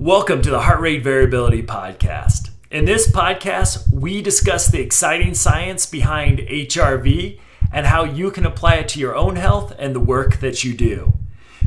Welcome 0.00 0.40
to 0.40 0.50
the 0.50 0.62
Heart 0.62 0.80
Rate 0.80 1.04
Variability 1.04 1.62
Podcast. 1.62 2.48
In 2.70 2.86
this 2.86 3.06
podcast, 3.10 3.92
we 3.92 4.22
discuss 4.22 4.66
the 4.66 4.80
exciting 4.80 5.34
science 5.34 5.84
behind 5.84 6.38
HRV 6.38 7.38
and 7.70 7.84
how 7.84 8.04
you 8.04 8.30
can 8.30 8.46
apply 8.46 8.76
it 8.76 8.88
to 8.88 8.98
your 8.98 9.14
own 9.14 9.36
health 9.36 9.74
and 9.78 9.94
the 9.94 10.00
work 10.00 10.40
that 10.40 10.64
you 10.64 10.72
do. 10.72 11.12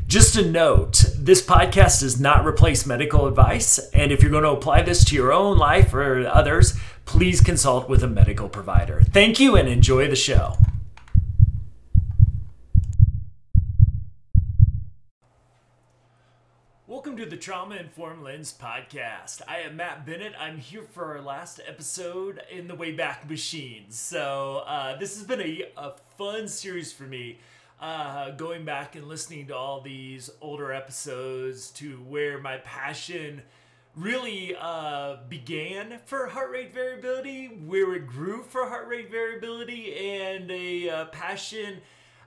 Just 0.07 0.35
a 0.35 0.49
note 0.49 1.05
this 1.15 1.45
podcast 1.45 1.99
does 1.99 2.19
not 2.19 2.43
replace 2.43 2.87
medical 2.87 3.27
advice, 3.27 3.77
and 3.89 4.11
if 4.11 4.23
you're 4.23 4.31
going 4.31 4.45
to 4.45 4.49
apply 4.49 4.81
this 4.81 5.05
to 5.05 5.15
your 5.15 5.31
own 5.31 5.59
life 5.59 5.93
or 5.93 6.25
others, 6.25 6.73
please 7.05 7.39
consult 7.39 7.87
with 7.87 8.01
a 8.01 8.07
medical 8.07 8.49
provider. 8.49 9.01
Thank 9.11 9.39
you 9.39 9.55
and 9.55 9.69
enjoy 9.69 10.07
the 10.07 10.15
show. 10.15 10.57
Welcome 17.03 17.21
to 17.21 17.29
the 17.29 17.35
Trauma 17.35 17.75
Informed 17.75 18.23
Lens 18.23 18.55
podcast. 18.57 19.41
I 19.45 19.57
am 19.59 19.75
Matt 19.75 20.05
Bennett. 20.05 20.31
I'm 20.39 20.57
here 20.57 20.83
for 20.83 21.17
our 21.17 21.21
last 21.21 21.59
episode 21.67 22.41
in 22.49 22.69
the 22.69 22.77
Wayback 22.77 23.29
Machine. 23.29 23.83
So, 23.89 24.63
uh, 24.65 24.95
this 24.97 25.17
has 25.17 25.27
been 25.27 25.41
a, 25.41 25.65
a 25.75 25.95
fun 26.17 26.47
series 26.47 26.93
for 26.93 27.03
me. 27.03 27.39
Uh, 27.81 28.31
going 28.31 28.63
back 28.63 28.95
and 28.95 29.09
listening 29.09 29.47
to 29.47 29.53
all 29.53 29.81
these 29.81 30.29
older 30.39 30.71
episodes 30.71 31.71
to 31.71 31.97
where 32.07 32.39
my 32.39 32.55
passion 32.59 33.41
really 33.97 34.55
uh, 34.57 35.17
began 35.27 35.99
for 36.05 36.27
heart 36.27 36.51
rate 36.51 36.73
variability, 36.73 37.47
where 37.47 37.95
it 37.95 38.07
grew 38.07 38.43
for 38.43 38.69
heart 38.69 38.87
rate 38.87 39.11
variability, 39.11 39.93
and 39.93 40.49
a 40.49 40.89
uh, 40.89 41.05
passion 41.07 41.81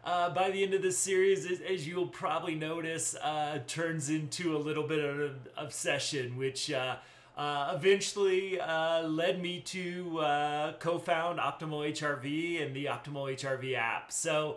uh, 0.07 0.31
by 0.31 0.53
the 0.53 0.63
end 0.63 0.73
of 0.73 0.83
this 0.83 0.97
series, 0.97 1.51
as, 1.51 1.61
as 1.61 1.87
you'll 1.87 2.07
probably 2.07 2.55
notice, 2.55 3.17
uh, 3.17 3.59
turns 3.67 4.09
into 4.09 4.57
a 4.57 4.59
little 4.59 4.87
bit 4.87 5.05
of 5.05 5.19
an 5.19 5.35
obsession, 5.57 6.37
which 6.37 6.71
uh, 6.71 6.97
uh 7.37 7.73
eventually 7.77 8.59
uh, 8.59 9.03
led 9.03 9.43
me 9.43 9.61
to 9.61 10.19
uh, 10.21 10.73
co-found 10.79 11.39
Optimal 11.41 11.91
HRV 11.93 12.65
and 12.65 12.75
the 12.75 12.87
Optimal 12.87 13.37
HRV 13.37 13.77
app. 13.77 14.13
So 14.13 14.57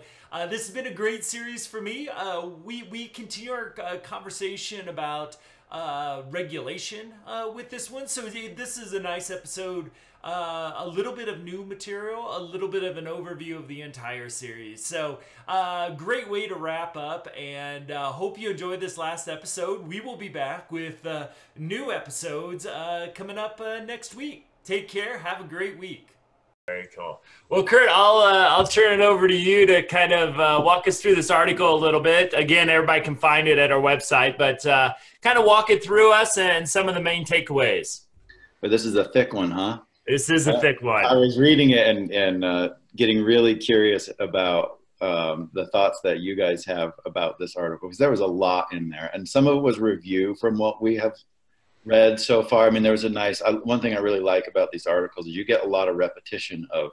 this 0.50 0.68
has 0.68 0.70
been 0.70 0.86
a 0.86 0.94
great 0.94 1.26
series 1.26 1.66
for 1.66 1.82
me. 1.82 2.08
we 2.64 2.84
we 2.84 3.08
continue 3.08 3.52
our 3.52 3.74
conversation 4.04 4.88
about 4.88 5.36
regulation 6.30 7.12
with 7.56 7.72
this 7.72 7.90
one. 7.90 8.08
So 8.08 8.22
this 8.22 8.78
is 8.78 8.94
a 8.94 9.00
nice 9.00 9.32
episode 9.32 9.90
uh, 10.24 10.74
a 10.78 10.88
little 10.88 11.14
bit 11.14 11.30
of 11.30 11.44
new 11.44 11.64
material, 11.64 12.38
a 12.38 12.40
little 12.42 12.68
bit 12.68 12.84
of 12.84 12.98
an 12.98 13.06
overview 13.06 13.58
of 13.58 13.68
the 13.68 13.82
entire 13.82 14.30
series. 14.30 14.86
So, 14.86 15.20
uh, 15.48 15.92
great 15.92 16.30
way 16.30 16.48
to 16.48 16.56
wrap 16.56 16.98
up, 16.98 17.30
and 17.38 17.90
uh, 17.92 18.12
hope 18.12 18.38
you 18.38 18.50
enjoyed 18.50 18.82
this 18.82 18.98
last 18.98 19.30
episode. 19.30 19.88
We 19.88 20.02
will 20.02 20.18
be 20.18 20.28
back 20.28 20.72
with 20.72 21.06
uh, 21.06 21.28
new 21.58 21.92
episodes 21.92 22.66
uh, 22.66 23.08
coming 23.16 23.38
up 23.38 23.62
uh, 23.62 23.80
next 23.80 24.14
week. 24.14 24.48
Take 24.66 24.90
care. 24.90 25.20
Have 25.20 25.40
a 25.40 25.46
great 25.46 25.80
week. 25.80 26.10
Very 26.68 26.90
cool. 26.96 27.22
Well, 27.50 27.64
Kurt, 27.64 27.90
I'll 27.90 28.20
I'll 28.20 28.68
turn 28.68 29.00
it 29.00 29.04
over 29.04 29.28
to 29.28 29.36
you 29.36 29.66
to 29.66 29.82
kind 29.82 30.14
of 30.14 30.36
walk 30.64 30.88
us 30.88 31.02
through 31.02 31.16
this 31.16 31.32
article 31.32 31.74
a 31.74 31.80
little 31.80 32.02
bit. 32.02 32.32
Again, 32.36 32.70
everybody 32.70 33.02
can 33.02 33.16
find 33.16 33.48
it 33.48 33.58
at 33.58 33.72
our 33.72 33.82
website, 33.82 34.38
but 34.38 34.62
kind 35.24 35.40
of 35.40 35.46
walk 35.46 35.72
it 35.72 35.84
through 35.84 36.12
us 36.12 36.38
and 36.38 36.70
some 36.70 36.88
of 36.88 36.94
the 36.94 37.02
main 37.02 37.26
takeaways. 37.26 38.02
But 38.62 38.70
this 38.70 38.86
is 38.86 38.96
a 38.96 39.06
thick 39.06 39.34
one, 39.34 39.50
huh? 39.50 39.80
This 40.10 40.32
is 40.32 40.48
a 40.48 40.60
thick 40.60 40.82
one. 40.82 41.06
I 41.06 41.14
was 41.14 41.38
reading 41.38 41.70
it 41.70 41.86
and, 41.86 42.12
and 42.12 42.44
uh, 42.44 42.70
getting 42.96 43.22
really 43.22 43.56
curious 43.56 44.10
about 44.20 44.80
um, 45.02 45.52
the 45.54 45.68
thoughts 45.68 46.00
that 46.04 46.20
you 46.20 46.36
guys 46.36 46.66
have 46.66 46.94
about 47.06 47.38
this 47.38 47.56
article 47.56 47.88
because 47.88 48.00
there 48.00 48.10
was 48.10 48.22
a 48.22 48.26
lot 48.26 48.74
in 48.74 48.90
there, 48.90 49.12
and 49.14 49.30
some 49.30 49.46
of 49.46 49.58
it 49.58 49.62
was 49.62 49.78
review 49.78 50.34
from 50.42 50.58
what 50.58 50.82
we 50.82 50.96
have 50.96 51.14
read 51.86 52.20
so 52.20 52.42
far. 52.42 52.66
I 52.66 52.72
mean, 52.72 52.82
there 52.82 52.92
was 52.92 53.04
a 53.04 53.10
nice 53.10 53.40
uh, 53.44 53.54
one 53.58 53.82
thing 53.82 53.94
I 53.94 54.00
really 54.00 54.20
like 54.20 54.48
about 54.48 54.72
these 54.72 54.88
articles 54.88 55.28
is 55.28 55.36
you 55.36 55.46
get 55.46 55.64
a 55.64 55.68
lot 55.68 55.88
of 55.88 55.96
repetition 55.96 56.68
of 56.72 56.90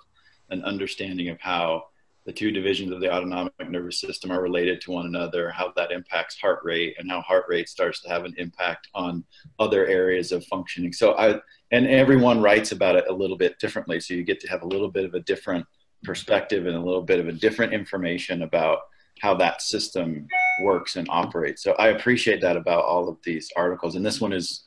an 0.50 0.62
understanding 0.64 1.30
of 1.30 1.40
how 1.40 1.84
the 2.26 2.32
two 2.32 2.50
divisions 2.50 2.92
of 2.92 3.00
the 3.00 3.10
autonomic 3.10 3.54
nervous 3.70 3.98
system 3.98 4.30
are 4.30 4.42
related 4.42 4.82
to 4.82 4.90
one 4.90 5.06
another, 5.06 5.48
how 5.48 5.72
that 5.76 5.90
impacts 5.90 6.38
heart 6.38 6.60
rate, 6.64 6.96
and 6.98 7.10
how 7.10 7.22
heart 7.22 7.46
rate 7.48 7.70
starts 7.70 8.02
to 8.02 8.10
have 8.10 8.26
an 8.26 8.34
impact 8.36 8.88
on 8.94 9.24
other 9.58 9.86
areas 9.86 10.32
of 10.32 10.44
functioning. 10.44 10.92
So 10.92 11.16
I 11.16 11.40
and 11.72 11.86
everyone 11.86 12.40
writes 12.40 12.72
about 12.72 12.96
it 12.96 13.04
a 13.08 13.12
little 13.12 13.36
bit 13.36 13.58
differently, 13.58 14.00
so 14.00 14.14
you 14.14 14.24
get 14.24 14.40
to 14.40 14.48
have 14.48 14.62
a 14.62 14.66
little 14.66 14.90
bit 14.90 15.04
of 15.04 15.14
a 15.14 15.20
different 15.20 15.66
perspective 16.04 16.66
and 16.66 16.76
a 16.76 16.80
little 16.80 17.02
bit 17.02 17.20
of 17.20 17.28
a 17.28 17.32
different 17.32 17.72
information 17.72 18.42
about 18.42 18.80
how 19.20 19.34
that 19.34 19.62
system 19.62 20.28
works 20.62 20.96
and 20.96 21.08
operates. 21.10 21.62
So 21.62 21.72
I 21.72 21.88
appreciate 21.88 22.40
that 22.42 22.56
about 22.56 22.84
all 22.84 23.08
of 23.08 23.18
these 23.24 23.50
articles, 23.56 23.96
and 23.96 24.04
this 24.04 24.20
one 24.20 24.32
is 24.32 24.64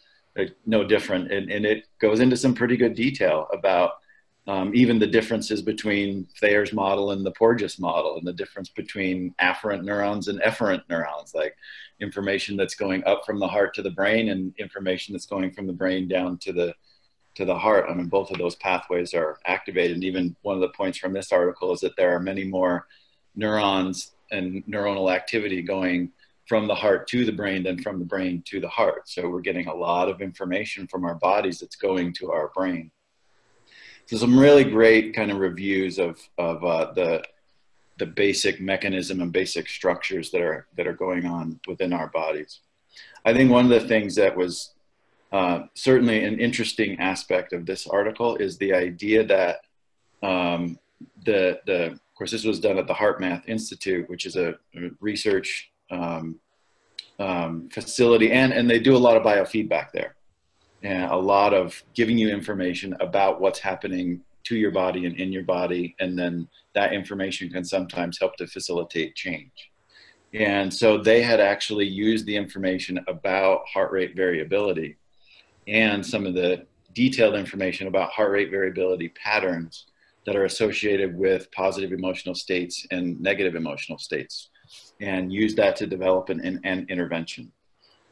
no 0.65 0.83
different, 0.83 1.31
and, 1.31 1.51
and 1.51 1.65
it 1.65 1.85
goes 1.99 2.19
into 2.19 2.37
some 2.37 2.53
pretty 2.53 2.77
good 2.77 2.95
detail 2.95 3.47
about 3.53 3.91
um, 4.47 4.71
even 4.73 4.97
the 4.97 5.07
differences 5.07 5.61
between 5.61 6.27
Thayer's 6.39 6.73
model 6.73 7.11
and 7.11 7.23
the 7.23 7.31
Porges 7.31 7.77
model, 7.77 8.17
and 8.17 8.25
the 8.25 8.33
difference 8.33 8.69
between 8.69 9.35
afferent 9.39 9.83
neurons 9.83 10.27
and 10.27 10.41
efferent 10.41 10.81
neurons, 10.89 11.35
like 11.35 11.55
information 11.99 12.57
that's 12.57 12.73
going 12.73 13.03
up 13.05 13.25
from 13.25 13.39
the 13.39 13.47
heart 13.47 13.75
to 13.75 13.83
the 13.83 13.91
brain 13.91 14.29
and 14.29 14.53
information 14.57 15.13
that's 15.13 15.27
going 15.27 15.51
from 15.51 15.67
the 15.67 15.73
brain 15.73 16.07
down 16.07 16.37
to 16.39 16.51
the 16.51 16.73
to 17.39 17.45
the 17.45 17.57
heart. 17.57 17.85
I 17.89 17.93
mean, 17.93 18.07
both 18.07 18.31
of 18.31 18.37
those 18.37 18.57
pathways 18.57 19.13
are 19.13 19.39
activated. 19.45 19.95
And 19.95 20.03
even 20.03 20.35
one 20.41 20.55
of 20.55 20.61
the 20.61 20.75
points 20.75 20.97
from 20.97 21.13
this 21.13 21.31
article 21.31 21.71
is 21.71 21.79
that 21.79 21.95
there 21.95 22.13
are 22.13 22.19
many 22.19 22.43
more 22.43 22.85
neurons 23.33 24.11
and 24.29 24.61
neuronal 24.67 25.09
activity 25.09 25.61
going 25.61 26.11
from 26.49 26.67
the 26.67 26.75
heart 26.75 27.07
to 27.07 27.23
the 27.23 27.31
brain 27.31 27.63
than 27.63 27.81
from 27.81 27.97
the 27.97 28.03
brain 28.03 28.43
to 28.47 28.59
the 28.59 28.67
heart. 28.67 29.07
So 29.07 29.29
we're 29.29 29.39
getting 29.39 29.67
a 29.67 29.73
lot 29.73 30.09
of 30.09 30.19
information 30.19 30.85
from 30.85 31.05
our 31.05 31.15
bodies 31.15 31.59
that's 31.59 31.77
going 31.77 32.11
to 32.15 32.29
our 32.29 32.49
brain. 32.53 32.91
So 34.07 34.17
some 34.17 34.37
really 34.37 34.65
great 34.65 35.13
kind 35.13 35.31
of 35.31 35.37
reviews 35.37 35.97
of 35.97 36.19
of 36.37 36.65
uh, 36.65 36.91
the 36.93 37.23
the 37.99 38.05
basic 38.05 38.59
mechanism 38.59 39.21
and 39.21 39.31
basic 39.31 39.69
structures 39.69 40.29
that 40.31 40.41
are 40.41 40.67
that 40.75 40.87
are 40.87 40.93
going 40.93 41.25
on 41.25 41.61
within 41.67 41.93
our 41.93 42.07
bodies. 42.09 42.59
I 43.23 43.33
think 43.33 43.49
one 43.49 43.63
of 43.63 43.71
the 43.71 43.87
things 43.87 44.15
that 44.15 44.35
was 44.35 44.73
uh, 45.31 45.63
certainly 45.75 46.23
an 46.23 46.39
interesting 46.39 46.99
aspect 46.99 47.53
of 47.53 47.65
this 47.65 47.87
article 47.87 48.35
is 48.37 48.57
the 48.57 48.73
idea 48.73 49.23
that 49.23 49.61
um, 50.23 50.79
the 51.25 51.59
the 51.65 51.91
of 51.91 52.15
course 52.15 52.31
this 52.31 52.43
was 52.43 52.59
done 52.59 52.77
at 52.77 52.87
the 52.87 52.93
HeartMath 52.93 53.47
Institute, 53.47 54.09
which 54.09 54.25
is 54.25 54.35
a 54.35 54.55
research 54.99 55.71
um, 55.91 56.39
um, 57.19 57.69
facility, 57.69 58.31
and 58.31 58.51
and 58.51 58.69
they 58.69 58.79
do 58.79 58.95
a 58.95 58.97
lot 58.97 59.17
of 59.17 59.23
biofeedback 59.23 59.91
there. 59.91 60.15
And 60.81 61.11
a 61.11 61.15
lot 61.15 61.53
of 61.53 61.81
giving 61.93 62.17
you 62.17 62.29
information 62.29 62.95
about 63.01 63.41
what's 63.41 63.59
happening 63.59 64.21
to 64.45 64.55
your 64.55 64.71
body 64.71 65.05
and 65.05 65.19
in 65.19 65.31
your 65.31 65.43
body 65.43 65.95
and 65.99 66.17
then 66.17 66.47
that 66.73 66.93
information 66.93 67.49
can 67.49 67.65
sometimes 67.65 68.17
help 68.17 68.35
to 68.37 68.47
facilitate 68.47 69.15
change. 69.15 69.71
And 70.33 70.73
so 70.73 70.97
they 70.97 71.21
had 71.21 71.39
actually 71.39 71.87
used 71.87 72.25
the 72.25 72.35
information 72.35 72.99
about 73.07 73.67
heart 73.67 73.91
rate 73.91 74.15
variability 74.15 74.97
and 75.69 76.05
some 76.05 76.25
of 76.25 76.33
the 76.33 76.65
detailed 76.93 77.35
information 77.35 77.87
about 77.87 78.11
heart 78.11 78.31
rate 78.31 78.49
variability 78.49 79.09
patterns 79.09 79.85
that 80.25 80.35
are 80.35 80.45
associated 80.45 81.17
with 81.17 81.51
positive 81.51 81.91
emotional 81.91 82.35
states 82.35 82.85
and 82.91 83.19
negative 83.21 83.55
emotional 83.55 83.97
states 83.97 84.49
and 84.99 85.31
use 85.31 85.55
that 85.55 85.75
to 85.75 85.87
develop 85.87 86.29
an, 86.29 86.39
an, 86.41 86.59
an 86.63 86.85
intervention 86.89 87.51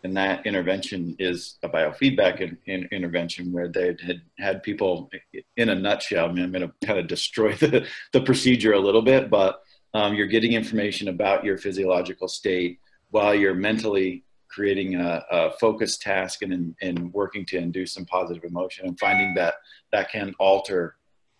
and 0.03 0.15
that 0.15 0.45
intervention 0.45 1.15
is 1.19 1.57
a 1.63 1.69
biofeedback 1.69 2.39
in, 2.39 2.57
in 2.65 2.87
intervention 2.91 3.51
where 3.51 3.67
they 3.67 3.87
had 3.87 4.21
had 4.39 4.63
people 4.63 5.09
in 5.57 5.69
a 5.69 5.75
nutshell. 5.75 6.29
I 6.29 6.31
mean, 6.31 6.45
I'm 6.45 6.51
going 6.51 6.67
to 6.67 6.87
kind 6.87 6.99
of 6.99 7.07
destroy 7.07 7.53
the, 7.55 7.87
the 8.13 8.21
procedure 8.21 8.73
a 8.73 8.79
little 8.79 9.01
bit, 9.01 9.29
but 9.29 9.61
um, 9.93 10.13
you're 10.13 10.27
getting 10.27 10.53
information 10.53 11.07
about 11.07 11.43
your 11.43 11.57
physiological 11.57 12.27
state 12.27 12.79
while 13.09 13.33
you're 13.33 13.55
mentally 13.55 14.23
creating 14.49 14.95
a, 14.95 15.23
a 15.31 15.51
focused 15.51 16.01
task 16.01 16.41
and, 16.41 16.75
and 16.81 17.13
working 17.13 17.45
to 17.45 17.57
induce 17.57 17.93
some 17.93 18.05
positive 18.05 18.43
emotion 18.43 18.87
and 18.87 18.99
finding 18.99 19.33
that 19.35 19.55
that 19.91 20.09
can 20.11 20.33
alter 20.39 20.95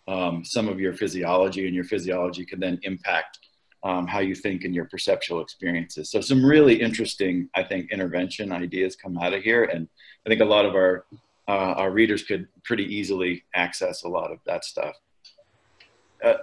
um, 0.06 0.44
some 0.44 0.68
of 0.68 0.80
your 0.80 0.94
physiology 0.94 1.66
and 1.66 1.74
your 1.74 1.84
physiology 1.84 2.44
can 2.44 2.60
then 2.60 2.78
impact 2.82 3.40
um, 3.84 4.06
how 4.06 4.20
you 4.20 4.34
think 4.34 4.64
and 4.64 4.74
your 4.74 4.86
perceptual 4.86 5.40
experiences. 5.40 6.10
So 6.10 6.20
some 6.20 6.44
really 6.44 6.80
interesting, 6.80 7.48
I 7.54 7.62
think, 7.62 7.92
intervention 7.92 8.50
ideas 8.50 8.96
come 8.96 9.18
out 9.18 9.34
of 9.34 9.42
here, 9.42 9.64
and 9.64 9.88
I 10.26 10.28
think 10.28 10.40
a 10.40 10.44
lot 10.44 10.64
of 10.64 10.74
our 10.74 11.04
uh, 11.46 11.74
our 11.76 11.90
readers 11.90 12.22
could 12.24 12.46
pretty 12.62 12.84
easily 12.84 13.44
access 13.54 14.02
a 14.02 14.08
lot 14.08 14.30
of 14.30 14.38
that 14.44 14.64
stuff. 14.64 14.94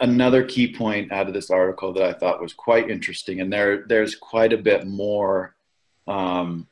Another 0.02 0.44
key 0.44 0.74
point 0.74 1.12
out 1.12 1.28
of 1.28 1.34
this 1.34 1.52
article 1.52 1.94
that 1.94 2.04
I 2.04 2.14
thought 2.14 2.42
was 2.42 2.54
quite 2.54 2.90
interesting, 2.90 3.42
and 3.42 3.52
there 3.52 3.86
there's 3.88 4.16
quite 4.16 4.54
a 4.54 4.58
bit 4.58 4.88
more, 4.88 5.55
um, 6.08 6.68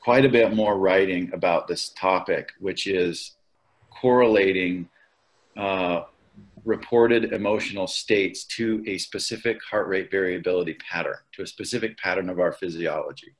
quite 0.00 0.24
a 0.24 0.28
bit 0.28 0.54
more 0.54 0.78
writing 0.78 1.30
about 1.32 1.66
this 1.66 1.90
topic, 1.90 2.52
which 2.60 2.86
is 2.86 3.36
correlating 3.90 4.88
uh, 5.56 6.02
reported 6.64 7.32
emotional 7.32 7.86
states 7.86 8.44
to 8.44 8.84
a 8.86 8.98
specific 8.98 9.58
heart 9.70 9.88
rate 9.88 10.10
variability 10.10 10.74
pattern, 10.74 11.16
to 11.32 11.42
a 11.42 11.46
specific 11.46 11.96
pattern 11.98 12.28
of 12.28 12.38
our 12.40 12.52
physiology. 12.52 13.34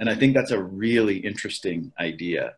And 0.00 0.08
I 0.08 0.14
think 0.14 0.34
that's 0.34 0.52
a 0.52 0.62
really 0.62 1.18
interesting 1.18 1.92
idea 1.98 2.54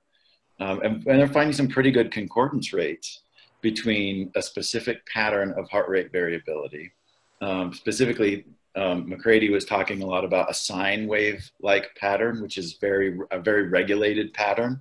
Um, 0.61 0.81
and, 0.83 0.95
and, 1.07 1.19
they're 1.19 1.27
finding 1.27 1.55
some 1.55 1.69
pretty 1.69 1.91
good 1.91 2.13
concordance 2.13 2.75
rates 2.75 3.23
between 3.63 4.31
a 4.37 4.43
specific 4.43 4.99
pattern 5.07 5.55
of 5.57 5.71
heart 5.71 5.89
rate 5.89 6.13
variability. 6.13 6.93
Um, 7.41 7.73
specifically, 7.73 8.45
um, 8.77 9.11
McCraty 9.11 9.51
was 9.51 9.65
talking 9.65 10.03
a 10.03 10.07
lot 10.07 10.25
about 10.25 10.51
a 10.51 10.55
sine 10.55 11.07
wave 11.07 11.51
like 11.61 11.95
pattern, 11.97 12.41
which 12.41 12.57
is 12.57 12.75
very 12.81 13.19
a 13.31 13.41
very 13.41 13.69
regulated 13.69 14.33
pattern 14.33 14.81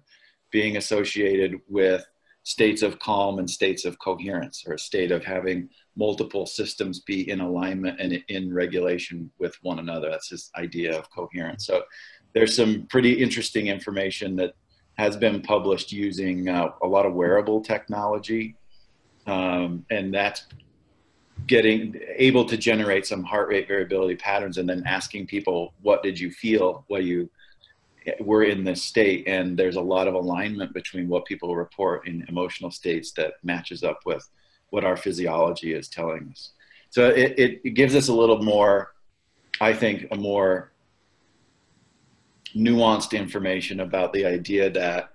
being 0.52 0.78
associated 0.78 1.56
with 1.68 2.06
states 2.44 2.82
of 2.82 3.00
calm 3.00 3.40
and 3.40 3.50
states 3.50 3.86
of 3.86 4.00
coherence, 4.00 4.64
or 4.66 4.74
a 4.74 4.80
state 4.80 5.12
of 5.12 5.24
having 5.24 5.70
multiple 5.96 6.46
systems 6.46 7.02
be 7.02 7.30
in 7.30 7.42
alignment 7.42 8.00
and 8.00 8.24
in 8.30 8.54
regulation 8.54 9.30
with 9.40 9.56
one 9.62 9.80
another. 9.80 10.10
That's 10.10 10.30
this 10.30 10.52
idea 10.56 10.98
of 10.98 11.10
coherence. 11.12 11.66
So 11.66 11.84
there's 12.34 12.56
some 12.56 12.88
pretty 12.90 13.14
interesting 13.14 13.68
information 13.68 14.36
that 14.38 14.54
has 14.98 15.18
been 15.18 15.42
published 15.42 15.92
using 15.92 16.48
uh, 16.48 16.70
a 16.84 16.88
lot 16.88 17.06
of 17.06 17.14
wearable 17.14 17.62
technology, 17.62 18.56
um, 19.28 19.86
and 19.90 20.14
that's 20.14 20.46
getting 21.48 22.00
able 22.16 22.46
to 22.46 22.58
generate 22.58 23.06
some 23.06 23.24
heart 23.24 23.50
rate 23.50 23.68
variability 23.68 24.16
patterns 24.16 24.58
and 24.58 24.70
then 24.70 24.84
asking 24.86 25.28
people 25.28 25.74
what 25.82 26.04
did 26.04 26.20
you 26.20 26.32
feel 26.32 26.84
while 26.88 27.02
you 27.02 27.30
were 28.20 28.44
in 28.44 28.64
this 28.64 28.84
state? 28.84 29.28
And 29.28 29.58
there's 29.58 29.76
a 29.76 29.82
lot 29.82 30.08
of 30.08 30.14
alignment 30.14 30.74
between 30.74 31.08
what 31.08 31.26
people 31.26 31.56
report 31.56 32.08
in 32.08 32.26
emotional 32.28 32.72
states 32.72 33.12
that 33.14 33.34
matches 33.44 33.84
up 33.84 34.02
with 34.06 34.28
what 34.70 34.84
our 34.84 34.98
physiology 34.98 35.74
is 35.74 35.88
telling 35.88 36.30
us. 36.32 36.52
So 36.92 37.10
it, 37.10 37.62
it, 37.64 37.74
gives 37.76 37.96
us 37.96 38.08
a 38.08 38.14
little 38.14 38.42
more 38.42 38.94
i 39.62 39.74
think 39.74 40.08
a 40.12 40.16
more 40.16 40.72
nuanced 42.56 43.18
information 43.18 43.82
about 43.82 44.12
the 44.14 44.26
idea 44.26 44.70
that 44.70 45.14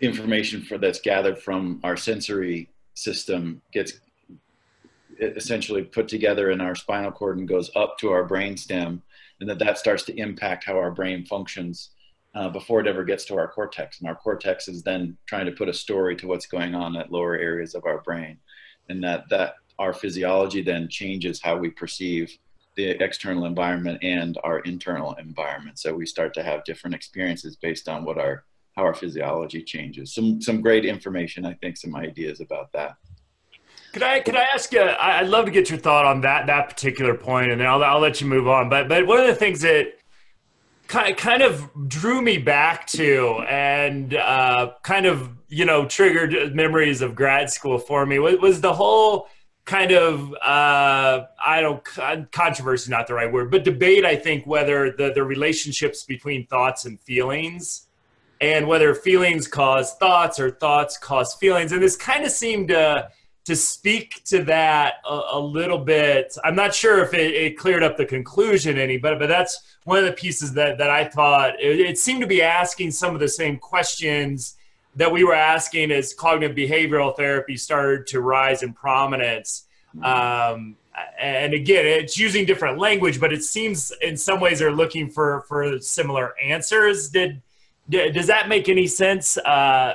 information 0.00 0.62
for 0.62 0.78
that's 0.78 1.00
gathered 1.00 1.38
from 1.38 1.80
our 1.84 1.96
sensory 1.96 2.68
system 2.94 3.62
gets 3.72 4.00
essentially 5.20 5.82
put 5.82 6.08
together 6.08 6.50
in 6.50 6.60
our 6.60 6.74
spinal 6.74 7.12
cord 7.12 7.38
and 7.38 7.48
goes 7.48 7.70
up 7.76 7.98
to 7.98 8.10
our 8.10 8.24
brain 8.24 8.56
stem 8.56 9.02
and 9.40 9.48
that 9.48 9.58
that 9.58 9.78
starts 9.78 10.02
to 10.04 10.16
impact 10.16 10.64
how 10.64 10.76
our 10.76 10.90
brain 10.90 11.24
functions 11.24 11.90
uh, 12.34 12.48
before 12.48 12.80
it 12.80 12.86
ever 12.86 13.04
gets 13.04 13.24
to 13.26 13.36
our 13.36 13.48
cortex. 13.48 14.00
And 14.00 14.08
our 14.08 14.14
cortex 14.14 14.68
is 14.68 14.82
then 14.82 15.16
trying 15.26 15.46
to 15.46 15.52
put 15.52 15.68
a 15.68 15.74
story 15.74 16.16
to 16.16 16.26
what's 16.26 16.46
going 16.46 16.74
on 16.74 16.96
at 16.96 17.12
lower 17.12 17.36
areas 17.36 17.74
of 17.74 17.84
our 17.84 18.00
brain. 18.02 18.38
And 18.88 19.02
that 19.04 19.28
that 19.30 19.54
our 19.78 19.92
physiology 19.92 20.62
then 20.62 20.88
changes 20.88 21.40
how 21.40 21.56
we 21.56 21.70
perceive 21.70 22.36
the 22.76 22.90
external 23.02 23.44
environment 23.44 23.98
and 24.02 24.38
our 24.44 24.60
internal 24.60 25.14
environment. 25.14 25.78
So 25.78 25.94
we 25.94 26.06
start 26.06 26.34
to 26.34 26.42
have 26.42 26.64
different 26.64 26.94
experiences 26.94 27.56
based 27.56 27.88
on 27.88 28.04
what 28.04 28.18
our 28.18 28.44
how 28.76 28.84
our 28.84 28.94
physiology 28.94 29.62
changes. 29.62 30.14
Some 30.14 30.40
some 30.40 30.60
great 30.60 30.84
information 30.84 31.44
i 31.44 31.54
think 31.54 31.76
some 31.76 31.96
ideas 31.96 32.40
about 32.40 32.72
that 32.72 32.96
could 33.92 34.02
I 34.02 34.20
could 34.20 34.36
I 34.36 34.44
ask 34.54 34.72
you? 34.72 34.82
I'd 34.82 35.28
love 35.28 35.46
to 35.46 35.50
get 35.50 35.70
your 35.70 35.78
thought 35.78 36.04
on 36.04 36.20
that 36.22 36.46
that 36.46 36.68
particular 36.68 37.14
point, 37.14 37.50
and 37.50 37.60
then 37.60 37.66
I'll 37.66 37.82
I'll 37.82 38.00
let 38.00 38.20
you 38.20 38.26
move 38.26 38.46
on. 38.46 38.68
But 38.68 38.88
but 38.88 39.06
one 39.06 39.20
of 39.20 39.26
the 39.26 39.34
things 39.34 39.62
that 39.62 39.94
kind 40.88 41.16
kind 41.16 41.42
of 41.42 41.70
drew 41.88 42.20
me 42.20 42.38
back 42.38 42.86
to 42.88 43.40
and 43.48 44.14
uh, 44.14 44.72
kind 44.82 45.06
of 45.06 45.30
you 45.48 45.64
know 45.64 45.86
triggered 45.86 46.54
memories 46.54 47.00
of 47.00 47.14
grad 47.14 47.50
school 47.50 47.78
for 47.78 48.04
me 48.04 48.18
was, 48.18 48.36
was 48.38 48.60
the 48.60 48.72
whole 48.72 49.28
kind 49.64 49.92
of 49.92 50.34
uh, 50.34 51.26
I 51.44 51.60
don't 51.60 51.82
controversy 52.30 52.90
not 52.90 53.06
the 53.06 53.14
right 53.14 53.32
word, 53.32 53.50
but 53.50 53.64
debate. 53.64 54.04
I 54.04 54.16
think 54.16 54.46
whether 54.46 54.92
the 54.92 55.12
the 55.14 55.24
relationships 55.24 56.04
between 56.04 56.46
thoughts 56.46 56.84
and 56.84 57.00
feelings. 57.00 57.84
And 58.40 58.68
whether 58.68 58.94
feelings 58.94 59.48
cause 59.48 59.94
thoughts 59.94 60.38
or 60.38 60.52
thoughts 60.52 60.96
cause 60.96 61.34
feelings, 61.34 61.72
and 61.72 61.82
this 61.82 61.96
kind 61.96 62.24
of 62.24 62.30
seemed 62.30 62.68
to 62.68 63.08
to 63.48 63.56
speak 63.56 64.22
to 64.24 64.44
that 64.44 64.96
a, 65.08 65.20
a 65.32 65.40
little 65.40 65.78
bit. 65.78 66.36
I'm 66.44 66.54
not 66.54 66.74
sure 66.74 67.02
if 67.02 67.14
it, 67.14 67.34
it, 67.34 67.56
cleared 67.56 67.82
up 67.82 67.96
the 67.96 68.04
conclusion 68.04 68.76
any, 68.76 68.98
but 68.98 69.18
but 69.18 69.30
that's 69.30 69.78
one 69.84 69.98
of 69.98 70.04
the 70.04 70.12
pieces 70.12 70.52
that 70.52 70.76
that 70.76 70.90
I 70.90 71.06
thought 71.06 71.58
it, 71.58 71.80
it, 71.80 71.98
seemed 71.98 72.20
to 72.20 72.26
be 72.26 72.42
asking 72.42 72.90
some 72.90 73.14
of 73.14 73.20
the 73.20 73.28
same 73.28 73.56
questions 73.56 74.58
that 74.96 75.10
we 75.10 75.24
were 75.24 75.34
asking 75.34 75.92
as 75.92 76.12
cognitive 76.12 76.54
behavioral 76.54 77.16
therapy 77.16 77.56
started 77.56 78.06
to 78.08 78.20
rise 78.20 78.62
in 78.62 78.74
prominence. 78.74 79.64
Um, 80.02 80.76
and 81.18 81.54
again, 81.54 81.86
it's 81.86 82.18
using 82.18 82.44
different 82.44 82.76
language, 82.76 83.18
but 83.18 83.32
it 83.32 83.42
seems 83.42 83.92
in 84.02 84.18
some 84.18 84.40
ways 84.40 84.58
they're 84.58 84.70
looking 84.70 85.08
for 85.08 85.46
for 85.48 85.80
similar 85.80 86.34
answers. 86.38 87.08
Did, 87.08 87.40
did 87.88 88.12
does 88.12 88.26
that 88.26 88.46
make 88.46 88.68
any 88.68 88.86
sense? 88.86 89.38
Uh, 89.38 89.94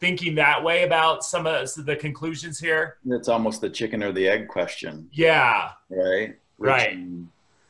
thinking 0.00 0.34
that 0.36 0.62
way 0.62 0.84
about 0.84 1.24
some 1.24 1.46
of 1.46 1.74
the 1.74 1.96
conclusions 1.96 2.58
here? 2.58 2.98
It's 3.06 3.28
almost 3.28 3.60
the 3.60 3.70
chicken 3.70 4.02
or 4.02 4.12
the 4.12 4.28
egg 4.28 4.48
question. 4.48 5.08
Yeah. 5.12 5.70
Right. 5.90 6.36
Which, 6.56 6.68
right. 6.68 6.98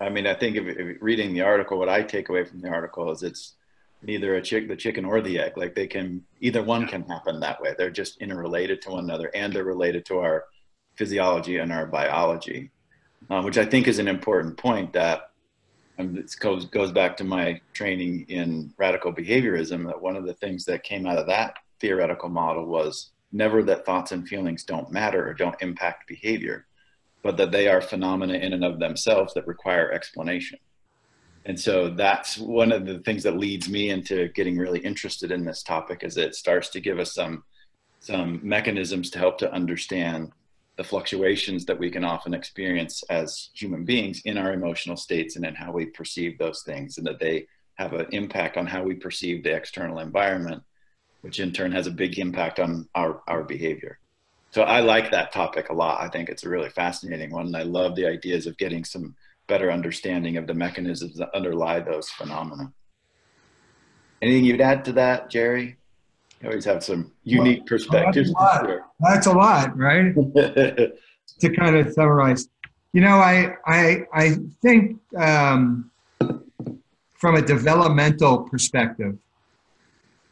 I 0.01 0.09
mean, 0.09 0.27
I 0.27 0.35
think 0.35 0.57
if, 0.57 0.67
if, 0.67 0.97
reading 1.01 1.35
the 1.35 1.43
article, 1.43 1.79
what 1.79 1.89
I 1.89 2.03
take 2.03 2.29
away 2.29 2.45
from 2.45 2.61
the 2.61 2.69
article 2.69 3.11
is 3.11 3.23
it's 3.23 3.55
neither 4.03 4.37
a 4.37 4.43
chick, 4.43 4.69
the 4.69 4.77
chicken 4.77 5.05
or 5.05 5.21
the 5.21 5.39
egg. 5.39 5.57
Like 5.57 5.75
they 5.75 5.87
can, 5.87 6.25
either 6.41 6.63
one 6.63 6.87
can 6.87 7.03
happen 7.05 7.41
that 7.41 7.61
way. 7.61 7.75
They're 7.77 7.91
just 7.91 8.19
interrelated 8.19 8.81
to 8.83 8.91
one 8.91 9.05
another, 9.05 9.31
and 9.35 9.53
they're 9.53 9.65
related 9.65 10.05
to 10.07 10.19
our 10.19 10.45
physiology 10.97 11.59
and 11.59 11.73
our 11.73 11.87
biology, 11.87 12.71
um, 13.31 13.45
which 13.45 13.59
I 13.59 13.65
think 13.65 13.89
is 13.89 13.99
an 13.99 14.09
important 14.09 14.57
point. 14.57 14.93
That 14.93 15.31
um, 15.99 16.15
this 16.15 16.35
goes 16.35 16.67
goes 16.67 16.93
back 16.93 17.17
to 17.19 17.25
my 17.25 17.61
training 17.73 18.27
in 18.29 18.73
radical 18.79 19.13
behaviorism. 19.13 19.87
That 19.87 20.01
one 20.01 20.17
of 20.17 20.27
the 20.27 20.35
things 20.35 20.65
that 20.67 20.85
came 20.85 21.07
out 21.07 21.19
of 21.19 21.27
that 21.27 21.57
theoretical 21.81 22.29
model 22.29 22.67
was 22.67 23.11
never 23.33 23.63
that 23.63 23.85
thoughts 23.85 24.13
and 24.13 24.27
feelings 24.27 24.65
don't 24.65 24.91
matter 24.91 25.29
or 25.29 25.35
don't 25.35 25.61
impact 25.61 26.09
behavior, 26.09 26.67
but 27.23 27.37
that 27.37 27.53
they 27.53 27.69
are 27.69 27.81
phenomena 27.81 28.35
in 28.35 28.53
and 28.53 28.65
of 28.65 28.79
themselves 28.79 29.35
that 29.35 29.47
require 29.47 29.93
explanation. 29.93 30.59
And 31.45 31.59
so 31.59 31.89
that's 31.89 32.37
one 32.39 32.73
of 32.73 32.87
the 32.87 32.99
things 33.01 33.23
that 33.23 33.39
leads 33.39 33.69
me 33.69 33.91
into 33.91 34.29
getting 34.29 34.59
really 34.59 34.81
interested 34.81 35.31
in 35.31 35.45
this 35.45 35.63
topic 35.63 36.05
is 36.05 36.17
it 36.17 36.35
starts 36.35 36.69
to 36.71 36.81
give 36.81 36.99
us 36.99 37.15
some 37.15 37.43
some 38.01 38.39
mechanisms 38.43 39.11
to 39.11 39.19
help 39.19 39.39
to 39.39 39.53
understand 39.53 40.31
the 40.77 40.85
fluctuations 40.85 41.65
that 41.65 41.79
we 41.79 41.91
can 41.91 42.05
often 42.05 42.33
experience 42.33 43.03
as 43.11 43.51
human 43.53 43.85
beings 43.85 44.23
in 44.25 44.39
our 44.39 44.53
emotional 44.53 44.97
states 44.97 45.35
and 45.35 45.45
in 45.45 45.55
how 45.55 45.73
we 45.73 45.87
perceive 45.87 46.39
those 46.39 46.63
things 46.63 46.99
and 46.99 47.07
that 47.07 47.19
they 47.19 47.45
have 47.75 47.93
an 47.95 48.07
impact 48.13 48.57
on 48.57 48.67
how 48.67 48.85
we 48.85 48.95
perceive 48.95 49.43
the 49.43 49.53
external 49.53 49.99
environment 49.99 50.63
which 51.23 51.41
in 51.41 51.53
turn 51.53 51.73
has 51.73 51.87
a 51.87 51.91
big 51.91 52.19
impact 52.19 52.61
on 52.61 52.89
our, 52.95 53.23
our 53.27 53.43
behavior. 53.43 53.99
So 54.51 54.63
I 54.63 54.81
like 54.81 55.11
that 55.11 55.33
topic 55.33 55.69
a 55.69 55.75
lot. 55.75 56.01
I 56.01 56.09
think 56.09 56.29
it's 56.29 56.45
a 56.45 56.49
really 56.49 56.71
fascinating 56.71 57.31
one. 57.31 57.47
And 57.47 57.57
I 57.57 57.63
love 57.63 57.95
the 57.95 58.07
ideas 58.07 58.47
of 58.47 58.57
getting 58.57 58.85
some 58.85 59.15
better 59.47 59.71
understanding 59.71 60.37
of 60.37 60.47
the 60.47 60.55
mechanisms 60.55 61.17
that 61.17 61.35
underlie 61.35 61.81
those 61.81 62.09
phenomena. 62.09 62.73
Anything 64.23 64.45
you'd 64.45 64.61
add 64.61 64.85
to 64.87 64.93
that, 64.93 65.31
Jerry? 65.31 65.77
You 66.41 66.49
always 66.49 66.65
have 66.65 66.85
some 66.85 67.13
unique 67.25 67.61
well, 67.61 67.67
perspectives. 67.67 68.33
That's 68.33 68.63
a 68.63 68.67
lot, 68.67 68.81
that's 69.01 69.27
a 69.27 69.33
lot 69.33 69.77
right? 69.77 70.15
to 71.41 71.57
kind 71.57 71.77
of 71.77 71.93
summarize. 71.93 72.49
You 72.93 73.03
know, 73.03 73.17
I, 73.17 73.55
I, 73.67 74.05
I 74.13 74.37
think 74.63 74.99
um, 75.17 75.91
from 77.15 77.35
a 77.35 77.43
developmental 77.43 78.41
perspective, 78.49 79.19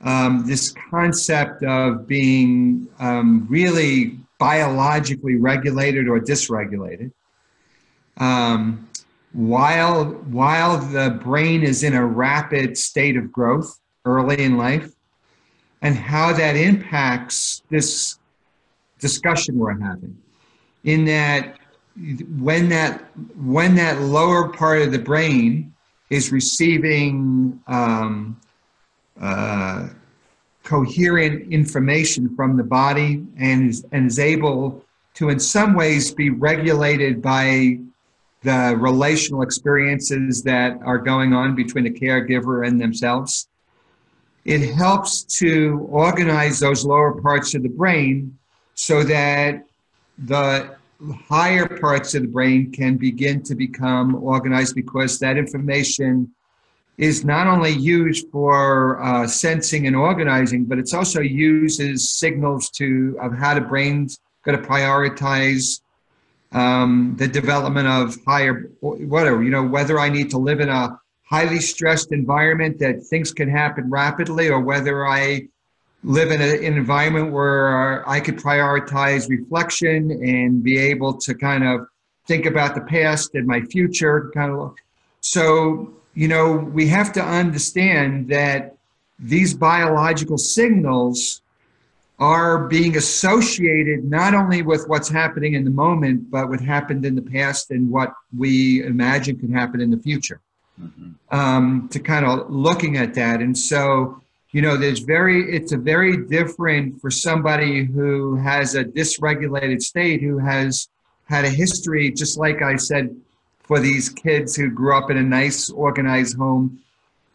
um, 0.07 0.47
this 0.47 0.73
concept 0.91 1.65
of 1.65 2.07
being 2.07 2.89
um, 3.01 3.47
really 3.51 4.19
biologically 4.39 5.35
regulated 5.35 6.09
or 6.09 6.21
dysregulated. 6.21 7.11
Um, 8.19 8.89
while, 9.33 10.05
while 10.05 10.79
the 10.79 11.11
brain 11.23 11.63
is 11.63 11.83
in 11.83 11.93
a 11.95 12.07
rapid 12.07 12.79
state 12.79 13.17
of 13.17 13.33
growth 13.33 13.81
early 14.05 14.43
in 14.43 14.57
life, 14.57 14.93
and 15.83 15.95
how 15.95 16.33
that 16.33 16.57
impacts 16.57 17.63
this 17.69 18.19
discussion 18.99 19.59
we're 19.59 19.79
having. 19.79 20.17
In 20.85 21.05
that, 21.07 21.59
when 22.39 22.69
that 22.69 23.05
when 23.37 23.75
that 23.75 24.01
lower 24.01 24.49
part 24.49 24.83
of 24.83 24.93
the 24.93 24.99
brain 24.99 25.75
is 26.11 26.33
receiving 26.33 27.61
um, 27.67 28.41
uh, 29.21 29.89
coherent 30.63 31.53
information 31.53 32.35
from 32.35 32.57
the 32.57 32.65
body 32.65 33.25
and 33.39 33.71
is, 33.71 33.85
and 33.93 34.07
is 34.07 34.19
able 34.19 34.85
to, 35.15 35.31
in 35.31 35.39
some 35.39 35.75
ways, 35.75 36.13
be 36.13 36.31
regulated 36.31 37.23
by 37.23 37.79
the 38.43 38.77
relational 38.79 39.43
experiences 39.43 40.43
that 40.43 40.79
are 40.85 40.99
going 40.99 41.33
on 41.33 41.55
between 41.55 41.85
the 41.85 41.91
caregiver 41.91 42.67
and 42.67 42.81
themselves. 42.81 43.49
It 44.45 44.75
helps 44.75 45.23
to 45.41 45.87
organize 45.91 46.61
those 46.61 46.85
lower 46.85 47.21
parts 47.21 47.55
of 47.55 47.63
the 47.63 47.69
brain 47.69 48.39
so 48.75 49.03
that 49.05 49.65
the 50.19 50.77
higher 51.29 51.67
parts 51.67 52.15
of 52.15 52.23
the 52.23 52.29
brain 52.29 52.71
can 52.71 52.97
begin 52.97 53.43
to 53.43 53.55
become 53.55 54.15
organized 54.15 54.75
because 54.75 55.19
that 55.19 55.37
information 55.37 56.33
is 56.99 57.25
not 57.25 57.47
only 57.47 57.71
used 57.71 58.27
for 58.31 59.03
uh, 59.03 59.27
sensing 59.27 59.87
and 59.87 59.95
organizing, 59.95 60.65
but 60.65 60.79
it's 60.79 60.95
also 60.95 61.21
used 61.21 61.81
as 61.81 62.11
signals 62.11 62.71
to 62.71 63.19
of 63.21 63.37
how 63.37 63.55
the 63.55 63.61
brain's 63.61 64.19
going 64.45 64.61
to 64.61 64.67
prioritize 64.67 65.81
um, 66.53 67.15
the 67.19 67.29
development 67.29 67.89
of 67.89 68.17
higher 68.25 68.71
whatever 68.81 69.43
you 69.43 69.51
know 69.51 69.65
whether 69.65 69.99
I 69.99 70.09
need 70.09 70.31
to 70.31 70.39
live 70.39 70.61
in 70.61 70.69
a 70.69 70.99
highly 71.29 71.59
stressed 71.59 72.13
environment 72.13 72.79
that 72.79 73.03
things 73.03 73.33
can 73.33 73.49
happen 73.49 73.91
rapidly, 73.91 74.49
or 74.49 74.61
whether 74.61 75.07
I 75.07 75.49
live 76.05 76.31
in 76.31 76.41
a, 76.41 76.67
an 76.67 76.77
environment 76.77 77.33
where 77.33 78.09
I 78.09 78.21
could 78.21 78.37
prioritize 78.37 79.29
reflection 79.29 80.11
and 80.11 80.63
be 80.63 80.79
able 80.79 81.15
to 81.19 81.35
kind 81.35 81.65
of 81.65 81.89
think 82.27 82.47
about 82.47 82.75
the 82.75 82.81
past 82.83 83.35
and 83.35 83.47
my 83.47 83.61
future 83.63 84.31
kind 84.35 84.53
of 84.53 84.59
look. 84.59 84.79
so 85.21 85.93
you 86.17 86.27
know 86.27 86.57
we 86.57 86.89
have 86.89 87.13
to 87.13 87.23
understand 87.23 88.29
that 88.29 88.75
these 89.19 89.55
biological 89.55 90.39
signals 90.39 91.43
are 92.19 92.67
being 92.67 92.97
associated 92.97 94.03
not 94.05 94.33
only 94.35 94.63
with 94.63 94.89
what's 94.89 95.11
happening 95.11 95.53
in 95.55 95.63
the 95.63 95.71
moment 95.71 96.29
but 96.31 96.49
what 96.49 96.61
happened 96.61 97.05
in 97.05 97.15
the 97.15 97.23
past 97.23 97.71
and 97.71 97.89
what 97.91 98.13
we 98.37 98.83
imagine 98.85 99.39
could 99.39 99.51
happen 99.51 99.81
in 99.81 99.91
the 99.91 99.99
future 99.99 100.41
mm-hmm. 100.81 101.11
um, 101.39 101.89
to 101.93 102.01
kind 102.01 102.25
of 102.25 102.51
looking 102.51 102.97
at 102.97 103.13
that 103.15 103.41
and 103.41 103.57
so 103.57 104.21
you 104.53 104.63
know 104.63 104.75
there's 104.75 105.01
very 105.01 105.55
it's 105.55 105.73
a 105.73 105.77
very 105.77 106.17
different 106.27 106.99
for 106.99 107.11
somebody 107.11 107.85
who 107.85 108.37
has 108.37 108.75
a 108.75 108.85
dysregulated 108.85 109.83
state 109.83 110.23
who 110.23 110.39
has 110.39 110.89
had 111.27 111.45
a 111.45 111.51
history 111.51 112.11
just 112.11 112.39
like 112.39 112.63
i 112.63 112.75
said 112.75 113.15
for 113.67 113.81
these 113.81 114.09
kids 114.09 114.55
who 114.57 114.71
grew 114.71 114.97
up 114.97 115.11
in 115.11 115.17
a 115.17 115.23
nice 115.23 115.71
organized 115.71 116.37
home. 116.37 116.81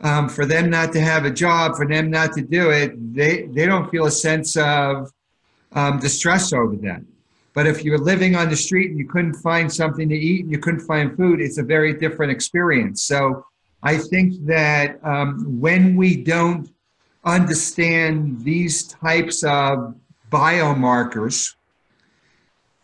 Um, 0.01 0.29
for 0.29 0.47
them 0.47 0.71
not 0.71 0.93
to 0.93 1.01
have 1.01 1.25
a 1.25 1.29
job 1.29 1.75
for 1.75 1.85
them 1.85 2.09
not 2.09 2.33
to 2.33 2.41
do 2.41 2.71
it 2.71 3.13
they 3.13 3.43
they 3.43 3.67
don't 3.67 3.87
feel 3.91 4.07
a 4.07 4.11
sense 4.11 4.57
of 4.57 5.11
um, 5.73 5.99
distress 5.99 6.53
over 6.53 6.75
that. 6.77 7.01
But 7.53 7.67
if 7.67 7.83
you're 7.83 7.99
living 7.99 8.35
on 8.35 8.49
the 8.49 8.55
street 8.55 8.89
and 8.89 8.97
you 8.97 9.07
couldn't 9.07 9.35
find 9.35 9.71
something 9.71 10.09
to 10.09 10.15
eat 10.15 10.41
and 10.43 10.51
you 10.51 10.57
couldn't 10.57 10.79
find 10.79 11.15
food 11.15 11.39
it's 11.39 11.59
a 11.59 11.63
very 11.63 11.93
different 11.93 12.31
experience. 12.31 13.03
So 13.03 13.45
i 13.83 13.95
think 13.97 14.43
that 14.45 14.99
um, 15.03 15.59
when 15.59 15.95
we 15.95 16.23
don't 16.23 16.67
understand 17.23 18.43
these 18.43 18.87
types 18.87 19.43
of 19.43 19.95
biomarkers 20.31 21.55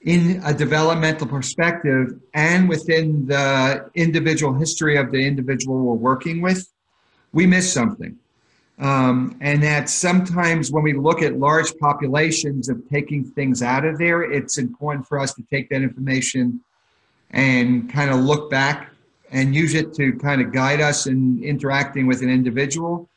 in 0.02 0.42
a 0.46 0.54
developmental 0.54 1.28
perspective 1.28 2.20
and 2.34 2.70
within 2.70 3.26
the 3.28 3.90
individual 3.96 4.54
history 4.54 4.98
of 4.98 5.12
the 5.12 5.26
individual 5.26 5.78
we're 5.78 5.96
working 5.96 6.42
with, 6.42 6.72
we 7.34 7.46
miss 7.46 7.72
something. 7.72 8.16
Um, 8.80 9.36
and 9.42 9.62
that 9.64 9.90
sometimes 9.90 10.72
when 10.72 10.84
we 10.84 10.94
look 10.94 11.24
at 11.24 11.40
large 11.40 11.76
populations 11.78 12.70
of 12.70 12.88
taking 12.90 13.24
things 13.24 13.64
out 13.64 13.86
of 13.86 13.98
there, 13.98 14.22
it's 14.22 14.60
important 14.60 15.08
for 15.08 15.18
us 15.18 15.34
to 15.34 15.44
take 15.52 15.70
that 15.70 15.82
information 15.82 16.62
and 17.32 17.92
kind 17.92 18.12
of 18.12 18.18
look 18.18 18.52
back 18.52 18.92
and 19.32 19.56
use 19.56 19.74
it 19.74 19.94
to 19.96 20.14
kind 20.14 20.42
of 20.42 20.54
guide 20.54 20.80
us 20.80 21.08
in 21.08 21.44
interacting 21.44 22.06
with 22.06 22.22
an 22.22 22.30
individual 22.30 23.10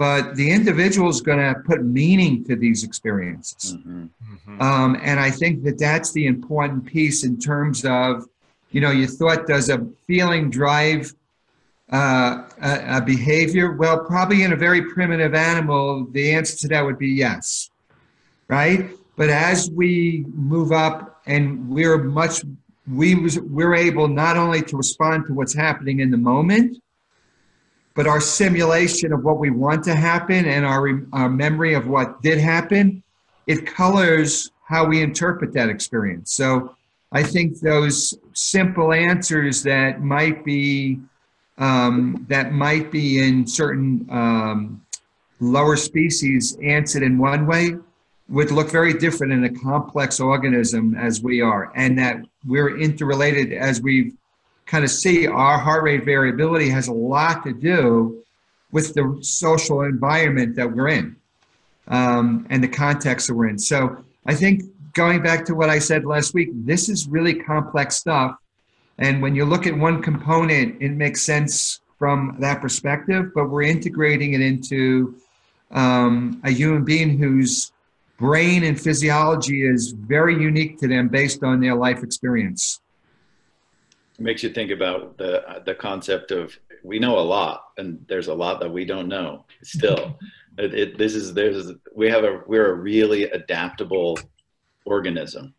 but 0.00 0.34
the 0.34 0.50
individual 0.50 1.10
is 1.10 1.20
going 1.20 1.36
to 1.36 1.60
put 1.60 1.84
meaning 1.84 2.42
to 2.42 2.56
these 2.56 2.84
experiences. 2.84 3.74
Mm-hmm. 3.74 4.04
Mm-hmm. 4.04 4.62
Um, 4.62 4.98
and 5.02 5.20
I 5.20 5.30
think 5.30 5.62
that 5.64 5.78
that's 5.78 6.10
the 6.12 6.24
important 6.26 6.86
piece 6.86 7.22
in 7.22 7.38
terms 7.38 7.84
of, 7.84 8.24
you 8.70 8.80
know, 8.80 8.92
you 8.92 9.06
thought 9.06 9.46
does 9.46 9.68
a 9.68 9.86
feeling 10.06 10.48
drive 10.48 11.14
uh, 11.92 12.44
a, 12.62 12.96
a, 12.96 13.02
behavior? 13.02 13.72
Well, 13.72 14.02
probably 14.06 14.42
in 14.42 14.54
a 14.54 14.56
very 14.56 14.80
primitive 14.90 15.34
animal, 15.34 16.06
the 16.12 16.32
answer 16.32 16.56
to 16.60 16.68
that 16.68 16.82
would 16.82 16.98
be 16.98 17.10
yes, 17.10 17.68
right? 18.48 18.88
But 19.16 19.28
as 19.28 19.70
we 19.70 20.24
move 20.32 20.72
up 20.72 21.20
and 21.26 21.68
we're 21.68 21.98
much, 21.98 22.40
we 22.90 23.28
we're 23.40 23.74
able 23.74 24.08
not 24.08 24.38
only 24.38 24.62
to 24.62 24.78
respond 24.78 25.26
to 25.26 25.34
what's 25.34 25.52
happening 25.52 26.00
in 26.00 26.10
the 26.10 26.16
moment, 26.16 26.78
but 27.94 28.06
our 28.06 28.20
simulation 28.20 29.12
of 29.12 29.24
what 29.24 29.38
we 29.38 29.50
want 29.50 29.84
to 29.84 29.94
happen 29.94 30.44
and 30.46 30.64
our, 30.64 31.02
our 31.12 31.28
memory 31.28 31.74
of 31.74 31.86
what 31.86 32.22
did 32.22 32.38
happen, 32.38 33.02
it 33.46 33.66
colors 33.66 34.50
how 34.64 34.86
we 34.86 35.02
interpret 35.02 35.52
that 35.52 35.68
experience. 35.68 36.32
So 36.32 36.76
I 37.12 37.22
think 37.22 37.58
those 37.58 38.14
simple 38.34 38.92
answers 38.92 39.62
that 39.64 40.00
might 40.00 40.44
be 40.44 41.00
um, 41.58 42.24
that 42.28 42.52
might 42.52 42.90
be 42.90 43.22
in 43.22 43.46
certain 43.46 44.06
um, 44.10 44.82
lower 45.40 45.76
species 45.76 46.56
answered 46.62 47.02
in 47.02 47.18
one 47.18 47.46
way 47.46 47.76
would 48.30 48.50
look 48.50 48.70
very 48.70 48.94
different 48.94 49.32
in 49.32 49.44
a 49.44 49.50
complex 49.50 50.20
organism 50.20 50.94
as 50.94 51.20
we 51.20 51.42
are, 51.42 51.72
and 51.74 51.98
that 51.98 52.24
we're 52.46 52.78
interrelated 52.78 53.52
as 53.52 53.82
we've 53.82 54.16
kind 54.70 54.84
of 54.84 54.90
see 54.90 55.26
our 55.26 55.58
heart 55.58 55.82
rate 55.82 56.04
variability 56.04 56.68
has 56.68 56.86
a 56.86 56.92
lot 56.92 57.42
to 57.42 57.52
do 57.52 58.22
with 58.70 58.94
the 58.94 59.18
social 59.20 59.82
environment 59.82 60.54
that 60.54 60.70
we're 60.70 60.88
in 60.88 61.16
um, 61.88 62.46
and 62.50 62.62
the 62.62 62.68
context 62.68 63.26
that 63.26 63.34
we're 63.34 63.48
in. 63.48 63.58
So 63.58 64.04
I 64.26 64.34
think 64.36 64.62
going 64.92 65.22
back 65.24 65.44
to 65.46 65.56
what 65.56 65.70
I 65.70 65.80
said 65.80 66.04
last 66.04 66.34
week, 66.34 66.50
this 66.52 66.88
is 66.88 67.08
really 67.08 67.34
complex 67.34 67.96
stuff. 67.96 68.36
And 68.98 69.20
when 69.20 69.34
you 69.34 69.44
look 69.44 69.66
at 69.66 69.76
one 69.76 70.00
component, 70.00 70.80
it 70.80 70.92
makes 70.92 71.22
sense 71.22 71.80
from 71.98 72.36
that 72.38 72.60
perspective, 72.60 73.32
but 73.34 73.50
we're 73.50 73.62
integrating 73.62 74.34
it 74.34 74.40
into 74.40 75.16
um, 75.72 76.40
a 76.44 76.50
human 76.52 76.84
being 76.84 77.18
whose 77.18 77.72
brain 78.18 78.62
and 78.62 78.80
physiology 78.80 79.66
is 79.66 79.90
very 79.90 80.40
unique 80.40 80.78
to 80.78 80.86
them 80.86 81.08
based 81.08 81.42
on 81.42 81.58
their 81.58 81.74
life 81.74 82.04
experience 82.04 82.80
makes 84.20 84.42
you 84.42 84.50
think 84.50 84.70
about 84.70 85.16
the 85.18 85.62
the 85.64 85.74
concept 85.74 86.30
of 86.30 86.56
we 86.84 86.98
know 86.98 87.18
a 87.18 87.20
lot 87.20 87.64
and 87.78 88.04
there's 88.08 88.28
a 88.28 88.34
lot 88.34 88.60
that 88.60 88.70
we 88.70 88.84
don't 88.84 89.08
know 89.08 89.44
still. 89.62 90.18
It, 90.58 90.74
it, 90.74 90.98
this 90.98 91.14
is 91.14 91.32
there's 91.32 91.72
we 91.94 92.10
have 92.10 92.24
a 92.24 92.42
we're 92.46 92.72
a 92.72 92.74
really 92.74 93.22
adaptable 93.22 94.18
organism. 94.84 95.54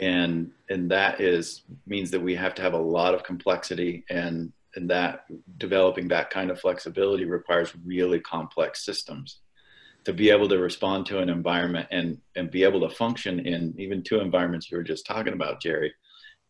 And 0.00 0.50
and 0.70 0.90
that 0.90 1.20
is 1.20 1.62
means 1.86 2.10
that 2.10 2.20
we 2.20 2.34
have 2.34 2.54
to 2.54 2.62
have 2.62 2.72
a 2.72 2.78
lot 2.78 3.14
of 3.14 3.22
complexity 3.22 4.04
and 4.10 4.50
and 4.74 4.90
that 4.90 5.26
developing 5.58 6.08
that 6.08 6.30
kind 6.30 6.50
of 6.50 6.58
flexibility 6.58 7.26
requires 7.26 7.72
really 7.84 8.18
complex 8.18 8.84
systems. 8.84 9.38
To 10.06 10.12
be 10.14 10.30
able 10.30 10.48
to 10.48 10.58
respond 10.58 11.06
to 11.06 11.18
an 11.18 11.28
environment 11.28 11.86
and 11.92 12.18
and 12.34 12.50
be 12.50 12.64
able 12.64 12.80
to 12.88 12.94
function 12.94 13.46
in 13.46 13.74
even 13.78 14.02
two 14.02 14.20
environments 14.20 14.68
you 14.70 14.78
were 14.78 14.82
just 14.82 15.06
talking 15.06 15.34
about 15.34 15.60
jerry 15.60 15.92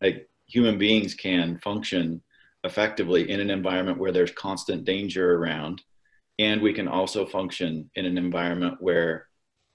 like 0.01 0.29
human 0.49 0.77
beings 0.77 1.13
can 1.13 1.59
function 1.59 2.21
effectively 2.63 3.29
in 3.29 3.39
an 3.39 3.49
environment 3.49 3.97
where 3.97 4.11
there's 4.11 4.31
constant 4.31 4.83
danger 4.83 5.35
around. 5.35 5.81
And 6.39 6.61
we 6.61 6.73
can 6.73 6.87
also 6.87 7.25
function 7.25 7.89
in 7.95 8.05
an 8.05 8.17
environment 8.17 8.77
where 8.79 9.27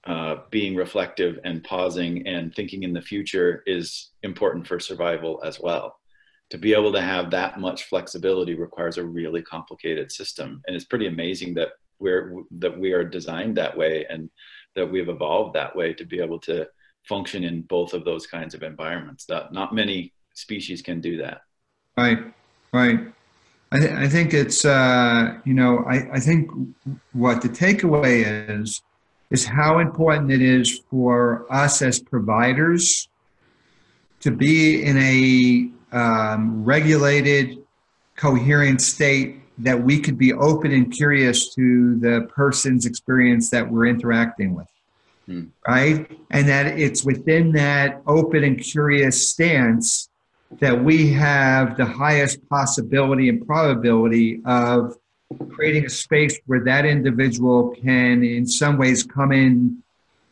uh, 0.05 0.37
being 0.51 0.75
reflective 0.75 1.39
and 1.43 1.63
pausing 1.63 2.27
and 2.27 2.53
thinking 2.53 2.83
in 2.83 2.93
the 2.93 3.01
future 3.01 3.63
is 3.65 4.11
important 4.21 4.67
for 4.67 4.79
survival 4.79 5.41
as 5.43 5.59
well. 5.59 5.97
To 6.51 6.59
be 6.59 6.73
able 6.73 6.93
to 6.93 7.01
have 7.01 7.31
that 7.31 7.59
much 7.59 7.85
flexibility 7.85 8.53
requires 8.53 8.97
a 8.97 9.05
really 9.05 9.41
complicated 9.41 10.11
system. 10.11 10.61
And 10.67 10.75
it's 10.75 10.85
pretty 10.85 11.07
amazing 11.07 11.55
that 11.55 11.69
we're 11.97 12.43
that 12.59 12.77
we 12.77 12.91
are 12.91 13.03
designed 13.03 13.57
that 13.57 13.75
way 13.75 14.05
and 14.09 14.29
that 14.75 14.85
we've 14.85 15.09
evolved 15.09 15.55
that 15.55 15.75
way 15.75 15.93
to 15.93 16.05
be 16.05 16.19
able 16.19 16.39
to 16.41 16.67
function 17.07 17.43
in 17.43 17.61
both 17.61 17.93
of 17.93 18.03
those 18.05 18.27
kinds 18.27 18.53
of 18.53 18.61
environments. 18.61 19.25
That 19.25 19.53
not 19.53 19.73
many 19.73 20.13
species 20.35 20.81
can 20.81 21.01
do 21.01 21.17
that. 21.17 21.41
Right, 21.97 22.19
right. 22.71 22.99
I, 23.71 23.79
th- 23.79 23.91
I 23.91 24.07
think 24.07 24.33
it's, 24.33 24.63
uh, 24.63 25.39
you 25.43 25.53
know, 25.53 25.83
I, 25.87 26.07
I 26.13 26.19
think 26.19 26.49
what 27.13 27.41
the 27.41 27.49
takeaway 27.49 28.23
is, 28.61 28.83
is 29.31 29.45
how 29.45 29.79
important 29.79 30.31
it 30.31 30.41
is 30.41 30.81
for 30.91 31.45
us 31.51 31.81
as 31.81 31.99
providers 31.99 33.09
to 34.19 34.31
be 34.31 34.83
in 34.83 34.97
a 34.97 35.97
um, 35.97 36.63
regulated, 36.63 37.57
coherent 38.15 38.81
state 38.81 39.41
that 39.57 39.81
we 39.81 39.99
could 39.99 40.17
be 40.17 40.33
open 40.33 40.71
and 40.71 40.91
curious 40.91 41.53
to 41.55 41.97
the 41.99 42.29
person's 42.33 42.85
experience 42.85 43.49
that 43.49 43.69
we're 43.69 43.87
interacting 43.87 44.53
with. 44.53 44.67
Hmm. 45.25 45.45
Right? 45.67 46.11
And 46.29 46.47
that 46.47 46.77
it's 46.77 47.03
within 47.03 47.51
that 47.53 48.01
open 48.05 48.43
and 48.43 48.61
curious 48.61 49.27
stance 49.29 50.09
that 50.59 50.83
we 50.83 51.11
have 51.11 51.77
the 51.77 51.85
highest 51.85 52.47
possibility 52.49 53.29
and 53.29 53.45
probability 53.45 54.41
of 54.45 54.95
creating 55.49 55.85
a 55.85 55.89
space 55.89 56.39
where 56.45 56.63
that 56.63 56.85
individual 56.85 57.75
can, 57.83 58.23
in 58.23 58.45
some 58.45 58.77
ways, 58.77 59.03
come 59.03 59.31
in 59.31 59.81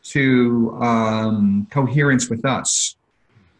to 0.04 0.76
um, 0.80 1.66
coherence 1.70 2.28
with 2.30 2.44
us, 2.44 2.96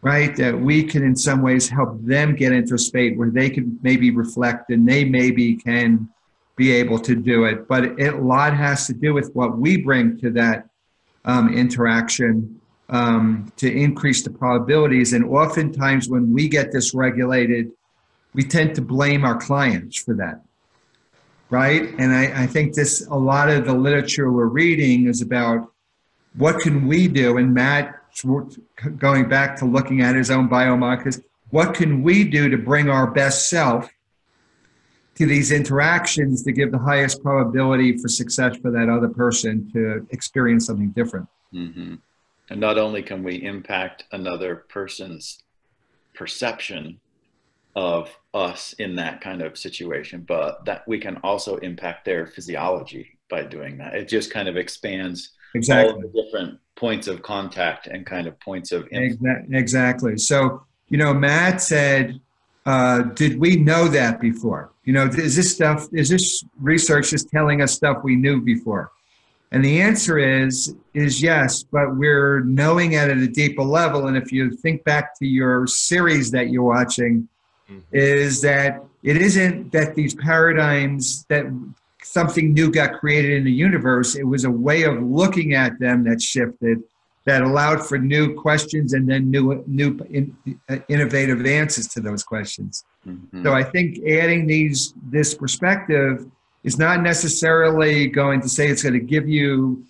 right? 0.03 0.37
That 0.37 0.59
we 0.59 0.85
can, 0.85 1.03
in 1.03 1.17
some 1.17 1.43
ways, 1.43 1.69
help 1.69 2.03
them 2.05 2.37
get 2.37 2.53
into 2.53 2.75
a 2.75 2.79
state 2.79 3.17
where 3.17 3.31
they 3.31 3.51
can 3.51 3.79
maybe 3.83 4.11
reflect 4.11 4.71
and 4.71 4.89
they 4.89 5.05
maybe 5.05 5.57
can 5.57 6.09
be 6.57 6.71
able 6.71 6.99
to 7.01 7.17
do 7.17 7.45
it, 7.45 7.67
but 7.67 7.85
it, 7.85 8.15
a 8.15 8.17
lot 8.17 8.55
has 8.55 8.87
to 8.87 8.95
do 8.95 9.13
with 9.13 9.35
what 9.35 9.59
we 9.59 9.77
bring 9.77 10.19
to 10.21 10.31
that 10.31 10.69
um, 11.25 11.53
interaction 11.53 12.61
um, 12.88 13.53
to 13.57 13.71
increase 13.71 14.23
the 14.23 14.31
probabilities. 14.31 15.12
And 15.12 15.25
oftentimes, 15.25 16.09
when 16.09 16.33
we 16.33 16.49
get 16.49 16.73
dysregulated, 16.73 17.73
we 18.35 18.43
tend 18.43 18.75
to 18.75 18.83
blame 18.83 19.25
our 19.25 19.37
clients 19.37 19.97
for 19.97 20.14
that, 20.14 20.43
right? 21.50 21.95
And 21.99 22.12
I, 22.12 22.43
I 22.43 22.47
think 22.47 22.75
this 22.75 23.07
a 23.07 23.17
lot 23.17 23.49
of 23.49 23.64
the 23.64 23.75
literature 23.75 24.31
we're 24.31 24.47
reading 24.47 25.07
is 25.07 25.23
about 25.23 25.71
what 26.37 26.61
can 26.61 26.87
we 26.87 27.09
do. 27.09 27.38
And 27.38 27.55
Matt, 27.55 28.00
going 28.99 29.29
back 29.29 29.57
to 29.59 29.64
looking 29.64 30.00
at 30.03 30.17
his 30.17 30.31
own 30.31 30.49
biomarkers, 30.49 31.23
what 31.50 31.75
can 31.75 32.03
we 32.03 32.25
do 32.25 32.49
to 32.49 32.59
bring 32.59 32.91
our 32.91 33.07
best 33.07 33.49
self 33.49 33.88
to 35.17 35.26
these 35.26 35.53
interactions 35.53 36.43
to 36.43 36.53
give 36.53 36.73
the 36.73 36.79
highest 36.79 37.23
probability 37.23 37.97
for 37.97 38.09
success 38.09 38.57
for 38.57 38.71
that 38.71 38.88
other 38.88 39.09
person 39.09 39.71
to 39.73 40.07
experience 40.11 40.67
something 40.67 40.91
different. 40.91 41.29
Mm-hmm. 41.53 41.95
And 42.51 42.61
not 42.61 42.79
only 42.79 43.03
can 43.03 43.23
we 43.23 43.43
impact 43.43 44.05
another 44.13 44.57
person's 44.69 45.43
perception 46.15 47.01
of 47.77 48.11
us 48.33 48.73
in 48.75 48.97
that 48.97 49.21
kind 49.21 49.43
of 49.43 49.59
situation, 49.59 50.25
but 50.27 50.65
that 50.65 50.87
we 50.87 50.99
can 50.99 51.17
also 51.19 51.57
impact 51.57 52.05
their 52.05 52.27
physiology 52.27 53.19
by 53.31 53.43
doing 53.43 53.79
that. 53.79 53.95
It 53.95 54.09
just 54.09 54.31
kind 54.31 54.49
of 54.49 54.57
expands 54.57 55.31
exactly. 55.55 55.93
all 55.93 56.01
the 56.01 56.23
different 56.23 56.61
points 56.77 57.09
of 57.09 57.23
contact 57.23 57.87
and 57.87 58.05
kind 58.07 58.27
of 58.27 58.39
points 58.41 58.73
of 58.73 58.87
influence. 58.91 59.49
Exactly. 59.51 60.19
So, 60.19 60.63
you 60.89 60.99
know, 60.99 61.15
Matt 61.15 61.61
said, 61.63 62.21
uh, 62.67 63.03
did 63.03 63.39
we 63.39 63.57
know 63.57 63.89
that 63.89 64.21
before? 64.21 64.71
You 64.85 64.93
know, 64.93 65.07
is 65.07 65.37
this 65.37 65.53
stuff, 65.53 65.89
is 65.93 66.09
this 66.09 66.45
research 66.61 67.11
just 67.11 67.29
telling 67.31 67.63
us 67.63 67.73
stuff 67.73 68.05
we 68.05 68.17
knew 68.17 68.41
before? 68.41 68.93
And 69.55 69.65
the 69.65 69.81
answer 69.81 70.19
is, 70.19 70.75
is 70.95 71.23
yes, 71.23 71.63
but 71.63 71.95
we're 71.95 72.41
knowing 72.41 72.95
it 72.95 73.09
at 73.09 73.17
a 73.17 73.29
deeper 73.29 73.63
level. 73.63 74.09
And 74.09 74.17
if 74.17 74.33
you 74.33 74.51
think 74.51 74.83
back 74.83 75.17
to 75.21 75.27
your 75.27 75.69
series 75.69 76.33
that 76.33 76.49
you're 76.49 76.65
watching, 76.65 77.29
mm-hmm. 77.71 77.79
is 77.93 78.41
that 78.41 78.83
it 79.05 79.17
isn't 79.17 79.71
that 79.71 79.95
these 79.95 80.13
paradigms 80.17 81.25
that 81.29 81.47
something 82.03 82.53
new 82.53 82.69
got 82.69 82.95
created 82.95 83.31
in 83.31 83.45
the 83.45 83.53
universe. 83.53 84.17
It 84.17 84.25
was 84.25 84.43
a 84.43 84.51
way 84.51 84.83
of 84.83 85.01
looking 85.01 85.55
at 85.55 85.79
them 85.79 86.03
that 86.03 86.21
shifted, 86.21 86.83
that 87.25 87.43
allowed 87.43 87.87
for 87.87 87.97
new 87.97 88.35
questions 88.35 88.93
and 88.93 89.09
then 89.09 89.31
new, 89.31 89.63
new 89.69 89.97
in, 90.11 90.37
uh, 90.69 90.79
innovative 90.89 91.47
answers 91.47 91.87
to 91.89 92.01
those 92.01 92.25
questions. 92.25 92.85
Mm-hmm. 93.07 93.45
So 93.45 93.53
I 93.53 93.63
think 93.63 94.05
adding 94.05 94.49
these 94.49 94.95
this 95.13 95.33
perspective 95.33 96.29
is 96.64 96.78
not 96.78 97.02
necessarily 97.02 98.06
going 98.09 98.40
to 98.40 98.49
say 98.49 98.68
it's 98.68 98.83
going 98.83 98.94
to 98.94 99.00
give 99.00 99.28
you 99.28 99.85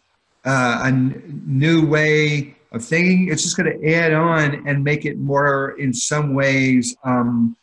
uh, 0.44 0.80
a 0.82 0.86
n- 0.88 1.42
new 1.46 1.86
way 1.86 2.54
of 2.72 2.84
thinking. 2.84 3.28
It's 3.28 3.42
just 3.42 3.56
going 3.56 3.80
to 3.80 3.94
add 3.94 4.12
on 4.12 4.66
and 4.66 4.84
make 4.84 5.06
it 5.06 5.18
more, 5.18 5.78
in 5.78 5.94
some 5.94 6.34
ways, 6.34 6.94
um, 7.04 7.56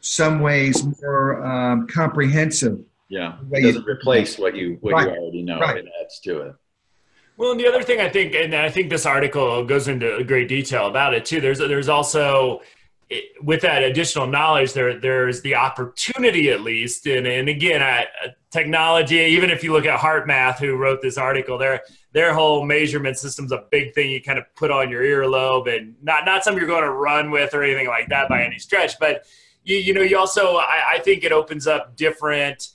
some 0.00 0.40
ways 0.40 0.84
more 1.00 1.44
um, 1.46 1.86
comprehensive. 1.86 2.80
Yeah, 3.08 3.38
it 3.52 3.62
doesn't 3.62 3.86
replace 3.86 4.38
what 4.38 4.54
you 4.54 4.76
what 4.82 4.92
right. 4.92 5.08
you 5.08 5.14
already 5.14 5.42
know. 5.42 5.58
Right. 5.60 5.78
It 5.78 5.86
adds 6.02 6.20
to 6.20 6.42
it. 6.42 6.54
Well, 7.38 7.52
and 7.52 7.60
the 7.60 7.66
other 7.66 7.82
thing 7.82 8.00
I 8.00 8.08
think, 8.10 8.34
and 8.34 8.54
I 8.54 8.68
think 8.68 8.90
this 8.90 9.06
article 9.06 9.64
goes 9.64 9.88
into 9.88 10.22
great 10.24 10.48
detail 10.48 10.88
about 10.88 11.14
it 11.14 11.24
too. 11.24 11.40
There's 11.40 11.58
there's 11.58 11.88
also 11.88 12.60
with 13.42 13.62
that 13.62 13.82
additional 13.82 14.26
knowledge, 14.26 14.74
there 14.74 14.98
there's 14.98 15.40
the 15.40 15.54
opportunity 15.54 16.50
at 16.50 16.60
least, 16.60 17.06
and 17.06 17.26
and 17.26 17.48
again, 17.48 17.82
I, 17.82 18.06
technology. 18.50 19.16
Even 19.16 19.50
if 19.50 19.64
you 19.64 19.72
look 19.72 19.86
at 19.86 19.98
HeartMath, 19.98 20.58
who 20.58 20.76
wrote 20.76 21.00
this 21.00 21.16
article, 21.16 21.56
their 21.56 21.82
their 22.12 22.34
whole 22.34 22.64
measurement 22.66 23.16
system's 23.16 23.52
a 23.52 23.64
big 23.70 23.94
thing 23.94 24.10
you 24.10 24.22
kind 24.22 24.38
of 24.38 24.44
put 24.56 24.70
on 24.70 24.90
your 24.90 25.02
earlobe, 25.02 25.74
and 25.74 25.94
not 26.02 26.26
not 26.26 26.44
something 26.44 26.60
you're 26.60 26.68
going 26.68 26.84
to 26.84 26.90
run 26.90 27.30
with 27.30 27.54
or 27.54 27.62
anything 27.62 27.86
like 27.86 28.08
that 28.10 28.28
by 28.28 28.44
any 28.44 28.58
stretch. 28.58 28.98
But 28.98 29.24
you 29.64 29.76
you 29.76 29.94
know 29.94 30.02
you 30.02 30.18
also 30.18 30.56
I, 30.56 30.82
I 30.94 30.98
think 30.98 31.24
it 31.24 31.32
opens 31.32 31.66
up 31.66 31.96
different 31.96 32.68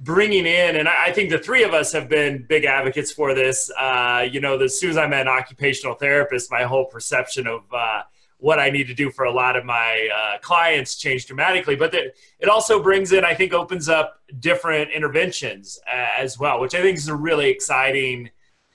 bringing 0.00 0.46
in, 0.46 0.76
and 0.76 0.88
I, 0.88 1.12
think 1.12 1.28
the 1.28 1.38
three 1.38 1.62
of 1.62 1.74
us 1.74 1.92
have 1.92 2.08
been 2.08 2.44
big 2.48 2.64
advocates 2.64 3.12
for 3.12 3.34
this. 3.34 3.70
Uh, 3.78 4.26
you 4.30 4.40
know, 4.40 4.58
as 4.58 4.80
soon 4.80 4.90
as 4.90 4.96
I 4.96 5.06
met 5.06 5.22
an 5.22 5.28
occupational 5.28 5.94
therapist, 5.94 6.50
my 6.50 6.62
whole 6.62 6.86
perception 6.86 7.46
of 7.46 7.64
uh, 7.70 8.02
what 8.40 8.58
I 8.58 8.70
need 8.70 8.86
to 8.88 8.94
do 8.94 9.10
for 9.10 9.24
a 9.24 9.32
lot 9.32 9.56
of 9.56 9.64
my 9.64 10.08
uh, 10.14 10.38
clients 10.38 10.96
changed 10.96 11.28
dramatically. 11.28 11.76
But 11.76 11.92
the, 11.92 12.12
it 12.38 12.48
also 12.48 12.82
brings 12.82 13.12
in, 13.12 13.24
I 13.24 13.34
think, 13.34 13.52
opens 13.52 13.88
up 13.88 14.20
different 14.38 14.90
interventions 14.90 15.78
uh, 15.86 16.06
as 16.18 16.38
well, 16.38 16.60
which 16.60 16.74
I 16.74 16.82
think 16.82 16.98
is 16.98 17.08
a 17.08 17.14
really 17.14 17.48
exciting 17.48 18.30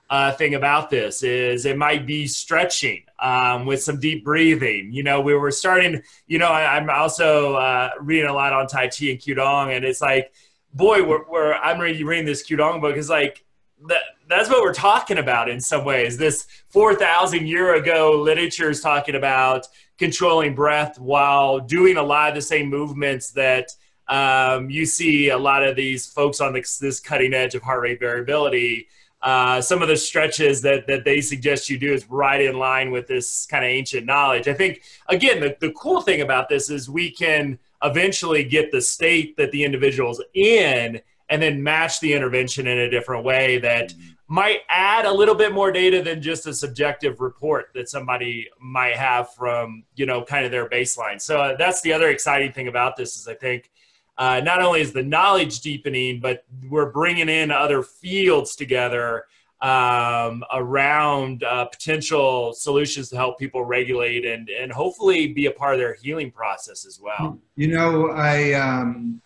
uh, 0.09 0.31
thing 0.33 0.53
about 0.53 0.89
this. 0.89 1.23
Is 1.23 1.65
it 1.65 1.77
might 1.77 2.05
be 2.05 2.27
stretching 2.27 3.05
um, 3.19 3.65
with 3.65 3.81
some 3.81 3.99
deep 3.99 4.23
breathing. 4.23 4.91
You 4.91 5.03
know, 5.03 5.21
we 5.21 5.33
were 5.33 5.51
starting. 5.51 6.01
You 6.27 6.39
know, 6.39 6.47
I, 6.47 6.77
am 6.77 6.89
also 6.89 7.55
uh, 7.55 7.89
reading 7.99 8.29
a 8.29 8.33
lot 8.33 8.53
on 8.53 8.67
Tai 8.67 8.87
Chi 8.87 9.07
and 9.07 9.19
Qigong, 9.19 9.75
and 9.75 9.85
it's 9.85 10.01
like, 10.01 10.33
boy, 10.73 11.03
we're, 11.03 11.27
we're 11.29 11.53
I'm 11.53 11.79
reading 11.79 12.25
this 12.25 12.47
Qigong 12.47 12.81
book. 12.81 12.97
It's 12.97 13.09
like 13.09 13.43
that 13.87 14.01
that's 14.27 14.49
what 14.49 14.61
we're 14.61 14.73
talking 14.73 15.17
about 15.17 15.49
in 15.49 15.59
some 15.59 15.85
ways. 15.85 16.17
This 16.17 16.47
4,000 16.69 17.47
year 17.47 17.75
ago 17.75 18.21
literature 18.21 18.69
is 18.69 18.81
talking 18.81 19.15
about 19.15 19.67
controlling 19.97 20.55
breath 20.55 20.99
while 20.99 21.59
doing 21.59 21.97
a 21.97 22.03
lot 22.03 22.29
of 22.29 22.35
the 22.35 22.41
same 22.41 22.69
movements 22.69 23.31
that 23.31 23.69
um, 24.07 24.69
you 24.69 24.85
see 24.85 25.29
a 25.29 25.37
lot 25.37 25.63
of 25.63 25.75
these 25.75 26.05
folks 26.05 26.41
on 26.41 26.53
this, 26.53 26.77
this 26.77 26.99
cutting 26.99 27.33
edge 27.33 27.55
of 27.55 27.61
heart 27.61 27.81
rate 27.81 27.99
variability. 27.99 28.87
Uh, 29.21 29.59
some 29.59 29.81
of 29.81 29.87
the 29.87 29.97
stretches 29.97 30.61
that, 30.61 30.85
that 30.85 31.03
they 31.03 31.21
suggest 31.21 31.69
you 31.69 31.79
do 31.79 31.93
is 31.93 32.07
right 32.09 32.41
in 32.41 32.59
line 32.59 32.91
with 32.91 33.07
this 33.07 33.47
kind 33.47 33.63
of 33.63 33.69
ancient 33.69 34.05
knowledge. 34.05 34.47
I 34.47 34.53
think, 34.53 34.83
again, 35.07 35.39
the, 35.39 35.55
the 35.59 35.71
cool 35.71 36.01
thing 36.01 36.21
about 36.21 36.49
this 36.49 36.69
is 36.69 36.89
we 36.89 37.09
can 37.09 37.57
eventually 37.83 38.43
get 38.43 38.71
the 38.71 38.81
state 38.81 39.35
that 39.37 39.51
the 39.51 39.63
individual's 39.63 40.21
in 40.33 41.01
and 41.29 41.41
then 41.41 41.63
match 41.63 41.99
the 41.99 42.13
intervention 42.13 42.67
in 42.67 42.77
a 42.77 42.89
different 42.89 43.23
way 43.23 43.57
that 43.59 43.89
mm-hmm. 43.89 44.11
Might 44.27 44.61
add 44.69 45.05
a 45.05 45.13
little 45.13 45.35
bit 45.35 45.53
more 45.53 45.71
data 45.71 46.01
than 46.01 46.21
just 46.21 46.47
a 46.47 46.53
subjective 46.53 47.21
report 47.21 47.69
that 47.75 47.87
somebody 47.87 48.47
might 48.59 48.95
have 48.95 49.31
from 49.33 49.83
you 49.95 50.05
know 50.05 50.23
kind 50.23 50.45
of 50.45 50.51
their 50.51 50.67
baseline 50.69 51.21
so 51.21 51.39
uh, 51.39 51.55
that's 51.57 51.81
the 51.81 51.93
other 51.93 52.09
exciting 52.09 52.51
thing 52.51 52.67
about 52.67 52.95
this 52.95 53.15
is 53.17 53.27
i 53.27 53.33
think 53.33 53.71
uh, 54.17 54.39
not 54.39 54.61
only 54.61 54.79
is 54.81 54.93
the 54.93 55.03
knowledge 55.03 55.59
deepening 55.61 56.19
but 56.19 56.45
we're 56.69 56.91
bringing 56.91 57.29
in 57.29 57.51
other 57.51 57.83
fields 57.83 58.55
together 58.55 59.25
um, 59.61 60.43
around 60.53 61.43
uh, 61.43 61.65
potential 61.65 62.53
solutions 62.53 63.09
to 63.09 63.15
help 63.15 63.39
people 63.39 63.63
regulate 63.63 64.25
and, 64.25 64.49
and 64.49 64.71
hopefully 64.71 65.33
be 65.33 65.45
a 65.45 65.51
part 65.51 65.73
of 65.73 65.79
their 65.79 65.95
healing 65.95 66.29
process 66.29 66.85
as 66.85 66.99
well. 67.01 67.39
You 67.55 67.69
know, 67.69 68.09
I 68.11 68.53
um, 68.53 69.21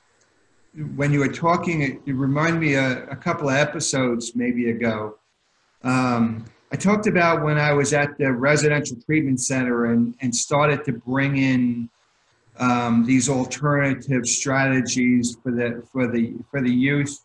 when 0.95 1.11
you 1.11 1.19
were 1.19 1.31
talking, 1.31 1.81
it, 1.81 1.99
it 2.05 2.13
reminded 2.13 2.59
me 2.59 2.75
a, 2.75 3.05
a, 3.05 3.15
couple 3.15 3.49
of 3.49 3.55
episodes 3.55 4.35
maybe 4.35 4.69
ago. 4.69 5.17
Um, 5.83 6.45
I 6.71 6.75
talked 6.75 7.07
about 7.07 7.43
when 7.43 7.57
I 7.57 7.73
was 7.73 7.93
at 7.93 8.17
the 8.17 8.31
residential 8.31 8.97
treatment 9.05 9.41
center 9.41 9.85
and, 9.85 10.15
and 10.21 10.35
started 10.35 10.85
to 10.85 10.93
bring 10.93 11.37
in 11.37 11.89
um, 12.59 13.05
these 13.05 13.29
alternative 13.29 14.27
strategies 14.27 15.37
for 15.41 15.51
the 15.51 15.83
for 15.91 16.07
the 16.07 16.35
for 16.51 16.61
the 16.61 16.71
youth 16.71 17.19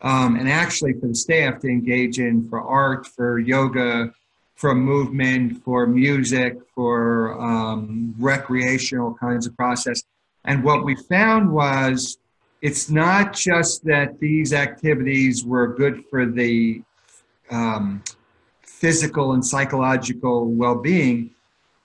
um, 0.00 0.36
and 0.36 0.48
actually 0.48 0.92
for 0.94 1.08
the 1.08 1.14
staff 1.14 1.60
to 1.60 1.68
engage 1.68 2.18
in 2.18 2.48
for 2.48 2.60
art, 2.60 3.06
for 3.06 3.38
yoga, 3.38 4.12
for 4.54 4.74
movement, 4.74 5.62
for 5.64 5.86
music, 5.86 6.56
for 6.74 7.40
um, 7.40 8.14
recreational 8.18 9.14
kinds 9.14 9.46
of 9.46 9.56
process. 9.56 10.02
And 10.44 10.62
what 10.62 10.84
we 10.84 10.94
found 10.94 11.52
was 11.52 12.18
it's 12.66 12.90
not 12.90 13.32
just 13.32 13.84
that 13.84 14.18
these 14.18 14.52
activities 14.52 15.44
were 15.44 15.68
good 15.82 16.04
for 16.10 16.26
the 16.26 16.82
um, 17.50 18.02
physical 18.62 19.32
and 19.34 19.44
psychological 19.44 20.36
well-being 20.62 21.30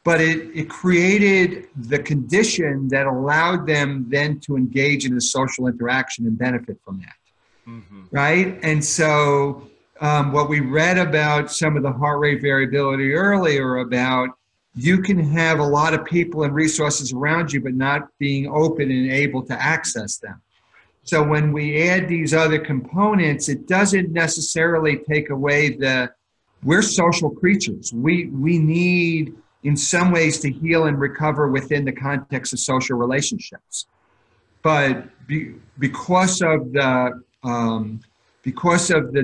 but 0.03 0.19
it, 0.19 0.49
it 0.55 0.67
created 0.67 1.67
the 1.75 1.99
condition 1.99 2.87
that 2.89 3.05
allowed 3.05 3.67
them 3.67 4.05
then 4.09 4.39
to 4.39 4.57
engage 4.57 5.05
in 5.05 5.15
a 5.15 5.21
social 5.21 5.67
interaction 5.67 6.25
and 6.25 6.37
benefit 6.37 6.77
from 6.83 6.99
that. 6.99 7.13
Mm-hmm. 7.67 8.01
right? 8.11 8.59
And 8.63 8.83
so 8.83 9.69
um, 9.99 10.31
what 10.31 10.49
we 10.49 10.59
read 10.59 10.97
about 10.97 11.51
some 11.51 11.77
of 11.77 11.83
the 11.83 11.91
heart 11.91 12.19
rate 12.19 12.41
variability 12.41 13.13
earlier 13.13 13.77
about 13.77 14.29
you 14.73 15.01
can 15.01 15.19
have 15.19 15.59
a 15.59 15.63
lot 15.63 15.93
of 15.93 16.03
people 16.05 16.43
and 16.43 16.55
resources 16.55 17.13
around 17.13 17.53
you 17.53 17.61
but 17.61 17.75
not 17.75 18.07
being 18.17 18.47
open 18.47 18.89
and 18.89 19.11
able 19.11 19.43
to 19.43 19.53
access 19.61 20.17
them 20.17 20.41
so 21.03 21.23
when 21.23 21.51
we 21.51 21.89
add 21.89 22.07
these 22.07 22.33
other 22.33 22.59
components, 22.59 23.49
it 23.49 23.67
doesn't 23.67 24.11
necessarily 24.11 24.97
take 24.97 25.29
away 25.29 25.69
the 25.69 26.11
we're 26.63 26.83
social 26.83 27.31
creatures. 27.31 27.91
We 27.91 28.27
we 28.27 28.59
need 28.59 29.35
in 29.63 29.75
some 29.75 30.11
ways 30.11 30.39
to 30.39 30.51
heal 30.51 30.85
and 30.85 30.99
recover 30.99 31.47
within 31.47 31.85
the 31.85 31.91
context 31.91 32.53
of 32.53 32.59
social 32.59 32.97
relationships. 32.97 33.87
But 34.61 35.27
be, 35.27 35.55
because 35.79 36.41
of 36.41 36.71
the 36.71 37.23
um, 37.43 38.01
because 38.43 38.91
of 38.91 39.11
the 39.11 39.23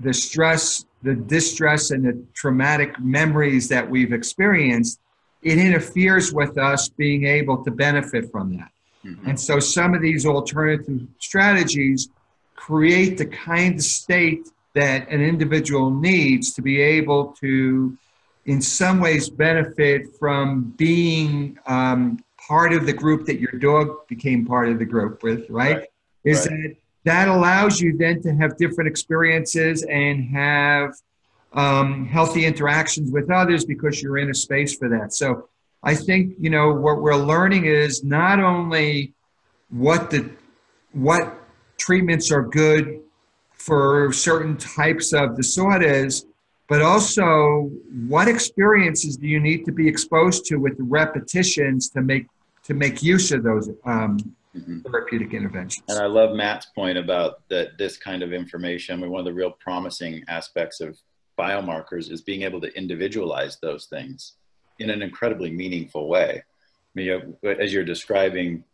the 0.00 0.14
stress, 0.14 0.86
the 1.02 1.14
distress, 1.14 1.90
and 1.90 2.04
the 2.06 2.24
traumatic 2.32 2.98
memories 2.98 3.68
that 3.68 3.88
we've 3.88 4.14
experienced, 4.14 4.98
it 5.42 5.58
interferes 5.58 6.32
with 6.32 6.56
us 6.56 6.88
being 6.88 7.26
able 7.26 7.62
to 7.64 7.70
benefit 7.70 8.30
from 8.30 8.56
that. 8.56 8.70
Mhm. 9.06 9.28
And 9.28 9.40
so 9.40 9.60
some 9.60 9.94
of 9.94 10.02
these 10.02 10.26
alternative 10.26 11.00
strategies 11.18 12.08
create 12.56 13.18
the 13.18 13.26
kind 13.26 13.76
of 13.76 13.82
state 13.82 14.48
that 14.74 15.08
an 15.08 15.20
individual 15.22 15.90
needs 15.90 16.52
to 16.54 16.62
be 16.62 16.80
able 16.80 17.34
to, 17.40 17.96
in 18.44 18.60
some 18.60 19.00
ways, 19.00 19.30
benefit 19.30 20.02
from 20.18 20.74
being 20.76 21.58
um, 21.66 22.18
part 22.48 22.72
of 22.72 22.86
the 22.86 22.92
group 22.92 23.26
that 23.26 23.40
your 23.40 23.52
dog 23.52 24.06
became 24.08 24.44
part 24.44 24.68
of 24.68 24.78
the 24.78 24.84
group 24.84 25.22
with, 25.22 25.48
right? 25.48 25.76
Right. 25.78 25.86
Is 26.24 26.46
Right. 26.46 26.50
that 26.50 26.76
that 27.04 27.28
allows 27.28 27.80
you 27.80 27.96
then 27.96 28.20
to 28.22 28.34
have 28.34 28.56
different 28.56 28.88
experiences 28.88 29.84
and 29.84 30.24
have 30.24 30.92
um, 31.52 32.04
healthy 32.04 32.44
interactions 32.44 33.12
with 33.12 33.30
others 33.30 33.64
because 33.64 34.02
you're 34.02 34.18
in 34.18 34.28
a 34.28 34.34
space 34.34 34.76
for 34.76 34.88
that. 34.88 35.12
So 35.12 35.48
I 35.82 35.94
think 35.94 36.34
you 36.38 36.50
know 36.50 36.72
what 36.72 37.02
we're 37.02 37.16
learning 37.16 37.66
is 37.66 38.02
not 38.02 38.40
only 38.40 39.14
what 39.70 40.10
the 40.10 40.30
what 40.92 41.38
treatments 41.78 42.30
are 42.32 42.42
good 42.42 43.00
for 43.52 44.12
certain 44.12 44.56
types 44.56 45.12
of 45.12 45.36
disorders, 45.36 46.26
but 46.68 46.82
also 46.82 47.70
what 48.08 48.28
experiences 48.28 49.16
do 49.16 49.26
you 49.26 49.40
need 49.40 49.64
to 49.64 49.72
be 49.72 49.86
exposed 49.86 50.44
to 50.46 50.56
with 50.56 50.74
repetitions 50.78 51.90
to 51.90 52.00
make 52.00 52.26
to 52.64 52.74
make 52.74 53.02
use 53.02 53.32
of 53.32 53.42
those 53.42 53.70
um, 53.84 54.18
Mhm. 54.56 54.82
therapeutic 54.84 55.34
interventions. 55.34 55.84
And 55.90 55.98
I 55.98 56.06
love 56.06 56.34
Matt's 56.34 56.66
point 56.74 56.96
about 56.96 57.46
that 57.50 57.76
this 57.76 57.98
kind 57.98 58.22
of 58.22 58.32
information. 58.32 58.98
I 58.98 59.02
mean, 59.02 59.10
one 59.10 59.18
of 59.20 59.26
the 59.26 59.34
real 59.34 59.50
promising 59.50 60.24
aspects 60.28 60.80
of 60.80 60.98
biomarkers 61.38 62.10
is 62.10 62.22
being 62.22 62.42
able 62.42 62.62
to 62.62 62.74
individualize 62.74 63.58
those 63.60 63.84
things 63.86 64.36
in 64.78 64.90
an 64.90 65.02
incredibly 65.02 65.50
meaningful 65.50 66.08
way. 66.08 66.42
I 66.42 66.90
mean, 66.94 67.36
as 67.60 67.72
you're 67.72 67.84
describing 67.84 68.64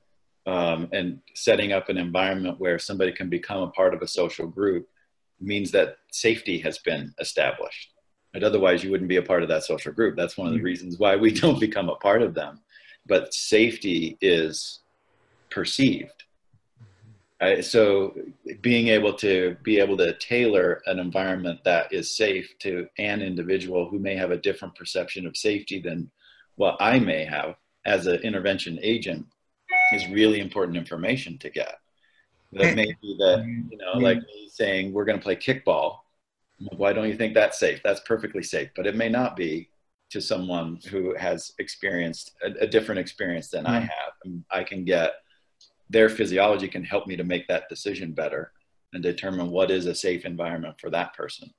um, 0.47 0.88
and 0.93 1.21
setting 1.35 1.73
up 1.73 1.88
an 1.88 1.99
environment 1.99 2.59
where 2.59 2.79
somebody 2.79 3.12
can 3.12 3.29
become 3.29 3.62
a 3.62 3.71
part 3.71 3.95
of 3.95 4.03
a 4.03 4.09
social 4.09 4.47
group 4.47 4.88
means 5.41 5.71
that 5.73 5.99
safety 6.11 6.59
has 6.61 6.79
been 6.79 7.12
established. 7.19 7.91
And 8.35 8.45
otherwise, 8.45 8.83
you 8.83 8.91
wouldn't 8.91 9.09
be 9.09 9.17
a 9.17 9.23
part 9.23 9.43
of 9.43 9.49
that 9.51 9.65
social 9.65 9.93
group. 9.93 10.17
That's 10.17 10.37
one 10.37 10.47
of 10.49 10.55
the 10.55 10.61
Mhm. 10.61 10.65
reasons 10.65 10.99
why 10.99 11.17
we 11.17 11.31
don't 11.41 11.61
become 11.61 11.88
a 11.88 11.97
part 11.97 12.23
of 12.23 12.35
them. 12.35 12.61
But 13.07 13.35
safety 13.35 14.17
is 14.21 14.81
perceived. 15.51 16.22
Right? 17.43 17.65
So 17.65 18.15
being 18.61 18.87
able 18.87 19.15
to 19.15 19.57
be 19.65 19.81
able 19.81 19.97
to 19.97 20.17
tailor 20.19 20.81
an 20.87 21.01
environment 21.01 21.59
that 21.65 21.93
is 21.93 22.17
safe 22.17 22.57
to 22.61 22.87
an 22.99 23.21
individual 23.21 23.89
who 23.89 23.99
may 23.99 24.15
have 24.15 24.31
a 24.31 24.37
different 24.37 24.77
perception 24.77 25.27
of 25.27 25.37
safety 25.37 25.81
than 25.81 26.09
what 26.55 26.77
I 26.79 27.01
may 27.01 27.25
have 27.25 27.57
as 27.85 28.07
an 28.07 28.21
intervention 28.21 28.79
agent 28.81 29.27
is 29.93 30.07
really 30.09 30.39
important 30.39 30.77
information 30.77 31.37
to 31.39 31.51
get. 31.51 31.81
That 32.53 32.77
may 32.77 32.95
be 33.03 33.17
that, 33.19 33.45
you 33.71 33.77
know, 33.77 33.99
like 33.99 34.19
me 34.19 34.49
saying, 34.49 34.93
we're 34.93 35.05
going 35.05 35.19
to 35.19 35.23
play 35.23 35.35
kickball. 35.35 35.97
Why 36.77 36.93
don't 36.93 37.09
you 37.09 37.17
think 37.17 37.35
that's 37.35 37.59
safe? 37.59 37.81
That's 37.83 38.01
perfectly 38.07 38.45
safe. 38.45 38.69
But 38.77 38.87
it 38.87 38.95
may 38.95 39.09
not 39.09 39.35
be 39.35 39.69
to 40.11 40.21
someone 40.21 40.79
who 40.91 41.17
has 41.17 41.51
experienced 41.59 42.33
a, 42.45 42.53
a 42.61 42.67
different 42.69 43.01
experience 43.01 43.49
than 43.49 43.67
I 43.67 43.81
Mm. 43.81 43.89
have. 43.89 44.33
I 44.51 44.63
can 44.63 44.85
get 44.85 45.15
their 45.93 46.09
physiology 46.09 46.69
can 46.69 46.83
help 46.83 47.07
me 47.07 47.17
to 47.17 47.25
make 47.25 47.47
that 47.49 47.69
decision 47.69 48.13
better 48.13 48.53
and 48.93 49.03
determine 49.03 49.51
what 49.51 49.71
is 49.71 49.87
a 49.87 49.95
safe 49.95 50.25
environment 50.25 50.75
for 50.81 50.91
that 50.91 51.15
person. 51.15 51.51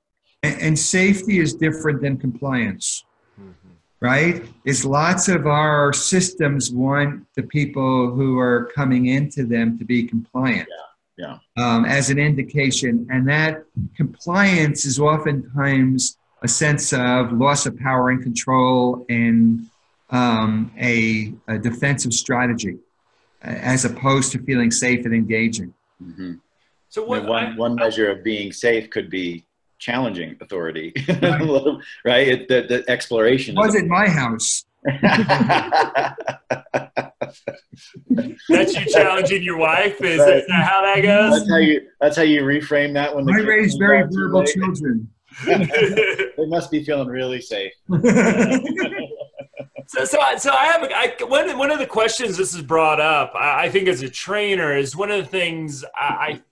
And, 0.42 0.60
and 0.60 0.78
safety 0.78 1.38
is 1.38 1.54
different 1.54 2.02
than 2.02 2.16
compliance, 2.18 3.04
right? 4.00 4.44
Is 4.64 4.84
lots 4.84 5.28
of 5.28 5.46
our 5.46 5.92
systems 5.92 6.70
want 6.70 7.26
the 7.34 7.44
people 7.44 8.14
who 8.14 8.38
are 8.38 8.70
coming 8.74 9.06
into 9.06 9.44
them 9.46 9.78
to 9.78 9.84
be 9.84 10.04
compliant. 10.04 10.68
Yeah, 11.16 11.38
Um, 11.56 11.84
as 11.84 12.10
an 12.10 12.18
indication, 12.18 13.06
and 13.10 13.28
that 13.28 13.64
compliance 13.96 14.84
is 14.84 14.98
oftentimes 14.98 16.18
a 16.42 16.48
sense 16.48 16.92
of 16.92 17.32
loss 17.32 17.66
of 17.66 17.78
power 17.78 18.10
and 18.10 18.22
control 18.22 19.06
and 19.08 19.66
um, 20.10 20.70
a, 20.78 21.32
a 21.48 21.58
defensive 21.58 22.12
strategy, 22.12 22.70
a- 22.70 22.78
as 23.44 23.84
opposed 23.84 24.32
to 24.32 24.38
feeling 24.42 24.70
safe 24.70 25.04
and 25.04 25.14
engaging. 25.14 25.72
hmm 26.02 26.34
So 26.88 27.04
what? 27.04 27.26
one, 27.26 27.56
one 27.56 27.74
measure 27.74 28.10
of 28.10 28.24
being 28.24 28.52
safe 28.52 28.90
could 28.90 29.10
be 29.10 29.46
challenging 29.78 30.36
authority, 30.40 30.92
Right. 31.22 31.76
right? 32.04 32.28
It, 32.28 32.48
the, 32.48 32.62
the 32.68 32.84
exploration. 32.90 33.54
Was 33.56 33.74
it 33.74 33.86
my 33.86 34.08
house? 34.08 34.64
That's 38.48 38.74
you 38.76 38.84
challenging 38.86 39.42
your 39.42 39.56
wife. 39.58 40.00
Is, 40.02 40.20
Right. 40.20 40.42
that 40.48 40.64
how 40.64 40.82
that 40.82 41.02
goes? 41.02 41.32
that's 41.32 41.42
goes? 41.44 41.50
how 41.50 41.56
you. 41.58 41.80
That's 42.00 42.16
how 42.16 42.22
you 42.22 42.42
reframe 42.42 42.94
that 42.94 43.14
one. 43.14 43.24
the 43.26 43.32
I 43.32 43.38
raised 43.38 43.78
very 43.78 44.04
verbal 44.10 44.44
children. 44.44 45.08
They 46.36 46.46
must 46.46 46.70
be 46.70 46.84
feeling 46.84 47.08
really 47.08 47.40
safe. 47.40 47.72
So, 49.94 50.04
so, 50.04 50.20
I, 50.20 50.36
so 50.36 50.50
I 50.50 50.64
have 50.66 50.82
a, 50.82 50.96
I, 50.96 51.24
one. 51.24 51.56
One 51.56 51.70
of 51.70 51.78
the 51.78 51.86
questions 51.86 52.36
this 52.36 52.52
is 52.52 52.62
brought 52.62 53.00
up, 53.00 53.32
I, 53.36 53.66
I 53.66 53.68
think, 53.68 53.86
as 53.86 54.02
a 54.02 54.08
trainer, 54.08 54.76
is 54.76 54.96
one 54.96 55.08
of 55.08 55.18
the 55.18 55.30
things 55.30 55.84
I, 55.96 56.08
I 56.08 56.42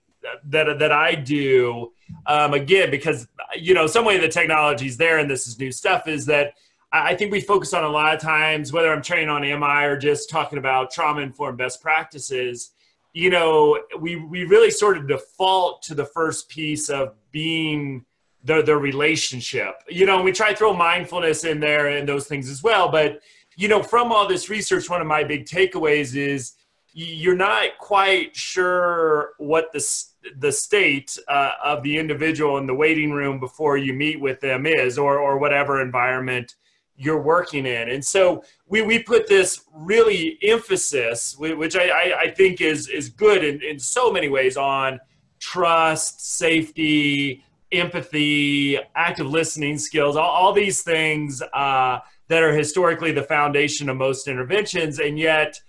that 0.45 0.79
that 0.79 0.91
I 0.93 1.15
do. 1.15 1.91
Um, 2.25 2.53
again, 2.53 2.89
because 2.89 3.27
you 3.55 3.73
know, 3.73 3.85
some 3.85 4.05
way 4.05 4.17
the 4.17 4.29
technology 4.29 4.87
is 4.87 4.95
there, 4.95 5.17
and 5.19 5.29
this 5.29 5.45
is 5.45 5.59
new 5.59 5.73
stuff. 5.73 6.07
Is 6.07 6.25
that 6.27 6.53
I, 6.93 7.09
I 7.09 7.15
think 7.15 7.33
we 7.33 7.41
focus 7.41 7.73
on 7.73 7.83
a 7.83 7.89
lot 7.89 8.15
of 8.15 8.21
times, 8.21 8.71
whether 8.71 8.93
I'm 8.93 9.01
training 9.01 9.27
on 9.27 9.41
MI 9.41 9.85
or 9.85 9.97
just 9.97 10.29
talking 10.29 10.57
about 10.57 10.91
trauma 10.91 11.19
informed 11.19 11.57
best 11.57 11.81
practices. 11.81 12.71
You 13.11 13.29
know, 13.29 13.77
we 13.99 14.15
we 14.15 14.45
really 14.45 14.71
sort 14.71 14.97
of 14.97 15.05
default 15.05 15.81
to 15.83 15.95
the 15.95 16.05
first 16.05 16.47
piece 16.47 16.89
of 16.89 17.13
being 17.33 18.05
the 18.43 18.61
the 18.61 18.75
relationship. 18.75 19.75
You 19.89 20.05
know, 20.05 20.21
we 20.21 20.31
try 20.31 20.51
to 20.51 20.55
throw 20.55 20.73
mindfulness 20.73 21.43
in 21.43 21.59
there 21.59 21.87
and 21.87 22.07
those 22.07 22.27
things 22.27 22.49
as 22.49 22.61
well. 22.63 22.89
But 22.89 23.21
you 23.55 23.67
know, 23.67 23.83
from 23.83 24.11
all 24.11 24.27
this 24.27 24.49
research, 24.49 24.89
one 24.89 25.01
of 25.01 25.07
my 25.07 25.23
big 25.23 25.45
takeaways 25.45 26.15
is 26.15 26.53
you're 26.93 27.35
not 27.35 27.77
quite 27.79 28.35
sure 28.35 29.33
what 29.37 29.71
the 29.73 30.05
the 30.37 30.51
state 30.51 31.17
uh, 31.27 31.51
of 31.63 31.83
the 31.83 31.97
individual 31.97 32.57
in 32.57 32.65
the 32.65 32.73
waiting 32.73 33.11
room 33.11 33.39
before 33.39 33.77
you 33.77 33.93
meet 33.93 34.19
with 34.19 34.39
them 34.41 34.65
is, 34.65 34.97
or 34.97 35.19
or 35.19 35.37
whatever 35.37 35.81
environment 35.81 36.55
you're 36.95 37.21
working 37.21 37.65
in. 37.65 37.89
And 37.89 38.03
so 38.03 38.43
we, 38.67 38.81
we 38.81 38.99
put 38.99 39.27
this 39.27 39.65
really 39.73 40.37
emphasis, 40.43 41.35
which 41.37 41.75
I, 41.75 41.87
I, 41.87 42.19
I 42.19 42.31
think 42.31 42.61
is, 42.61 42.87
is 42.87 43.09
good 43.09 43.43
in, 43.43 43.63
in 43.63 43.79
so 43.79 44.11
many 44.11 44.29
ways 44.29 44.57
on 44.57 44.99
trust, 45.39 46.37
safety, 46.37 47.43
empathy, 47.73 48.77
active 48.95 49.27
listening 49.27 49.77
skills, 49.77 50.15
all, 50.15 50.29
all 50.29 50.53
these 50.53 50.81
things 50.81 51.41
uh, 51.53 51.99
that 52.27 52.43
are 52.43 52.53
historically 52.53 53.11
the 53.11 53.23
foundation 53.23 53.89
of 53.89 53.97
most 53.97 54.27
interventions. 54.27 54.99
And 54.99 55.19
yet, 55.19 55.59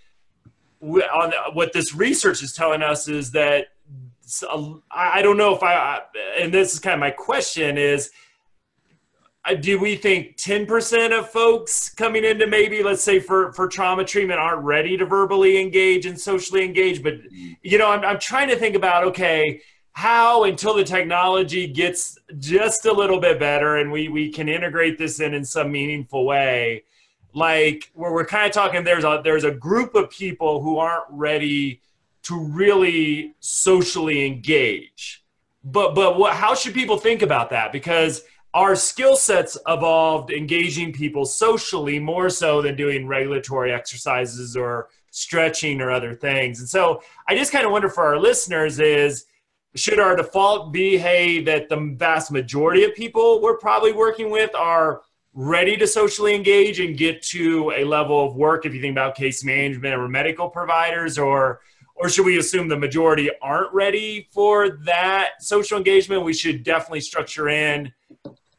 we, 0.80 1.02
on 1.02 1.32
what 1.54 1.72
this 1.72 1.94
research 1.94 2.42
is 2.42 2.52
telling 2.52 2.82
us 2.82 3.08
is 3.08 3.32
that 3.32 3.68
so, 4.26 4.82
I 4.90 5.20
don't 5.20 5.36
know 5.36 5.54
if 5.54 5.62
I, 5.62 6.00
and 6.38 6.52
this 6.52 6.72
is 6.72 6.78
kind 6.78 6.94
of 6.94 7.00
my 7.00 7.10
question 7.10 7.76
is, 7.76 8.10
uh, 9.46 9.54
do 9.54 9.78
we 9.78 9.96
think 9.96 10.36
10% 10.36 11.18
of 11.18 11.28
folks 11.30 11.90
coming 11.90 12.24
into 12.24 12.46
maybe 12.46 12.82
let's 12.82 13.02
say 13.02 13.20
for 13.20 13.52
for 13.52 13.68
trauma 13.68 14.04
treatment 14.04 14.40
aren't 14.40 14.62
ready 14.62 14.96
to 14.96 15.04
verbally 15.04 15.60
engage 15.60 16.06
and 16.06 16.18
socially 16.18 16.64
engage 16.64 17.02
but 17.02 17.14
you 17.62 17.76
know 17.76 17.90
i'm, 17.90 18.02
I'm 18.04 18.18
trying 18.18 18.48
to 18.48 18.56
think 18.56 18.74
about 18.74 19.04
okay 19.04 19.60
how 19.94 20.42
until 20.42 20.74
the 20.74 20.84
technology 20.84 21.68
gets 21.68 22.18
just 22.38 22.84
a 22.84 22.92
little 22.92 23.20
bit 23.20 23.38
better 23.38 23.76
and 23.76 23.90
we 23.90 24.08
we 24.08 24.28
can 24.28 24.48
integrate 24.48 24.98
this 24.98 25.20
in 25.20 25.32
in 25.34 25.44
some 25.44 25.70
meaningful 25.70 26.26
way 26.26 26.82
like 27.32 27.90
where 27.94 28.12
we're 28.12 28.26
kind 28.26 28.46
of 28.46 28.52
talking 28.52 28.82
there's 28.82 29.04
a 29.04 29.20
there's 29.24 29.44
a 29.44 29.50
group 29.50 29.94
of 29.94 30.10
people 30.10 30.60
who 30.60 30.78
aren't 30.78 31.04
ready 31.10 31.80
to 32.22 32.38
really 32.38 33.34
socially 33.38 34.26
engage 34.26 35.24
but 35.62 35.94
but 35.94 36.18
what 36.18 36.34
how 36.34 36.54
should 36.54 36.74
people 36.74 36.98
think 36.98 37.22
about 37.22 37.50
that 37.50 37.70
because 37.70 38.24
our 38.52 38.74
skill 38.74 39.16
sets 39.16 39.56
evolved 39.66 40.30
engaging 40.30 40.92
people 40.92 41.24
socially 41.24 42.00
more 42.00 42.28
so 42.28 42.60
than 42.62 42.76
doing 42.76 43.06
regulatory 43.06 43.72
exercises 43.72 44.56
or 44.56 44.88
stretching 45.10 45.80
or 45.80 45.90
other 45.92 46.12
things. 46.12 46.58
And 46.58 46.68
so 46.68 47.02
I 47.28 47.36
just 47.36 47.52
kind 47.52 47.64
of 47.64 47.72
wonder 47.72 47.88
for 47.88 48.04
our 48.04 48.18
listeners 48.18 48.80
is 48.80 49.26
should 49.76 49.98
our 49.98 50.14
default 50.16 50.72
be 50.72 50.96
hey 50.96 51.40
that 51.40 51.68
the 51.68 51.94
vast 51.96 52.30
majority 52.30 52.84
of 52.84 52.94
people 52.94 53.42
we're 53.42 53.58
probably 53.58 53.92
working 53.92 54.30
with 54.30 54.54
are 54.54 55.02
ready 55.32 55.76
to 55.76 55.86
socially 55.86 56.34
engage 56.34 56.78
and 56.78 56.96
get 56.96 57.20
to 57.20 57.72
a 57.72 57.84
level 57.84 58.24
of 58.24 58.36
work 58.36 58.64
if 58.64 58.72
you 58.72 58.80
think 58.80 58.92
about 58.92 59.16
case 59.16 59.44
management 59.44 59.94
or 59.94 60.08
medical 60.08 60.48
providers 60.48 61.18
or 61.18 61.60
or 61.96 62.08
should 62.08 62.26
we 62.26 62.38
assume 62.38 62.68
the 62.68 62.76
majority 62.76 63.30
aren't 63.40 63.72
ready 63.72 64.28
for 64.32 64.70
that 64.84 65.40
social 65.40 65.78
engagement? 65.78 66.24
We 66.24 66.34
should 66.34 66.64
definitely 66.64 67.00
structure 67.00 67.48
in 67.48 67.92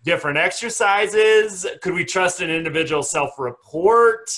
different 0.04 0.38
exercises. 0.38 1.66
Could 1.82 1.94
we 1.94 2.06
trust 2.06 2.40
an 2.40 2.50
individual 2.50 3.04
self-report? 3.04 4.30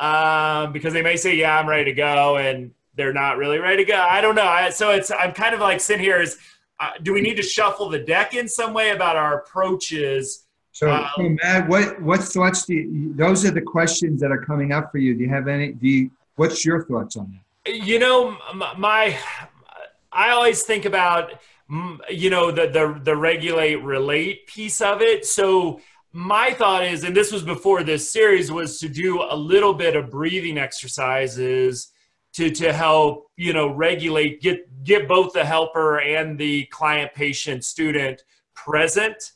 Um, 0.00 0.72
because 0.72 0.92
they 0.92 1.02
may 1.02 1.16
say, 1.16 1.36
"Yeah, 1.36 1.56
I'm 1.56 1.68
ready 1.68 1.84
to 1.84 1.92
go," 1.92 2.36
and 2.38 2.72
they're 2.94 3.12
not 3.12 3.38
really 3.38 3.58
ready 3.58 3.84
to 3.84 3.90
go. 3.90 3.98
I 3.98 4.20
don't 4.20 4.34
know. 4.34 4.46
I, 4.46 4.70
so 4.70 4.90
it's 4.90 5.10
I'm 5.10 5.32
kind 5.32 5.54
of 5.54 5.60
like 5.60 5.80
sitting 5.80 6.04
here 6.04 6.20
is, 6.20 6.38
uh, 6.80 6.90
do 7.02 7.12
we 7.12 7.20
need 7.20 7.36
to 7.36 7.42
shuffle 7.42 7.88
the 7.88 7.98
deck 7.98 8.34
in 8.34 8.48
some 8.48 8.74
way 8.74 8.90
about 8.90 9.16
our 9.16 9.38
approaches? 9.38 10.46
So, 10.72 10.90
um, 10.90 11.08
so 11.16 11.28
Matt, 11.42 11.68
what 11.68 12.00
what 12.02 12.20
thoughts 12.20 12.64
do 12.64 12.74
you, 12.74 13.14
those 13.14 13.44
are 13.44 13.50
the 13.50 13.60
questions 13.60 14.20
that 14.20 14.30
are 14.30 14.42
coming 14.44 14.72
up 14.72 14.90
for 14.90 14.98
you? 14.98 15.14
Do 15.14 15.22
you 15.22 15.28
have 15.28 15.48
any? 15.48 15.72
Do 15.72 15.86
you, 15.86 16.10
what's 16.36 16.64
your 16.64 16.84
thoughts 16.84 17.16
on 17.16 17.38
that? 17.64 17.74
You 17.74 17.98
know, 17.98 18.36
my 18.76 19.16
I 20.10 20.30
always 20.30 20.62
think 20.62 20.84
about 20.84 21.32
you 22.10 22.30
know 22.30 22.50
the 22.50 22.68
the 22.68 23.00
the 23.02 23.16
regulate 23.16 23.76
relate 23.76 24.46
piece 24.46 24.80
of 24.80 25.02
it. 25.02 25.24
So 25.24 25.80
my 26.12 26.52
thought 26.52 26.84
is, 26.84 27.04
and 27.04 27.16
this 27.16 27.32
was 27.32 27.42
before 27.42 27.82
this 27.82 28.10
series, 28.10 28.50
was 28.50 28.78
to 28.80 28.88
do 28.88 29.22
a 29.22 29.36
little 29.36 29.72
bit 29.72 29.96
of 29.96 30.10
breathing 30.10 30.58
exercises 30.58 31.92
to 32.34 32.50
to 32.50 32.72
help 32.72 33.30
you 33.36 33.52
know 33.52 33.72
regulate 33.72 34.40
get 34.40 34.84
get 34.84 35.08
both 35.08 35.32
the 35.32 35.44
helper 35.44 36.00
and 36.00 36.38
the 36.38 36.64
client 36.66 37.12
patient 37.14 37.64
student 37.64 38.24
present 38.54 39.32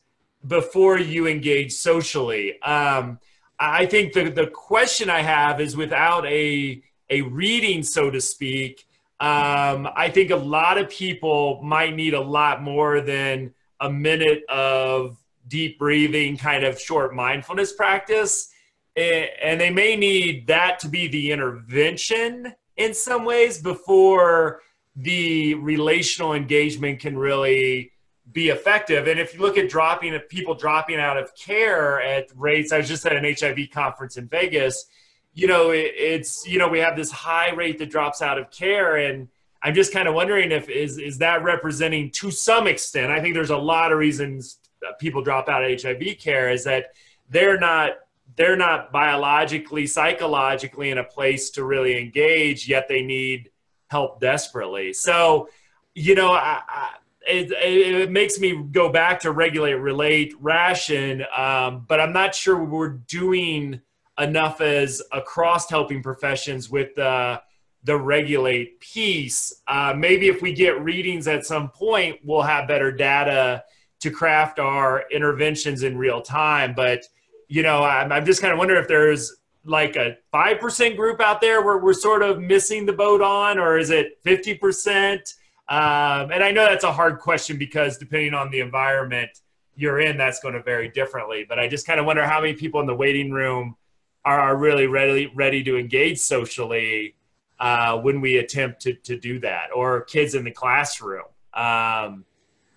before 0.47 0.99
you 0.99 1.27
engage 1.27 1.73
socially. 1.73 2.61
Um, 2.63 3.19
i 3.59 3.87
think 3.87 4.13
the 4.13 4.29
the 4.29 4.49
question 4.49 5.09
i 5.09 5.23
have 5.23 5.63
is 5.63 5.79
without 5.79 6.27
a 6.27 6.83
a 7.09 7.23
reading 7.23 7.83
so 7.83 8.11
to 8.11 8.21
speak 8.21 8.87
um, 9.19 9.89
i 9.97 10.11
think 10.13 10.31
a 10.31 10.37
lot 10.37 10.77
of 10.77 10.91
people 10.91 11.63
might 11.63 11.95
need 11.95 12.13
a 12.13 12.21
lot 12.21 12.63
more 12.63 13.01
than 13.01 13.55
a 13.81 13.91
minute 13.91 14.45
of 14.51 15.17
deep 15.49 15.79
breathing 15.79 16.37
kind 16.37 16.65
of 16.65 16.81
short 16.81 17.15
mindfulness 17.15 17.73
practice. 17.73 18.51
And 18.97 19.61
they 19.61 19.71
may 19.71 19.97
need 19.97 20.47
that 20.47 20.79
to 20.81 20.89
be 20.89 21.09
the 21.09 21.31
intervention 21.31 22.55
in 22.77 22.95
some 22.95 23.25
ways 23.25 23.61
before 23.61 24.63
the 24.95 25.55
relational 25.55 26.33
engagement 26.33 27.01
can 27.01 27.17
really 27.17 27.93
be 28.33 28.49
effective. 28.49 29.07
And 29.07 29.21
if 29.21 29.35
you 29.35 29.41
look 29.41 29.59
at 29.59 29.69
dropping 29.69 30.19
people 30.29 30.55
dropping 30.55 30.99
out 30.99 31.17
of 31.17 31.35
care 31.37 32.01
at 32.01 32.29
rates, 32.35 32.73
I 32.73 32.79
was 32.79 32.89
just 32.89 33.07
at 33.07 33.15
an 33.15 33.25
HIV 33.25 33.71
conference 33.73 34.17
in 34.17 34.27
Vegas. 34.27 34.87
You 35.35 35.47
know, 35.47 35.71
it, 35.71 35.93
it's 35.97 36.47
you 36.47 36.59
know 36.59 36.69
we 36.69 36.79
have 36.81 36.97
this 36.97 37.11
high 37.11 37.51
rate 37.53 37.79
that 37.79 37.91
drops 37.91 38.23
out 38.23 38.39
of 38.39 38.51
care, 38.51 38.97
and 38.97 39.29
I'm 39.63 39.75
just 39.75 39.93
kind 39.93 40.09
of 40.09 40.15
wondering 40.15 40.51
if 40.51 40.69
is 40.69 40.99
is 40.99 41.19
that 41.19 41.43
representing 41.43 42.11
to 42.13 42.31
some 42.31 42.67
extent. 42.67 43.13
I 43.13 43.21
think 43.21 43.35
there's 43.35 43.51
a 43.51 43.57
lot 43.57 43.93
of 43.93 43.99
reasons 43.99 44.59
people 44.99 45.23
drop 45.23 45.49
out 45.49 45.65
of 45.65 45.83
HIV 45.83 46.19
care 46.19 46.51
is 46.51 46.65
that 46.65 46.87
they're 47.29 47.59
not 47.59 47.93
they're 48.37 48.57
not 48.57 48.93
biologically, 48.93 49.87
psychologically 49.87 50.91
in 50.91 50.99
a 50.99 51.05
place 51.05 51.51
to 51.51 51.65
really 51.65 51.99
engage, 51.99 52.69
yet 52.69 52.87
they 52.89 53.03
need 53.03 53.51
help 53.89 54.21
desperately. 54.21 54.93
So, 54.93 55.49
you 55.95 56.15
know, 56.15 56.33
I, 56.33 56.61
I, 56.69 56.91
it, 57.27 57.51
it, 57.51 58.11
makes 58.11 58.39
me 58.39 58.63
go 58.71 58.91
back 58.91 59.21
to 59.21 59.33
regulate, 59.33 59.75
relate, 59.75 60.35
reason, 60.41 61.25
um, 61.37 61.85
but 61.89 62.01
I'm 62.01 62.13
not 62.13 62.35
sure 62.35 62.63
we're 62.63 62.89
doing 62.89 63.81
enough 64.19 64.61
as 64.61 65.03
across 65.13 65.69
helping 65.69 66.03
professions 66.03 66.71
with 66.71 66.95
the 66.95 67.41
the 67.85 67.97
regulate 67.97 68.81
piece. 68.81 69.63
Uh, 69.69 69.95
maybe 69.97 70.27
if 70.27 70.43
we 70.43 70.53
get 70.53 70.83
readings 70.83 71.29
at 71.29 71.47
some 71.47 71.69
point, 71.69 72.19
we'll 72.25 72.43
have 72.43 72.67
better 72.67 72.91
data 72.91 73.63
to 74.01 74.11
craft 74.11 74.59
our 74.59 75.05
interventions 75.13 75.85
in 75.85 75.97
real 75.97 76.21
time. 76.21 76.75
But 76.75 77.05
you 77.49 77.63
know, 77.63 77.83
I'm, 77.83 78.13
I'm 78.13 78.27
just 78.27 78.41
kind 78.41 78.53
of 78.53 78.59
wondering 78.59 78.81
if 78.81 78.89
there's 78.89 79.37
like 79.65 79.97
a 79.97 80.17
5% 80.33 80.97
group 80.97 81.21
out 81.21 81.41
there 81.41 81.63
where 81.63 81.79
we're 81.79 81.93
sort 81.93 82.23
of 82.23 82.41
missing 82.41 82.87
the 82.87 82.93
boat 82.93 83.21
on, 83.21 83.59
or 83.59 83.79
is 83.79 83.91
it 83.91 84.23
50%? 84.25 85.35
Um, 85.69 86.31
and 86.31 86.45
I 86.45 86.53
know 86.53 86.65
that's 86.65 86.85
a 86.85 86.93
hard 86.93 87.19
question 87.19 87.59
because 87.59 87.99
depending 87.99 88.35
on 88.35 88.51
the 88.51 88.61
environment 88.61 89.31
you're 89.75 90.01
in, 90.01 90.17
that's 90.17 90.41
going 90.41 90.55
to 90.55 90.63
vary 90.63 90.89
differently. 90.89 91.45
But 91.49 91.59
I 91.59 91.69
just 91.69 91.87
kind 91.87 91.99
of 91.99 92.07
wonder 92.07 92.25
how 92.25 92.41
many 92.41 92.55
people 92.55 92.81
in 92.81 92.87
the 92.87 92.95
waiting 92.95 93.31
room 93.33 93.77
are, 94.25 94.41
are 94.41 94.57
really 94.57 94.87
ready, 94.87 95.31
ready 95.35 95.63
to 95.65 95.77
engage 95.77 96.19
socially 96.19 97.17
uh, 97.59 97.99
when 97.99 98.21
we 98.21 98.37
attempt 98.39 98.83
to, 98.83 98.95
to 98.95 99.19
do 99.19 99.39
that, 99.41 99.69
or 99.75 100.03
kids 100.03 100.35
in 100.35 100.45
the 100.45 100.51
classroom. 100.51 101.25
Um, 101.55 102.25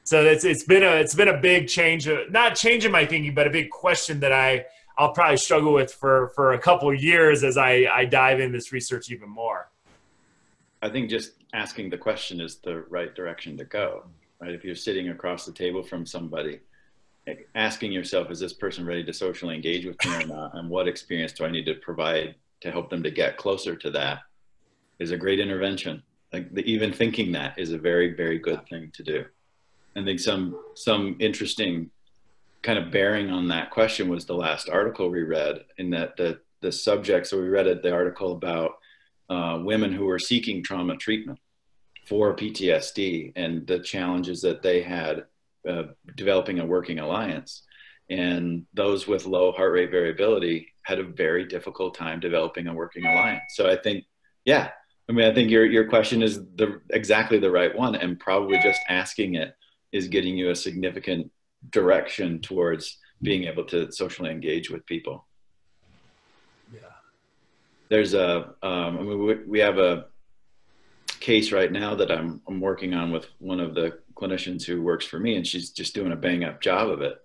so 0.09 0.23
it's 0.23 0.43
it's 0.43 0.63
been 0.63 0.81
a 0.81 0.95
it's 0.95 1.13
been 1.13 1.27
a 1.27 1.37
big 1.37 1.67
change, 1.67 2.07
of, 2.07 2.31
not 2.31 2.55
change 2.55 2.83
in 2.83 2.91
my 2.91 3.05
thinking, 3.05 3.35
but 3.35 3.45
a 3.45 3.51
big 3.51 3.69
question 3.69 4.19
that 4.21 4.31
I 4.31 4.65
I'll 4.97 5.13
probably 5.13 5.37
struggle 5.37 5.71
with 5.71 5.93
for 5.93 6.29
for 6.29 6.53
a 6.53 6.57
couple 6.57 6.91
years 6.91 7.43
as 7.43 7.57
I 7.57 7.85
I 7.93 8.05
dive 8.05 8.39
in 8.39 8.51
this 8.51 8.71
research 8.71 9.11
even 9.11 9.29
more. 9.29 9.69
I 10.81 10.89
think 10.89 11.11
just 11.11 11.33
asking 11.53 11.91
the 11.91 11.97
question 11.99 12.41
is 12.41 12.55
the 12.55 12.85
right 12.89 13.13
direction 13.13 13.55
to 13.57 13.65
go. 13.65 14.05
Right, 14.41 14.55
if 14.55 14.63
you're 14.63 14.73
sitting 14.73 15.09
across 15.09 15.45
the 15.45 15.51
table 15.51 15.83
from 15.83 16.07
somebody, 16.07 16.61
asking 17.53 17.91
yourself, 17.91 18.31
is 18.31 18.39
this 18.39 18.53
person 18.53 18.87
ready 18.87 19.03
to 19.03 19.13
socially 19.13 19.53
engage 19.53 19.85
with 19.85 20.03
me 20.03 20.23
or 20.23 20.25
not, 20.25 20.57
and 20.57 20.71
what 20.71 20.87
experience 20.87 21.33
do 21.33 21.45
I 21.45 21.51
need 21.51 21.65
to 21.65 21.75
provide 21.75 22.33
to 22.61 22.71
help 22.71 22.89
them 22.89 23.03
to 23.03 23.11
get 23.11 23.37
closer 23.37 23.75
to 23.75 23.91
that, 23.91 24.21
is 24.97 25.11
a 25.11 25.17
great 25.17 25.39
intervention. 25.39 26.01
Like 26.33 26.51
the, 26.51 26.63
even 26.63 26.91
thinking 26.91 27.31
that 27.33 27.59
is 27.59 27.73
a 27.73 27.77
very 27.77 28.15
very 28.15 28.39
good 28.39 28.67
thing 28.67 28.91
to 28.95 29.03
do. 29.03 29.25
I 29.99 30.03
think 30.03 30.19
some 30.19 30.57
some 30.75 31.15
interesting 31.19 31.91
kind 32.61 32.79
of 32.79 32.91
bearing 32.91 33.29
on 33.29 33.47
that 33.49 33.71
question 33.71 34.09
was 34.09 34.25
the 34.25 34.35
last 34.35 34.69
article 34.69 35.09
we 35.09 35.23
read 35.23 35.63
in 35.77 35.89
that 35.91 36.17
the 36.17 36.39
the 36.61 36.71
subject. 36.71 37.27
So 37.27 37.39
we 37.39 37.47
read 37.47 37.67
it, 37.67 37.83
the 37.83 37.93
article 37.93 38.33
about 38.33 38.71
uh, 39.29 39.59
women 39.61 39.93
who 39.93 40.05
were 40.05 40.19
seeking 40.19 40.63
trauma 40.63 40.97
treatment 40.97 41.39
for 42.07 42.35
PTSD 42.35 43.33
and 43.35 43.65
the 43.67 43.79
challenges 43.79 44.41
that 44.41 44.61
they 44.61 44.81
had 44.81 45.25
uh, 45.67 45.83
developing 46.15 46.59
a 46.59 46.65
working 46.65 46.99
alliance. 46.99 47.63
And 48.09 48.65
those 48.73 49.07
with 49.07 49.27
low 49.27 49.51
heart 49.51 49.71
rate 49.71 49.91
variability 49.91 50.67
had 50.81 50.99
a 50.99 51.03
very 51.03 51.45
difficult 51.45 51.93
time 51.95 52.19
developing 52.19 52.67
a 52.67 52.73
working 52.73 53.05
alliance. 53.05 53.43
So 53.49 53.69
I 53.69 53.77
think, 53.77 54.05
yeah, 54.45 54.71
I 55.07 55.11
mean, 55.11 55.29
I 55.29 55.33
think 55.33 55.49
your 55.49 55.65
your 55.65 55.87
question 55.87 56.21
is 56.21 56.37
the 56.55 56.81
exactly 56.91 57.39
the 57.39 57.51
right 57.51 57.75
one, 57.75 57.95
and 57.95 58.19
probably 58.19 58.59
just 58.59 58.79
asking 58.89 59.35
it 59.35 59.55
is 59.91 60.07
getting 60.07 60.37
you 60.37 60.49
a 60.49 60.55
significant 60.55 61.31
direction 61.71 62.39
towards 62.39 62.97
being 63.21 63.45
able 63.45 63.65
to 63.65 63.91
socially 63.91 64.31
engage 64.31 64.69
with 64.69 64.85
people. 64.85 65.25
Yeah. 66.73 66.79
There's 67.89 68.13
a, 68.13 68.53
um, 68.63 68.97
I 68.97 69.01
mean, 69.01 69.25
we, 69.25 69.35
we 69.45 69.59
have 69.59 69.77
a 69.77 70.05
case 71.19 71.51
right 71.51 71.71
now 71.71 71.95
that 71.95 72.11
I'm, 72.11 72.41
I'm 72.47 72.61
working 72.61 72.93
on 72.93 73.11
with 73.11 73.27
one 73.39 73.59
of 73.59 73.75
the 73.75 73.99
clinicians 74.15 74.63
who 74.63 74.81
works 74.81 75.05
for 75.05 75.19
me, 75.19 75.35
and 75.35 75.45
she's 75.45 75.71
just 75.71 75.93
doing 75.93 76.11
a 76.11 76.15
bang 76.15 76.43
up 76.43 76.61
job 76.61 76.89
of 76.89 77.01
it. 77.01 77.17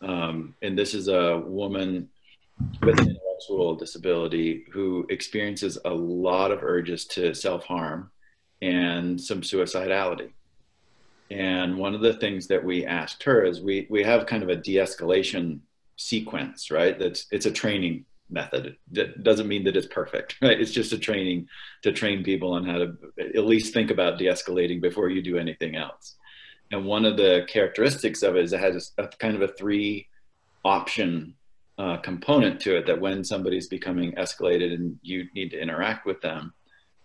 Um, 0.00 0.54
and 0.62 0.78
this 0.78 0.94
is 0.94 1.08
a 1.08 1.38
woman 1.38 2.08
with 2.82 2.98
an 3.00 3.08
intellectual 3.10 3.74
disability 3.74 4.64
who 4.72 5.06
experiences 5.08 5.78
a 5.84 5.90
lot 5.92 6.50
of 6.50 6.62
urges 6.62 7.04
to 7.06 7.34
self 7.34 7.64
harm 7.64 8.10
and 8.62 9.20
some 9.20 9.40
suicidality. 9.40 10.30
And 11.34 11.76
one 11.76 11.96
of 11.96 12.00
the 12.00 12.14
things 12.14 12.46
that 12.46 12.62
we 12.62 12.86
asked 12.86 13.24
her 13.24 13.44
is 13.44 13.60
we, 13.60 13.88
we 13.90 14.04
have 14.04 14.24
kind 14.24 14.44
of 14.44 14.50
a 14.50 14.56
de-escalation 14.56 15.58
sequence, 15.96 16.70
right? 16.70 16.96
That's 16.96 17.26
it's 17.32 17.46
a 17.46 17.50
training 17.50 18.04
method. 18.30 18.76
That 18.92 19.24
doesn't 19.24 19.48
mean 19.48 19.64
that 19.64 19.76
it's 19.76 19.88
perfect, 19.88 20.36
right? 20.42 20.60
It's 20.60 20.70
just 20.70 20.92
a 20.92 20.98
training 20.98 21.48
to 21.82 21.90
train 21.90 22.22
people 22.22 22.52
on 22.52 22.64
how 22.64 22.78
to 22.78 22.96
at 23.18 23.46
least 23.46 23.74
think 23.74 23.90
about 23.90 24.16
de-escalating 24.16 24.80
before 24.80 25.08
you 25.08 25.22
do 25.22 25.36
anything 25.36 25.74
else. 25.74 26.14
And 26.70 26.86
one 26.86 27.04
of 27.04 27.16
the 27.16 27.44
characteristics 27.48 28.22
of 28.22 28.36
it 28.36 28.44
is 28.44 28.52
it 28.52 28.60
has 28.60 28.92
a, 28.96 29.02
a 29.02 29.08
kind 29.08 29.34
of 29.34 29.42
a 29.42 29.52
three 29.54 30.06
option 30.64 31.34
uh, 31.78 31.96
component 31.96 32.60
to 32.60 32.76
it 32.76 32.86
that 32.86 33.00
when 33.00 33.24
somebody's 33.24 33.66
becoming 33.66 34.12
escalated 34.12 34.72
and 34.72 35.00
you 35.02 35.26
need 35.34 35.50
to 35.50 35.60
interact 35.60 36.06
with 36.06 36.20
them, 36.20 36.54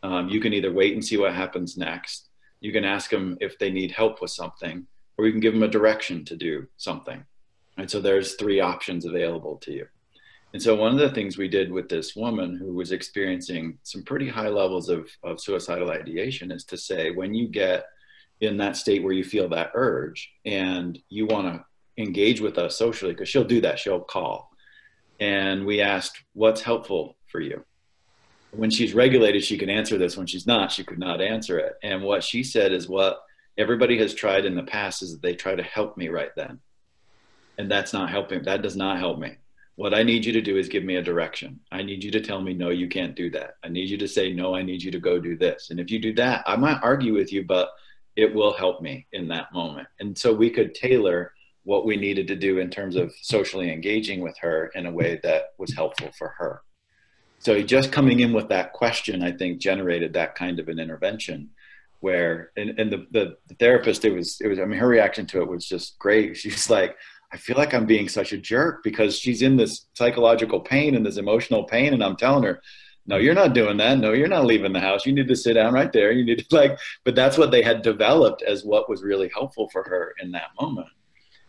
um, 0.04 0.30
you 0.30 0.40
can 0.40 0.54
either 0.54 0.72
wait 0.72 0.94
and 0.94 1.04
see 1.04 1.18
what 1.18 1.34
happens 1.34 1.78
next 1.78 2.29
you 2.62 2.72
can 2.72 2.86
ask 2.86 3.10
them 3.10 3.38
if 3.40 3.58
they 3.58 3.72
need 3.72 3.92
help 3.92 4.22
with 4.22 4.32
something, 4.32 4.86
or 5.18 5.26
you 5.26 5.32
can 5.32 5.42
give 5.42 5.54
them 5.54 5.64
a 5.64 5.68
direction 5.68 6.26
to 6.26 6.36
do 6.36 6.68
something. 6.78 7.24
And 7.78 7.90
so 7.90 8.02
there's 8.02 8.36
three 8.36 8.60
options 8.60 9.06
available 9.06 9.58
to 9.58 9.72
you. 9.72 9.88
And 10.54 10.62
so 10.62 10.76
one 10.76 10.94
of 10.94 11.00
the 11.00 11.12
things 11.12 11.38
we 11.38 11.48
did 11.48 11.72
with 11.72 11.90
this 11.90 12.16
woman 12.16 12.58
who 12.58 12.74
was 12.74 12.92
experiencing 12.92 13.78
some 13.84 14.04
pretty 14.04 14.28
high 14.28 14.50
levels 14.50 14.90
of, 14.90 15.08
of 15.24 15.40
suicidal 15.40 15.92
ideation 15.92 16.52
is 16.52 16.66
to 16.66 16.78
say, 16.78 17.12
when 17.12 17.34
you 17.36 17.48
get 17.48 17.86
in 18.42 18.58
that 18.58 18.76
state 18.76 19.04
where 19.04 19.14
you 19.14 19.24
feel 19.24 19.48
that 19.50 19.72
urge 19.76 20.32
and 20.46 20.98
you 21.10 21.28
want 21.28 21.54
to 21.54 21.64
engage 22.02 22.42
with 22.42 22.58
us 22.58 22.78
socially, 22.78 23.12
because 23.12 23.30
she'll 23.30 23.44
do 23.44 23.62
that, 23.62 23.78
she'll 23.78 24.00
call. 24.00 24.50
And 25.20 25.66
we 25.66 25.82
asked, 25.82 26.24
what's 26.34 26.62
helpful 26.62 27.16
for 27.28 27.42
you? 27.42 27.64
When 28.52 28.70
she's 28.70 28.94
regulated, 28.94 29.44
she 29.44 29.58
can 29.58 29.70
answer 29.70 29.98
this. 29.98 30.18
When 30.18 30.28
she's 30.28 30.48
not, 30.48 30.72
she 30.72 30.84
could 30.84 31.00
not 31.00 31.22
answer 31.22 31.60
it. 31.60 31.76
And 31.84 32.04
what 32.04 32.24
she 32.24 32.44
said 32.44 32.72
is 32.72 32.90
what 32.90 33.22
everybody 33.58 33.98
has 34.00 34.14
tried 34.14 34.46
in 34.46 34.56
the 34.56 34.64
past 34.64 35.02
is 35.02 35.12
that 35.12 35.22
they 35.22 35.36
try 35.36 35.56
to 35.56 35.64
help 35.64 35.98
me 35.98 36.08
right 36.10 36.32
then. 36.36 36.60
And 37.58 37.70
that's 37.70 37.94
not 37.94 38.10
helping. 38.10 38.44
That 38.44 38.62
does 38.62 38.76
not 38.76 38.98
help 38.98 39.20
me. 39.20 39.36
What 39.76 39.94
I 39.94 40.04
need 40.04 40.26
you 40.26 40.34
to 40.34 40.42
do 40.42 40.58
is 40.58 40.68
give 40.68 40.84
me 40.84 40.96
a 40.96 41.02
direction. 41.02 41.60
I 41.72 41.84
need 41.84 42.04
you 42.04 42.12
to 42.12 42.22
tell 42.22 42.42
me, 42.42 42.54
no, 42.54 42.70
you 42.70 42.90
can't 42.90 43.16
do 43.16 43.30
that. 43.32 43.56
I 43.64 43.70
need 43.70 43.90
you 43.90 43.98
to 43.98 44.08
say, 44.08 44.34
no, 44.34 44.56
I 44.56 44.62
need 44.62 44.82
you 44.82 44.92
to 44.92 45.00
go 45.00 45.20
do 45.20 45.38
this. 45.38 45.70
And 45.70 45.80
if 45.80 45.90
you 45.90 46.00
do 46.00 46.14
that, 46.16 46.44
I 46.46 46.56
might 46.56 46.84
argue 46.84 47.14
with 47.14 47.32
you, 47.32 47.46
but 47.46 47.70
it 48.16 48.34
will 48.34 48.54
help 48.54 48.82
me 48.82 49.08
in 49.14 49.28
that 49.30 49.54
moment. 49.54 49.88
And 50.00 50.18
so 50.18 50.34
we 50.34 50.50
could 50.50 50.76
tailor 50.76 51.34
what 51.64 51.86
we 51.86 51.96
needed 51.96 52.28
to 52.28 52.36
do 52.36 52.60
in 52.60 52.70
terms 52.70 52.96
of 52.96 53.14
socially 53.22 53.72
engaging 53.72 54.22
with 54.22 54.38
her 54.40 54.72
in 54.76 54.86
a 54.86 54.92
way 54.92 55.20
that 55.24 55.54
was 55.58 55.74
helpful 55.74 56.10
for 56.18 56.30
her. 56.38 56.62
So 57.40 57.62
just 57.62 57.92
coming 57.92 58.20
in 58.20 58.34
with 58.34 58.50
that 58.50 58.74
question, 58.74 59.24
I 59.24 59.32
think, 59.32 59.60
generated 59.60 60.14
that 60.14 60.36
kind 60.36 60.60
of 60.60 60.68
an 60.68 60.80
intervention 60.80 61.50
where, 62.02 62.52
and, 62.58 62.78
and 62.80 62.92
the, 62.92 63.08
the, 63.12 63.38
the 63.48 63.56
therapist, 63.56 64.06
it 64.06 64.12
was, 64.12 64.40
it 64.42 64.48
was, 64.48 64.60
I 64.60 64.66
mean, 64.66 64.80
her 64.80 64.88
reaction 64.88 65.26
to 65.28 65.42
it 65.42 65.48
was 65.48 65.66
just 65.66 65.98
great. 66.00 66.38
She's 66.38 66.70
like, 66.70 66.98
I 67.32 67.38
feel 67.38 67.58
like 67.58 67.74
I'm 67.74 67.86
being 67.86 68.10
such 68.10 68.34
a 68.34 68.38
jerk 68.38 68.84
because 68.84 69.18
she's 69.18 69.44
in 69.44 69.56
this 69.56 69.86
psychological 69.94 70.60
pain 70.60 70.96
and 70.96 71.06
this 71.06 71.18
emotional 71.18 71.64
pain. 71.64 71.94
And 71.94 72.04
I'm 72.04 72.16
telling 72.16 72.44
her, 72.44 72.60
no, 73.06 73.18
you're 73.18 73.36
not 73.36 73.54
doing 73.54 73.78
that. 73.78 74.00
No, 74.00 74.14
you're 74.14 74.28
not 74.28 74.46
leaving 74.46 74.74
the 74.74 74.80
house. 74.80 75.06
You 75.06 75.14
need 75.14 75.28
to 75.28 75.36
sit 75.36 75.54
down 75.54 75.74
right 75.74 75.94
there. 75.94 76.12
You 76.12 76.26
need 76.26 76.40
to 76.40 76.46
like, 76.56 76.78
but 77.04 77.16
that's 77.16 77.38
what 77.38 77.52
they 77.52 77.62
had 77.62 77.82
developed 77.82 78.42
as 78.42 78.66
what 78.66 78.90
was 78.90 79.04
really 79.04 79.30
helpful 79.30 79.70
for 79.70 79.84
her 79.84 80.16
in 80.22 80.32
that 80.32 80.50
moment. 80.60 80.88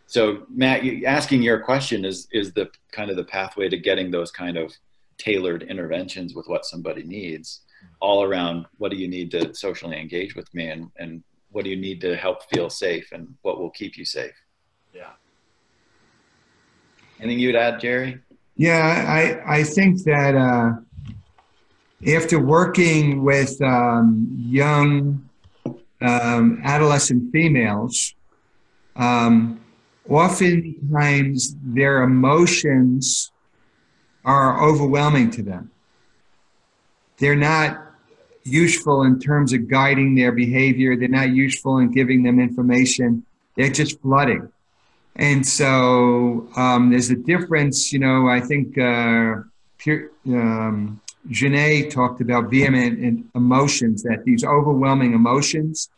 So 0.06 0.44
Matt, 0.50 0.82
asking 1.06 1.42
your 1.42 1.60
question 1.60 2.04
is, 2.04 2.26
is 2.32 2.52
the 2.52 2.68
kind 2.92 3.10
of 3.10 3.16
the 3.16 3.24
pathway 3.24 3.68
to 3.68 3.78
getting 3.78 4.10
those 4.10 4.30
kind 4.30 4.58
of 4.58 4.72
tailored 5.20 5.62
interventions 5.64 6.34
with 6.34 6.48
what 6.48 6.64
somebody 6.64 7.02
needs 7.02 7.60
all 8.00 8.24
around 8.24 8.66
what 8.78 8.90
do 8.90 8.96
you 8.96 9.08
need 9.08 9.30
to 9.30 9.54
socially 9.54 9.98
engage 10.00 10.34
with 10.34 10.52
me 10.54 10.68
and, 10.68 10.90
and 10.96 11.22
what 11.52 11.64
do 11.64 11.70
you 11.70 11.76
need 11.76 12.00
to 12.00 12.16
help 12.16 12.42
feel 12.50 12.70
safe 12.70 13.08
and 13.12 13.34
what 13.42 13.58
will 13.60 13.70
keep 13.70 13.96
you 13.98 14.04
safe? 14.04 14.32
Yeah. 14.94 15.10
Anything 17.20 17.38
you'd 17.38 17.56
add 17.56 17.80
jerry? 17.80 18.18
Yeah 18.56 19.04
i 19.08 19.58
i 19.58 19.62
think 19.62 20.02
that 20.04 20.34
uh, 20.34 20.72
after 22.16 22.38
working 22.38 23.24
with 23.24 23.60
um, 23.62 24.26
young 24.38 25.28
um, 26.00 26.60
adolescent 26.64 27.30
females 27.32 28.14
um, 28.96 29.60
oftentimes 30.08 31.56
their 31.62 32.02
emotions 32.02 33.32
are 34.24 34.62
overwhelming 34.62 35.30
to 35.32 35.42
them. 35.42 35.70
They're 37.18 37.36
not 37.36 37.86
useful 38.44 39.02
in 39.02 39.18
terms 39.20 39.52
of 39.52 39.68
guiding 39.68 40.14
their 40.14 40.32
behavior. 40.32 40.96
They're 40.96 41.08
not 41.08 41.30
useful 41.30 41.78
in 41.78 41.92
giving 41.92 42.22
them 42.22 42.40
information. 42.40 43.24
They're 43.56 43.70
just 43.70 44.00
flooding. 44.00 44.50
And 45.16 45.46
so 45.46 46.48
um, 46.56 46.90
there's 46.90 47.10
a 47.10 47.16
difference, 47.16 47.92
you 47.92 47.98
know, 47.98 48.28
I 48.28 48.40
think 48.40 48.78
uh, 48.78 49.42
um, 50.26 51.00
talked 51.90 52.20
about 52.20 52.50
vehement 52.50 53.26
emotions, 53.34 54.02
that 54.02 54.22
these 54.24 54.44
overwhelming 54.44 55.12
emotions 55.12 55.90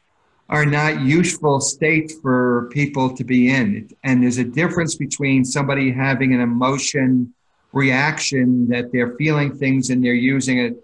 are 0.49 0.67
not 0.67 1.01
useful 1.03 1.61
states 1.61 2.15
for 2.21 2.69
people 2.73 3.15
to 3.17 3.25
be 3.25 3.51
in. 3.51 3.89
And 4.03 4.23
there's 4.23 4.39
a 4.39 4.45
difference 4.45 4.97
between 4.97 5.45
somebody 5.45 5.93
having 5.93 6.35
an 6.35 6.41
emotion 6.41 7.33
reaction 7.73 8.69
that 8.69 8.93
they're 8.93 9.17
feeling 9.17 9.57
things 9.57 9.91
and 9.91 10.05
they're 10.05 10.15
using 10.15 10.59
it. 10.59 10.77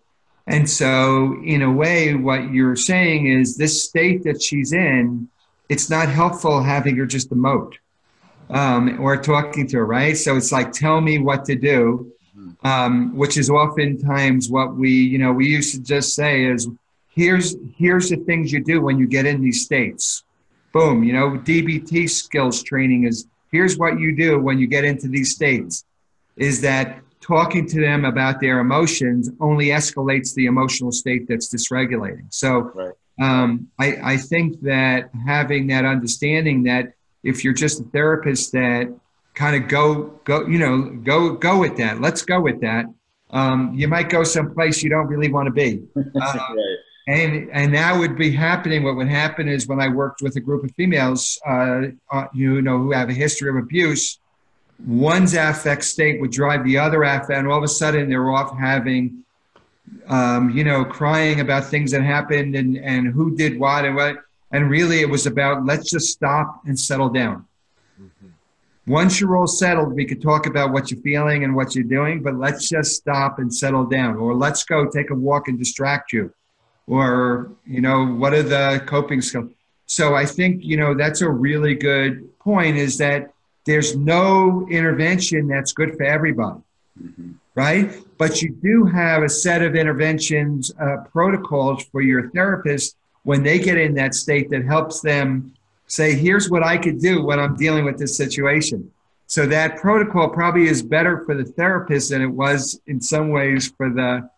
And 0.47 0.69
so, 0.69 1.37
in 1.45 1.63
a 1.63 1.71
way, 1.71 2.15
what 2.15 2.51
you're 2.53 2.77
saying 2.77 3.27
is 3.27 3.57
this 3.57 3.85
state 3.85 4.25
that 4.25 4.43
she's 4.43 4.73
in, 4.73 5.29
it's 5.69 5.91
not 5.91 6.09
helpful 6.09 6.63
having 6.63 6.97
her 6.97 7.05
just 7.05 7.31
emote 7.31 7.75
um, 8.49 8.99
or 9.01 9.17
talking 9.19 9.67
to 9.69 9.77
her, 9.79 9.87
right? 9.87 10.17
So 10.17 10.37
it's 10.37 10.51
like, 10.51 10.73
tell 10.73 11.03
me 11.03 11.19
what 11.19 11.45
to 11.47 11.55
do, 11.55 12.13
um, 12.65 13.15
which 13.15 13.37
is 13.37 13.51
oftentimes 13.51 14.49
what 14.49 14.75
we, 14.75 14.91
you 14.91 15.19
know, 15.19 15.33
we 15.33 15.47
used 15.47 15.75
to 15.75 15.83
just 15.83 16.15
say 16.15 16.47
is, 16.47 16.67
here's 17.09 17.57
here's 17.77 18.11
the 18.11 18.17
things 18.17 18.53
you 18.53 18.63
do 18.63 18.81
when 18.81 18.99
you 18.99 19.07
get 19.07 19.27
in 19.27 19.43
these 19.43 19.65
states. 19.65 20.25
Boom, 20.73 21.03
you 21.03 21.13
know, 21.13 21.31
DBT 21.31 22.09
skills 22.09 22.63
training 22.63 23.05
is 23.05 23.27
here's 23.51 23.77
what 23.77 23.99
you 23.99 24.15
do 24.15 24.39
when 24.39 24.59
you 24.59 24.67
get 24.67 24.85
into 24.85 25.09
these 25.09 25.35
states 25.35 25.85
is 26.39 26.61
that 26.63 27.01
talking 27.21 27.67
to 27.69 27.81
them 27.81 28.05
about 28.05 28.41
their 28.41 28.59
emotions 28.61 29.31
only 29.41 29.67
escalates 29.67 30.35
the 30.35 30.47
emotional 30.47 30.91
state 30.91 31.29
that's 31.29 31.53
dysregulating. 31.55 32.27
So 32.31 32.73
right. 32.75 32.95
um, 33.21 33.69
I, 33.79 33.97
I 34.03 34.17
think 34.17 34.61
that 34.63 35.11
having 35.27 35.67
that 35.67 35.85
understanding 35.85 36.63
that 36.65 36.95
if 37.23 37.45
you're 37.45 37.53
just 37.55 37.81
a 37.81 37.85
therapist 37.85 38.53
that 38.53 38.95
kind 39.35 39.63
of 39.63 39.69
go 39.69 40.21
go 40.25 40.47
you 40.47 40.59
know 40.59 40.83
go 41.05 41.35
go 41.35 41.59
with 41.59 41.77
that 41.77 42.01
let's 42.01 42.23
go 42.23 42.41
with 42.41 42.61
that 42.61 42.87
um, 43.31 43.73
you 43.75 43.87
might 43.87 44.09
go 44.09 44.25
someplace 44.25 44.83
you 44.83 44.91
don't 44.91 45.07
really 45.07 45.31
want 45.31 45.47
to 45.47 45.53
be 45.53 45.83
uh, 45.97 46.03
right. 46.21 46.77
and 47.07 47.49
and 47.53 47.73
that 47.73 47.97
would 47.97 48.17
be 48.17 48.33
happening 48.33 48.83
what 48.83 48.97
would 48.97 49.09
happen 49.09 49.47
is 49.49 49.69
when 49.69 49.81
i 49.81 49.89
worked 49.89 50.23
with 50.23 50.35
a 50.35 50.41
group 50.41 50.65
of 50.65 50.73
females 50.77 51.39
uh, 51.47 51.83
uh, 52.11 52.25
you 52.35 52.61
know 52.63 52.79
who 52.79 52.91
have 52.91 53.09
a 53.11 53.13
history 53.13 53.49
of 53.49 53.57
abuse 53.57 54.19
one's 54.87 55.35
affect 55.35 55.85
state 55.85 56.21
would 56.21 56.31
drive 56.31 56.65
the 56.65 56.79
other 56.79 57.03
affect, 57.03 57.31
and 57.31 57.49
all 57.49 57.59
of 57.59 57.65
a 57.65 57.69
sudden 57.69 58.09
they're 58.09 58.31
off 58.31 58.57
having, 58.57 59.25
um, 60.07 60.51
you 60.51 60.65
know, 60.65 60.85
crying 60.85 61.41
about 61.41 61.65
things 61.65 61.91
that 61.91 62.03
happened 62.03 62.55
and, 62.55 62.77
and 62.79 63.09
who 63.09 63.37
did 63.37 63.59
what 63.59 63.85
and 63.85 63.97
what. 63.97 64.17
And 64.51 64.71
really 64.71 65.01
it 65.01 65.11
was 65.11 65.27
about 65.27 65.67
let's 65.67 65.91
just 65.91 66.09
stop 66.09 66.63
and 66.67 66.79
settle 66.79 67.11
down. 67.11 67.47
Mm-hmm. 68.01 68.29
Once 68.87 69.21
you're 69.21 69.37
all 69.37 69.47
settled, 69.47 69.93
we 69.93 70.07
could 70.07 70.23
talk 70.23 70.47
about 70.47 70.73
what 70.73 70.91
you're 70.91 71.01
feeling 71.03 71.45
and 71.45 71.55
what 71.55 71.75
you're 71.75 71.85
doing, 71.85 72.23
but 72.23 72.35
let's 72.37 72.69
just 72.69 72.95
stop 72.95 73.39
and 73.39 73.53
settle 73.53 73.85
down. 73.85 74.17
Or 74.17 74.35
let's 74.35 74.65
go 74.65 74.87
take 74.89 75.11
a 75.11 75.15
walk 75.15 75.49
and 75.49 75.59
distract 75.59 76.13
you. 76.13 76.33
Or, 76.87 77.51
you 77.67 77.83
know, 77.83 78.07
what 78.07 78.33
are 78.33 78.43
the 78.43 78.83
coping 78.87 79.21
skills? 79.21 79.51
So 79.85 80.15
I 80.15 80.25
think, 80.25 80.65
you 80.65 80.79
know, 80.79 80.95
that's 80.95 81.21
a 81.21 81.29
really 81.29 81.75
good 81.75 82.39
point 82.39 82.79
is 82.79 82.97
that 82.99 83.33
there's 83.69 83.95
no 83.95 84.67
intervention 84.71 85.47
that's 85.47 85.73
good 85.73 85.95
for 85.95 86.05
everybody, 86.05 86.59
mm-hmm. 86.99 87.33
right? 87.55 87.93
But 88.17 88.41
you 88.41 88.57
do 88.63 88.87
have 88.87 89.23
a 89.23 89.29
set 89.29 89.61
of 89.61 89.77
interventions, 89.77 90.73
uh, 90.81 91.05
protocols 91.13 91.85
for 91.93 92.01
your 92.01 92.31
therapist 92.31 92.97
when 93.25 93.43
they 93.43 93.59
get 93.59 93.77
in 93.77 93.93
that 93.97 94.15
state 94.15 94.49
that 94.49 94.65
helps 94.65 95.03
them 95.03 95.53
say, 95.87 96.15
here's 96.15 96.49
what 96.49 96.63
I 96.63 96.79
could 96.79 96.99
do 96.99 97.23
when 97.23 97.39
I'm 97.39 97.57
dealing 97.57 97.85
with 97.85 97.99
this 97.99 98.17
situation. 98.17 98.91
So 99.27 99.45
that 99.45 99.77
protocol 99.77 100.31
probably 100.31 100.67
is 100.67 100.83
better 100.83 101.23
for 101.27 101.35
the 101.35 101.45
therapist 101.45 102.09
than 102.09 102.23
it 102.23 102.33
was 102.45 102.81
in 102.87 103.03
some 103.03 103.29
ways 103.29 103.69
for 103.77 103.91
the 103.91 104.31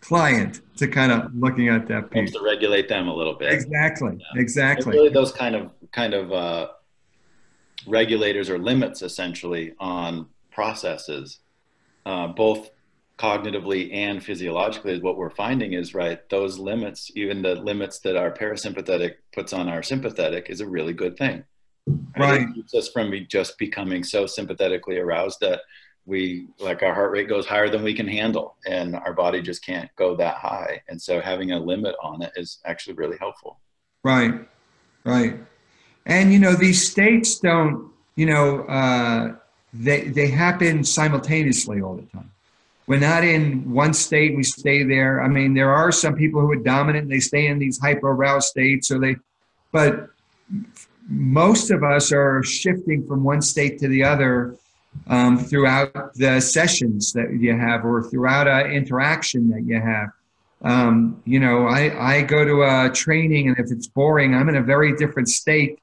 client 0.00 0.62
to 0.78 0.88
kind 0.88 1.12
of 1.12 1.32
looking 1.32 1.68
at 1.68 1.86
that 1.86 2.10
piece. 2.10 2.32
to 2.32 2.42
regulate 2.42 2.88
them 2.88 3.06
a 3.06 3.14
little 3.14 3.34
bit. 3.34 3.52
Exactly. 3.52 4.16
Yeah. 4.18 4.40
Exactly. 4.40 4.94
really 4.94 5.10
those 5.10 5.30
kind 5.30 5.54
of 5.54 5.70
kind 5.92 6.12
of 6.12 6.32
uh, 6.32 6.68
regulators 7.86 8.50
or 8.50 8.58
limits 8.58 9.02
essentially 9.02 9.74
on 9.78 10.26
processes, 10.50 11.40
uh, 12.06 12.28
both 12.28 12.70
cognitively 13.18 13.92
and 13.94 14.24
physiologically 14.24 15.00
what 15.00 15.16
we're 15.16 15.30
finding 15.30 15.74
is 15.74 15.94
right 15.94 16.28
those 16.30 16.58
limits 16.58 17.12
even 17.14 17.42
the 17.42 17.54
limits 17.54 18.00
that 18.00 18.16
our 18.16 18.32
parasympathetic 18.32 19.12
puts 19.32 19.52
on 19.52 19.68
our 19.68 19.84
sympathetic 19.84 20.50
is 20.50 20.60
a 20.60 20.66
really 20.66 20.92
good 20.92 21.16
thing. 21.16 21.44
Right, 22.18 22.40
it 22.40 22.54
keeps 22.54 22.74
us 22.74 22.88
from 22.88 23.12
just 23.28 23.58
becoming 23.58 24.02
so 24.02 24.26
sympathetically 24.26 24.98
aroused 24.98 25.38
that 25.42 25.60
we 26.06 26.48
like 26.58 26.82
our 26.82 26.94
heart 26.94 27.12
rate 27.12 27.28
goes 27.28 27.46
higher 27.46 27.68
than 27.68 27.82
we 27.82 27.94
can 27.94 28.08
handle 28.08 28.56
and 28.66 28.96
our 28.96 29.12
body 29.12 29.40
just 29.40 29.64
can't 29.64 29.90
go 29.96 30.16
that 30.16 30.36
high. 30.36 30.82
And 30.88 31.00
so 31.00 31.20
having 31.20 31.52
a 31.52 31.58
limit 31.58 31.94
on 32.02 32.22
it 32.22 32.32
is 32.36 32.58
actually 32.64 32.94
really 32.94 33.16
helpful. 33.18 33.60
Right. 34.02 34.48
Right 35.04 35.38
and 36.06 36.32
you 36.32 36.38
know, 36.38 36.54
these 36.54 36.90
states 36.90 37.38
don't, 37.38 37.90
you 38.16 38.26
know, 38.26 38.60
uh, 38.64 39.34
they 39.72 40.08
they 40.08 40.28
happen 40.28 40.84
simultaneously 40.84 41.80
all 41.80 41.96
the 41.96 42.02
time. 42.02 42.30
We're 42.86 43.00
not 43.00 43.24
in 43.24 43.72
one 43.72 43.94
state, 43.94 44.36
we 44.36 44.42
stay 44.42 44.82
there. 44.82 45.22
I 45.22 45.28
mean, 45.28 45.54
there 45.54 45.72
are 45.72 45.90
some 45.90 46.14
people 46.14 46.42
who 46.42 46.52
are 46.52 46.56
dominant, 46.56 47.08
they 47.08 47.20
stay 47.20 47.46
in 47.46 47.58
these 47.58 47.80
hyper 47.80 48.10
aroused 48.10 48.48
states, 48.48 48.90
or 48.90 48.98
they, 48.98 49.16
but 49.72 50.10
most 51.08 51.70
of 51.70 51.82
us 51.82 52.12
are 52.12 52.42
shifting 52.42 53.06
from 53.06 53.24
one 53.24 53.40
state 53.40 53.78
to 53.78 53.88
the 53.88 54.04
other 54.04 54.56
um, 55.06 55.38
throughout 55.38 56.14
the 56.14 56.40
sessions 56.40 57.12
that 57.14 57.32
you 57.32 57.58
have 57.58 57.84
or 57.84 58.02
throughout 58.02 58.46
an 58.46 58.70
interaction 58.70 59.48
that 59.50 59.62
you 59.62 59.80
have. 59.80 60.10
Um, 60.62 61.22
you 61.24 61.40
know, 61.40 61.66
I, 61.66 62.16
I 62.16 62.22
go 62.22 62.44
to 62.44 62.62
a 62.62 62.90
training 62.90 63.48
and 63.48 63.58
if 63.58 63.70
it's 63.70 63.86
boring, 63.86 64.34
I'm 64.34 64.48
in 64.48 64.56
a 64.56 64.62
very 64.62 64.96
different 64.96 65.28
state 65.28 65.78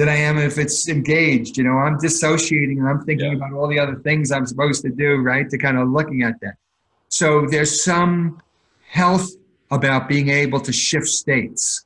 than 0.00 0.08
I 0.08 0.16
am 0.16 0.38
if 0.38 0.56
it's 0.56 0.88
engaged. 0.88 1.58
You 1.58 1.64
know, 1.64 1.76
I'm 1.76 1.98
dissociating 1.98 2.78
and 2.78 2.88
I'm 2.88 3.02
thinking 3.02 3.32
yeah. 3.32 3.36
about 3.36 3.52
all 3.52 3.68
the 3.68 3.78
other 3.78 3.96
things 3.96 4.32
I'm 4.32 4.46
supposed 4.46 4.80
to 4.84 4.88
do, 4.88 5.16
right? 5.16 5.48
To 5.50 5.58
kind 5.58 5.76
of 5.76 5.90
looking 5.90 6.22
at 6.22 6.40
that. 6.40 6.54
So 7.10 7.46
there's 7.46 7.84
some 7.84 8.40
health 8.88 9.28
about 9.70 10.08
being 10.08 10.30
able 10.30 10.58
to 10.60 10.72
shift 10.72 11.06
states, 11.06 11.84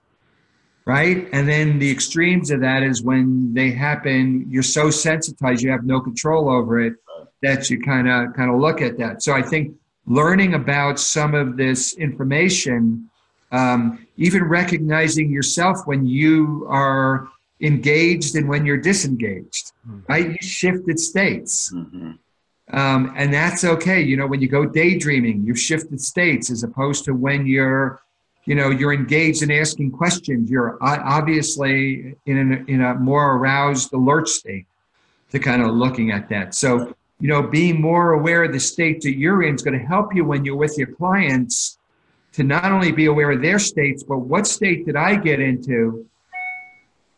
right? 0.86 1.28
And 1.32 1.48
then 1.48 1.80
the 1.80 1.90
extremes 1.90 2.52
of 2.52 2.60
that 2.60 2.84
is 2.84 3.02
when 3.02 3.52
they 3.52 3.72
happen, 3.72 4.46
you're 4.48 4.62
so 4.62 4.90
sensitized, 4.90 5.64
you 5.64 5.72
have 5.72 5.84
no 5.84 6.00
control 6.00 6.48
over 6.48 6.80
it 6.80 6.94
that 7.42 7.68
you 7.68 7.80
kind 7.80 8.08
of 8.08 8.32
kind 8.34 8.48
of 8.48 8.60
look 8.60 8.80
at 8.80 8.96
that. 8.98 9.24
So 9.24 9.32
I 9.32 9.42
think 9.42 9.74
learning 10.06 10.54
about 10.54 11.00
some 11.00 11.34
of 11.34 11.56
this 11.56 11.94
information, 11.94 13.10
um, 13.50 14.06
even 14.16 14.44
recognizing 14.44 15.32
yourself 15.32 15.78
when 15.84 16.06
you 16.06 16.64
are 16.70 17.28
engaged 17.60 18.36
and 18.36 18.48
when 18.48 18.66
you're 18.66 18.78
disengaged, 18.78 19.72
mm-hmm. 19.88 20.00
right? 20.08 20.30
You 20.30 20.36
shifted 20.40 20.98
states. 20.98 21.72
Mm-hmm. 21.72 22.12
Um, 22.72 23.12
and 23.16 23.32
that's 23.32 23.64
okay. 23.64 24.00
You 24.00 24.16
know, 24.16 24.26
when 24.26 24.40
you 24.40 24.48
go 24.48 24.64
daydreaming, 24.64 25.44
you've 25.44 25.58
shifted 25.58 26.00
states 26.00 26.50
as 26.50 26.62
opposed 26.62 27.04
to 27.04 27.14
when 27.14 27.46
you're, 27.46 28.00
you 28.46 28.54
know, 28.54 28.70
you're 28.70 28.92
engaged 28.92 29.42
in 29.42 29.50
asking 29.50 29.92
questions. 29.92 30.50
You're 30.50 30.78
obviously 30.82 32.16
in, 32.26 32.52
a 32.52 32.70
in 32.70 32.80
a 32.82 32.94
more 32.94 33.36
aroused, 33.36 33.92
alert 33.92 34.28
state 34.28 34.66
to 35.30 35.38
kind 35.38 35.62
of 35.62 35.74
looking 35.74 36.10
at 36.10 36.28
that. 36.30 36.54
So, 36.54 36.94
you 37.20 37.28
know, 37.28 37.42
being 37.42 37.80
more 37.80 38.12
aware 38.12 38.44
of 38.44 38.52
the 38.52 38.60
state 38.60 39.02
that 39.02 39.16
you're 39.16 39.42
in 39.42 39.54
is 39.54 39.62
going 39.62 39.78
to 39.78 39.84
help 39.84 40.14
you 40.14 40.24
when 40.24 40.44
you're 40.44 40.56
with 40.56 40.76
your 40.78 40.88
clients 40.88 41.78
to 42.32 42.42
not 42.42 42.72
only 42.72 42.92
be 42.92 43.06
aware 43.06 43.30
of 43.30 43.42
their 43.42 43.58
states, 43.58 44.02
but 44.02 44.18
what 44.18 44.46
state 44.46 44.84
did 44.86 44.96
I 44.96 45.16
get 45.16 45.38
into 45.40 46.06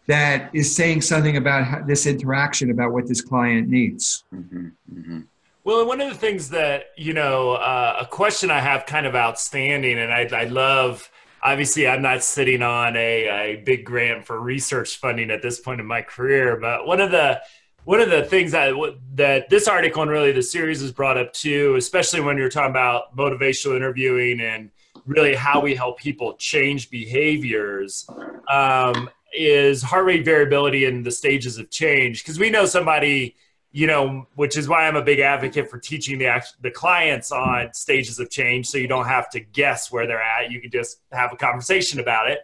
that 0.07 0.51
is 0.55 0.75
saying 0.75 1.03
something 1.03 1.37
about 1.37 1.87
this 1.87 2.07
interaction 2.07 2.71
about 2.71 2.93
what 2.93 3.07
this 3.09 3.21
client 3.21 3.69
needs. 3.69 4.25
Mm-hmm, 4.33 4.67
mm-hmm. 4.93 5.21
Well, 5.65 5.85
one 5.87 6.01
of 6.01 6.09
the 6.09 6.15
things 6.15 6.51
that, 6.51 6.93
you 6.97 7.13
know, 7.13 7.55
uh, 7.55 7.99
a 8.01 8.07
question 8.07 8.51
I 8.51 8.61
have 8.61 8.87
kind 8.87 9.05
of 9.05 9.17
outstanding, 9.17 9.99
and 9.99 10.13
I, 10.13 10.29
I 10.33 10.45
love, 10.45 11.11
obviously, 11.43 11.89
I'm 11.89 12.03
not 12.03 12.23
sitting 12.23 12.63
on 12.63 12.95
a, 12.97 13.29
a 13.29 13.57
big 13.57 13.85
grant 13.85 14.27
for 14.27 14.41
research 14.41 14.99
funding 14.99 15.31
at 15.33 15.43
this 15.43 15.59
point 15.59 15.81
in 15.81 15.87
my 15.87 16.03
career, 16.03 16.57
but 16.61 16.87
one 16.87 17.01
of 17.01 17.11
the, 17.11 17.41
one 17.83 18.01
of 18.01 18.11
the 18.11 18.25
things 18.25 18.53
that 18.53 18.75
that 19.15 19.49
this 19.49 19.69
article 19.69 20.03
and 20.03 20.11
really 20.11 20.33
the 20.33 20.43
series 20.43 20.81
has 20.81 20.93
brought 20.93 21.17
up 21.17 21.33
too, 21.33 21.77
especially 21.77 22.21
when 22.21 22.37
you're 22.37 22.49
talking 22.49 22.71
about 22.71 23.17
motivational 23.17 23.77
interviewing 23.77 24.41
and 24.41 24.71
really 25.07 25.35
how 25.35 25.61
we 25.61 25.75
help 25.75 25.97
people 25.99 26.35
change 26.35 26.91
behaviors, 26.91 28.09
um, 28.49 29.09
is 29.33 29.83
heart 29.83 30.05
rate 30.05 30.25
variability 30.25 30.85
in 30.85 31.03
the 31.03 31.11
stages 31.11 31.59
of 31.59 31.71
change. 31.71 32.23
Because 32.23 32.39
we 32.39 32.51
know 32.51 32.67
somebody 32.67 33.37
you 33.77 33.87
know, 33.87 34.27
which 34.37 34.57
is 34.57 34.71
why 34.71 34.89
I'm 34.89 34.97
a 34.97 35.03
big 35.03 35.19
advocate 35.19 35.69
for 35.69 35.79
teaching 35.79 36.19
the 36.19 36.43
the 36.63 36.71
clients 36.71 37.31
on 37.31 37.75
stages 37.75 38.19
of 38.19 38.31
change, 38.31 38.69
so 38.69 38.79
you 38.79 38.89
don't 38.89 39.05
have 39.05 39.29
to 39.33 39.41
guess 39.41 39.93
where 39.93 40.07
they're 40.07 40.23
at. 40.23 40.51
You 40.51 40.63
can 40.63 40.71
just 40.71 41.01
have 41.13 41.31
a 41.31 41.37
conversation 41.37 42.01
about 42.01 42.31
it. 42.31 42.39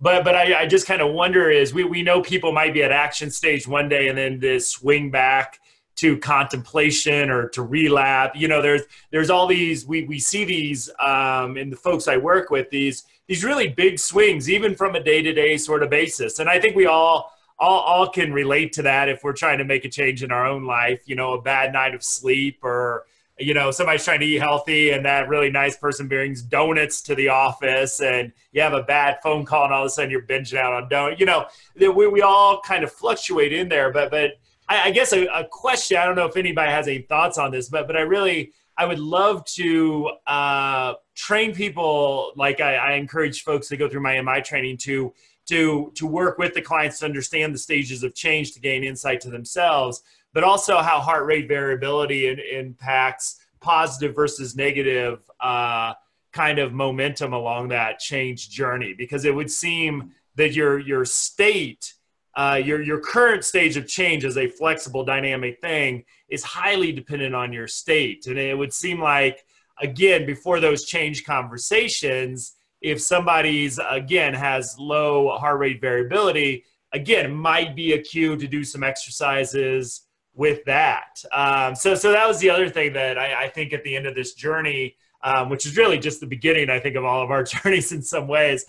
But 0.00 0.24
but 0.24 0.34
I, 0.34 0.62
I 0.62 0.66
just 0.66 0.88
kind 0.88 1.00
of 1.00 1.12
wonder 1.12 1.48
is 1.50 1.72
we 1.72 1.84
we 1.84 2.02
know 2.02 2.20
people 2.20 2.50
might 2.50 2.74
be 2.74 2.82
at 2.82 2.90
action 2.90 3.30
stage 3.30 3.68
one 3.68 3.88
day 3.88 4.08
and 4.08 4.18
then 4.18 4.40
this 4.40 4.72
swing 4.72 5.12
back 5.12 5.60
to 5.98 6.18
contemplation 6.18 7.30
or 7.30 7.48
to 7.50 7.62
relapse. 7.62 8.36
You 8.36 8.48
know, 8.48 8.60
there's 8.60 8.82
there's 9.12 9.30
all 9.30 9.46
these 9.46 9.86
we 9.86 10.02
we 10.02 10.18
see 10.18 10.44
these 10.44 10.90
um, 10.98 11.56
in 11.56 11.70
the 11.70 11.76
folks 11.76 12.08
I 12.08 12.16
work 12.16 12.50
with 12.50 12.70
these 12.70 13.04
these 13.32 13.44
really 13.44 13.68
big 13.68 13.98
swings 13.98 14.50
even 14.50 14.74
from 14.74 14.94
a 14.94 15.02
day 15.02 15.22
to 15.22 15.32
day 15.32 15.56
sort 15.56 15.82
of 15.82 15.88
basis, 15.88 16.38
and 16.38 16.50
I 16.50 16.60
think 16.60 16.76
we 16.76 16.84
all 16.84 17.32
all, 17.58 17.80
all 17.80 18.08
can 18.10 18.30
relate 18.30 18.74
to 18.74 18.82
that 18.82 19.08
if 19.08 19.24
we're 19.24 19.32
trying 19.32 19.56
to 19.56 19.64
make 19.64 19.86
a 19.86 19.88
change 19.88 20.22
in 20.22 20.30
our 20.30 20.46
own 20.46 20.66
life 20.66 21.00
you 21.06 21.16
know 21.16 21.32
a 21.32 21.40
bad 21.40 21.72
night 21.72 21.94
of 21.94 22.02
sleep 22.02 22.58
or 22.62 23.06
you 23.38 23.54
know 23.54 23.70
somebody's 23.70 24.04
trying 24.04 24.20
to 24.20 24.26
eat 24.26 24.38
healthy 24.38 24.90
and 24.90 25.06
that 25.06 25.30
really 25.30 25.50
nice 25.50 25.78
person 25.78 26.08
brings 26.08 26.42
donuts 26.42 27.00
to 27.00 27.14
the 27.14 27.28
office 27.28 28.02
and 28.02 28.32
you 28.52 28.60
have 28.60 28.74
a 28.74 28.82
bad 28.82 29.16
phone 29.22 29.46
call 29.46 29.64
and 29.64 29.72
all 29.72 29.84
of 29.84 29.86
a 29.86 29.90
sudden 29.90 30.10
you're 30.10 30.26
binging 30.26 30.58
out 30.58 30.74
on 30.74 30.86
donuts 30.90 31.18
you 31.18 31.24
know 31.24 31.46
we, 31.78 32.06
we 32.06 32.20
all 32.20 32.60
kind 32.60 32.84
of 32.84 32.92
fluctuate 32.92 33.54
in 33.54 33.66
there. 33.70 33.90
But 33.90 34.10
but 34.10 34.32
i, 34.68 34.90
guess 34.90 35.14
a, 35.14 35.24
a, 35.28 35.46
question 35.46 35.96
i 35.96 36.04
don't 36.04 36.16
know 36.16 36.26
if 36.26 36.36
anybody 36.36 36.70
has 36.70 36.86
any 36.86 37.00
thoughts 37.00 37.38
on 37.38 37.50
this 37.50 37.70
but 37.70 37.86
but 37.86 37.96
i 37.96 38.00
really 38.00 38.52
i 38.82 38.86
would 38.86 38.98
love 38.98 39.44
to 39.44 40.10
uh, 40.26 40.94
train 41.14 41.54
people 41.54 42.32
like 42.36 42.60
I, 42.60 42.74
I 42.74 42.92
encourage 42.92 43.42
folks 43.42 43.68
to 43.68 43.76
go 43.76 43.88
through 43.88 44.02
my 44.02 44.20
mi 44.20 44.40
training 44.40 44.78
to 44.78 45.12
to 45.48 45.92
to 45.94 46.06
work 46.06 46.38
with 46.38 46.54
the 46.54 46.62
clients 46.62 46.98
to 47.00 47.04
understand 47.04 47.54
the 47.54 47.58
stages 47.58 48.02
of 48.02 48.14
change 48.14 48.52
to 48.52 48.60
gain 48.60 48.84
insight 48.84 49.20
to 49.22 49.30
themselves 49.30 50.02
but 50.32 50.44
also 50.44 50.78
how 50.78 51.00
heart 51.00 51.26
rate 51.26 51.48
variability 51.48 52.28
in, 52.28 52.38
impacts 52.38 53.38
positive 53.60 54.14
versus 54.14 54.56
negative 54.56 55.20
uh, 55.40 55.94
kind 56.32 56.58
of 56.58 56.72
momentum 56.72 57.32
along 57.32 57.68
that 57.68 57.98
change 57.98 58.50
journey. 58.50 58.94
Because 58.94 59.24
it 59.24 59.34
would 59.34 59.50
seem 59.50 60.12
that 60.36 60.52
your 60.52 60.78
your 60.78 61.04
state 61.04 61.94
uh, 62.34 62.60
your 62.62 62.80
your 62.82 63.00
current 63.00 63.44
stage 63.44 63.76
of 63.76 63.86
change 63.86 64.24
as 64.24 64.38
a 64.38 64.48
flexible 64.48 65.04
dynamic 65.04 65.60
thing 65.60 66.04
is 66.28 66.42
highly 66.42 66.92
dependent 66.92 67.34
on 67.34 67.52
your 67.52 67.68
state. 67.68 68.26
And 68.26 68.38
it 68.38 68.56
would 68.56 68.72
seem 68.72 69.00
like 69.00 69.44
again 69.80 70.26
before 70.26 70.60
those 70.60 70.84
change 70.84 71.24
conversations 71.24 72.54
if 72.80 73.00
somebody's 73.00 73.78
again 73.90 74.34
has 74.34 74.76
low 74.78 75.36
heart 75.36 75.58
rate 75.58 75.80
variability 75.80 76.64
again 76.92 77.34
might 77.34 77.76
be 77.76 77.92
a 77.92 77.98
cue 77.98 78.36
to 78.36 78.46
do 78.46 78.64
some 78.64 78.82
exercises 78.82 80.02
with 80.34 80.64
that. 80.64 81.22
Um, 81.32 81.74
so 81.74 81.94
so 81.94 82.12
that 82.12 82.26
was 82.26 82.38
the 82.38 82.50
other 82.50 82.68
thing 82.68 82.94
that 82.94 83.18
I, 83.18 83.44
I 83.44 83.48
think 83.48 83.72
at 83.72 83.84
the 83.84 83.94
end 83.94 84.06
of 84.06 84.14
this 84.14 84.34
journey 84.34 84.96
um, 85.24 85.48
which 85.48 85.66
is 85.66 85.76
really 85.76 85.98
just 85.98 86.20
the 86.20 86.26
beginning 86.26 86.70
i 86.70 86.78
think 86.78 86.96
of 86.96 87.04
all 87.04 87.22
of 87.22 87.30
our 87.30 87.42
journeys 87.44 87.92
in 87.92 88.02
some 88.02 88.28
ways 88.28 88.64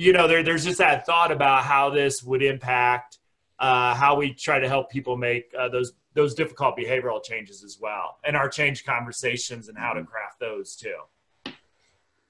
you 0.00 0.12
know 0.14 0.26
there, 0.26 0.42
there's 0.42 0.64
just 0.64 0.78
that 0.78 1.04
thought 1.04 1.30
about 1.30 1.64
how 1.64 1.90
this 1.90 2.22
would 2.22 2.42
impact 2.42 3.18
uh, 3.58 3.94
how 3.94 4.16
we 4.16 4.32
try 4.32 4.58
to 4.58 4.66
help 4.66 4.90
people 4.90 5.16
make 5.16 5.52
uh, 5.58 5.68
those 5.68 5.92
those 6.14 6.34
difficult 6.34 6.76
behavioral 6.76 7.22
changes 7.22 7.62
as 7.62 7.78
well 7.80 8.18
and 8.24 8.36
our 8.36 8.48
change 8.48 8.84
conversations 8.84 9.68
and 9.68 9.76
how 9.76 9.92
to 9.92 10.02
craft 10.02 10.40
those 10.40 10.74
too 10.74 10.96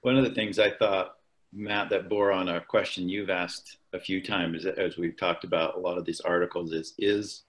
one 0.01 0.17
of 0.17 0.25
the 0.25 0.31
things 0.31 0.59
i 0.59 0.69
thought 0.69 1.15
Matt, 1.53 1.89
that 1.89 2.07
bore 2.07 2.31
on 2.31 2.47
a 2.47 2.61
question 2.61 3.09
you've 3.09 3.29
asked 3.29 3.77
a 3.93 3.99
few 3.99 4.21
times 4.21 4.65
as 4.65 4.97
we've 4.97 5.17
talked 5.17 5.43
about 5.43 5.75
a 5.75 5.79
lot 5.79 5.97
of 5.97 6.05
these 6.05 6.21
articles 6.21 6.71
is 6.71 6.93
is 6.97 7.43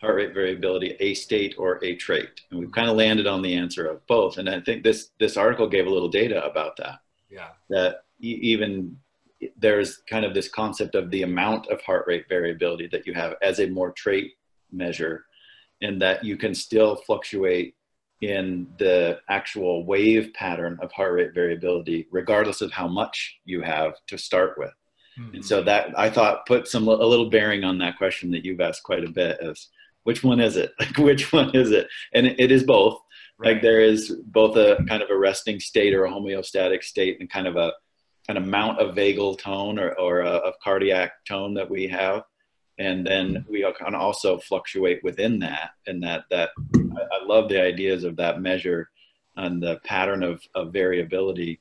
heart 0.00 0.16
rate 0.16 0.34
variability 0.34 0.96
a 1.00 1.14
state 1.14 1.54
or 1.56 1.82
a 1.84 1.94
trait? 1.94 2.40
And 2.50 2.58
we've 2.58 2.72
kind 2.72 2.90
of 2.90 2.96
landed 2.96 3.28
on 3.28 3.42
the 3.42 3.54
answer 3.54 3.86
of 3.86 4.04
both. 4.08 4.38
And 4.38 4.50
I 4.50 4.60
think 4.60 4.82
this 4.82 5.10
this 5.20 5.36
article 5.36 5.68
gave 5.68 5.86
a 5.86 5.90
little 5.90 6.08
data 6.08 6.44
about 6.44 6.76
that. 6.78 6.98
Yeah. 7.30 7.50
That 7.70 8.04
even 8.20 8.96
there's 9.56 9.98
kind 10.08 10.24
of 10.24 10.34
this 10.34 10.48
concept 10.48 10.94
of 10.94 11.10
the 11.10 11.22
amount 11.22 11.66
of 11.68 11.80
heart 11.82 12.06
rate 12.06 12.26
variability 12.28 12.88
that 12.88 13.06
you 13.06 13.14
have 13.14 13.34
as 13.42 13.60
a 13.60 13.66
more 13.66 13.92
trait 13.92 14.32
measure, 14.72 15.24
and 15.82 16.00
that 16.02 16.24
you 16.24 16.36
can 16.36 16.54
still 16.54 16.96
fluctuate 16.96 17.74
in 18.20 18.66
the 18.78 19.18
actual 19.28 19.84
wave 19.84 20.32
pattern 20.34 20.78
of 20.80 20.90
heart 20.92 21.14
rate 21.14 21.34
variability, 21.34 22.06
regardless 22.10 22.60
of 22.60 22.70
how 22.70 22.88
much 22.88 23.38
you 23.44 23.60
have 23.60 23.94
to 24.06 24.16
start 24.16 24.54
with. 24.56 24.72
Mm-hmm. 25.18 25.36
And 25.36 25.44
so 25.44 25.62
that 25.62 25.96
I 25.98 26.10
thought 26.10 26.46
put 26.46 26.66
some 26.66 26.88
a 26.88 26.94
little 26.94 27.30
bearing 27.30 27.64
on 27.64 27.78
that 27.78 27.96
question 27.98 28.30
that 28.32 28.44
you've 28.44 28.60
asked 28.60 28.82
quite 28.82 29.04
a 29.04 29.10
bit 29.10 29.38
is 29.40 29.68
which 30.04 30.22
one 30.22 30.40
is 30.40 30.56
it? 30.56 30.72
Like 30.80 30.96
which 30.98 31.32
one 31.32 31.54
is 31.54 31.70
it? 31.70 31.88
And 32.12 32.26
it 32.26 32.50
is 32.50 32.64
both. 32.64 33.00
Right. 33.38 33.54
Like 33.54 33.62
there 33.62 33.80
is 33.80 34.16
both 34.26 34.56
a 34.56 34.84
kind 34.88 35.02
of 35.02 35.10
a 35.10 35.18
resting 35.18 35.58
state 35.60 35.94
or 35.94 36.04
a 36.04 36.10
homeostatic 36.10 36.82
state 36.82 37.18
and 37.20 37.28
kind 37.28 37.46
of 37.46 37.56
a 37.56 37.72
an 38.28 38.36
amount 38.36 38.78
of 38.78 38.94
vagal 38.94 39.38
tone 39.38 39.78
or, 39.78 39.92
or 39.98 40.20
a, 40.20 40.28
of 40.28 40.54
cardiac 40.62 41.24
tone 41.26 41.54
that 41.54 41.68
we 41.68 41.86
have. 41.88 42.22
And 42.78 43.06
then 43.06 43.44
we 43.48 43.66
can 43.78 43.94
also 43.94 44.38
fluctuate 44.38 45.04
within 45.04 45.38
that 45.40 45.70
and 45.86 46.02
that 46.02 46.24
that 46.30 46.50
I, 46.76 47.24
love 47.24 47.48
the 47.48 47.62
ideas 47.62 48.04
of 48.04 48.16
that 48.16 48.40
measure 48.40 48.90
and 49.36 49.62
the 49.62 49.80
pattern 49.84 50.22
of, 50.22 50.42
of 50.54 50.72
variability 50.72 51.60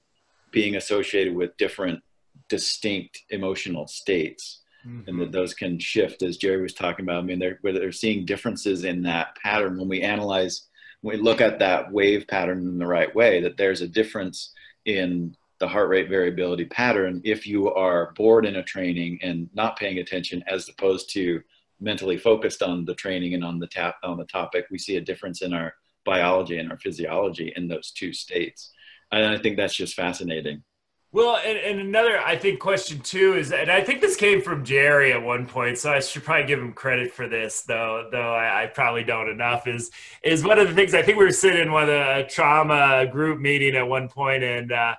being 0.52 0.76
associated 0.76 1.36
with 1.36 1.56
different 1.58 2.02
distinct 2.50 3.22
emotional 3.30 3.88
states. 3.88 4.60
Mm-hmm. 4.86 5.08
and 5.08 5.22
that 5.22 5.32
those 5.32 5.54
can 5.54 5.80
shift 5.80 6.24
as 6.24 6.36
jerry 6.36 6.62
was 6.62 6.74
talking 6.74 7.06
about. 7.06 7.20
I 7.20 7.22
mean 7.22 7.40
they're, 7.40 7.58
they're 7.64 7.94
seeing 7.94 8.26
differences 8.26 8.84
in 8.84 9.04
that 9.04 9.38
pattern. 9.42 9.78
When 9.78 9.88
we 9.88 10.02
analyze 10.02 10.68
when 11.00 11.18
we 11.18 11.24
look 11.24 11.40
at 11.40 11.60
that 11.60 11.92
wave 11.92 12.28
pattern 12.28 12.60
in 12.60 12.78
the 12.80 12.86
right 12.86 13.14
way 13.16 13.40
that 13.42 13.56
there's 13.56 13.80
a 13.80 13.88
difference 13.88 14.52
in 14.86 15.38
the 15.64 15.70
heart 15.70 15.88
rate 15.88 16.10
variability 16.10 16.66
pattern 16.66 17.22
if 17.24 17.48
you 17.48 17.74
are 17.74 18.12
bored 18.18 18.46
in 18.46 18.58
a 18.58 18.64
training 18.64 19.18
and 19.24 19.48
not 19.54 19.78
paying 19.78 20.00
attention 20.00 20.44
as 20.46 20.68
opposed 20.68 21.10
to 21.10 21.42
mentally 21.80 22.18
focused 22.18 22.62
on 22.62 22.84
the 22.84 22.94
training 22.96 23.34
and 23.34 23.46
on 23.46 23.60
the 23.60 23.68
tap 23.68 23.96
on 24.04 24.18
the 24.18 24.26
topic. 24.26 24.66
We 24.70 24.78
see 24.78 24.98
a 24.98 25.02
difference 25.02 25.42
in 25.42 25.54
our 25.54 25.74
biology 26.04 26.58
and 26.58 26.70
our 26.70 26.78
physiology 26.78 27.54
in 27.56 27.70
those 27.70 27.92
two 27.92 28.12
states. 28.12 28.72
And 29.14 29.26
i 29.26 29.38
think 29.38 29.56
that's 29.56 29.74
just 29.74 29.96
fascinating. 29.96 30.64
Well 31.14 31.38
and, 31.38 31.58
and 31.58 31.80
another 31.80 32.20
i 32.20 32.36
think 32.36 32.60
question 32.60 33.00
too 33.00 33.36
is 33.36 33.54
and 33.54 33.72
i 33.72 33.82
think 33.82 34.02
this 34.02 34.18
came 34.18 34.42
from 34.42 34.66
jerry 34.66 35.14
at 35.14 35.22
one 35.22 35.46
point 35.46 35.78
so 35.78 35.94
i 35.94 36.00
should 36.00 36.24
probably 36.24 36.48
give 36.48 36.60
him 36.60 36.74
credit 36.74 37.14
for 37.14 37.30
this 37.30 37.62
though 37.62 38.10
though 38.12 38.34
i, 38.34 38.64
I 38.64 38.66
probably 38.66 39.04
don't 39.04 39.30
enough 39.30 39.68
is 39.68 39.92
is 40.24 40.44
one 40.44 40.58
of 40.58 40.68
the 40.68 40.74
things 40.74 40.96
i 40.96 41.04
think 41.04 41.20
we 41.20 41.26
were 41.26 41.32
sitting 41.32 41.62
in 41.62 41.72
one 41.72 41.90
a 41.90 42.28
trauma 42.28 43.06
group 43.06 43.40
meeting 43.40 43.76
at 43.76 43.88
one 43.88 44.10
point 44.10 44.44
and 44.44 44.72
uh, 44.72 44.96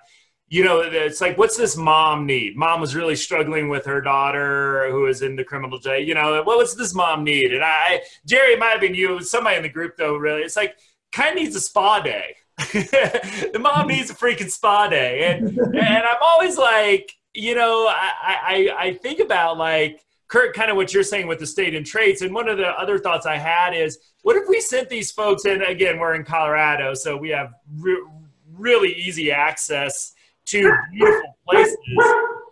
you 0.49 0.63
know, 0.63 0.81
it's 0.81 1.21
like, 1.21 1.39
what's 1.39 1.57
this 1.57 1.77
mom 1.77 2.27
need? 2.27 2.57
Mom 2.57 2.81
was 2.81 2.95
really 2.95 3.17
struggling 3.17 3.69
with 3.69 3.87
her 3.87 4.01
daughter 4.01 4.91
who 4.91 5.07
is 5.07 5.23
in 5.23 5.37
the 5.37 5.45
criminal 5.45 5.79
jail. 5.79 5.99
You 5.99 6.15
know, 6.15 6.43
what 6.43 6.59
what's 6.59 6.75
this 6.75 6.95
mom 6.95 7.25
need? 7.25 7.53
And 7.53 7.65
I, 7.65 8.03
Jerry, 8.27 8.53
it 8.53 8.59
might 8.59 8.71
have 8.71 8.81
been 8.81 8.95
you, 8.95 9.21
somebody 9.23 9.57
in 9.57 9.63
the 9.63 9.69
group 9.69 9.97
though. 9.97 10.17
Really, 10.17 10.43
it's 10.43 10.57
like 10.57 10.77
kind 11.13 11.31
of 11.31 11.43
needs 11.43 11.57
a 11.57 11.61
spa 11.61 12.01
day. 12.01 12.37
the 12.59 13.59
mom 13.59 13.89
needs 13.89 14.11
a 14.11 14.15
freaking 14.15 14.51
spa 14.51 14.87
day, 14.87 15.25
and 15.25 15.59
and 15.59 16.05
I'm 16.05 16.23
always 16.23 16.59
like, 16.59 17.11
you 17.33 17.55
know, 17.55 17.87
I 17.89 18.13
I, 18.23 18.77
I 18.79 18.95
think 18.95 19.21
about 19.21 19.57
like 19.57 20.05
Kurt, 20.29 20.55
kind 20.55 20.71
of 20.71 20.77
what 20.77 20.93
you're 20.93 21.03
saying 21.03 21.27
with 21.27 21.39
the 21.39 21.47
state 21.47 21.75
and 21.75 21.87
traits. 21.87 22.23
And 22.23 22.35
one 22.35 22.49
of 22.49 22.59
the 22.59 22.69
other 22.69 22.99
thoughts 22.99 23.27
I 23.27 23.39
had 23.39 23.75
is, 23.75 23.99
what 24.23 24.37
if 24.37 24.49
we 24.49 24.61
sent 24.61 24.89
these 24.89 25.11
folks? 25.11 25.47
And 25.47 25.63
again, 25.63 25.99
we're 25.99 26.15
in 26.15 26.25
Colorado, 26.25 26.95
so 26.95 27.17
we 27.17 27.31
have 27.31 27.55
re- 27.79 28.05
really 28.53 28.93
easy 28.93 29.33
access 29.33 30.14
to 30.47 30.73
beautiful 30.93 31.37
places. 31.49 31.77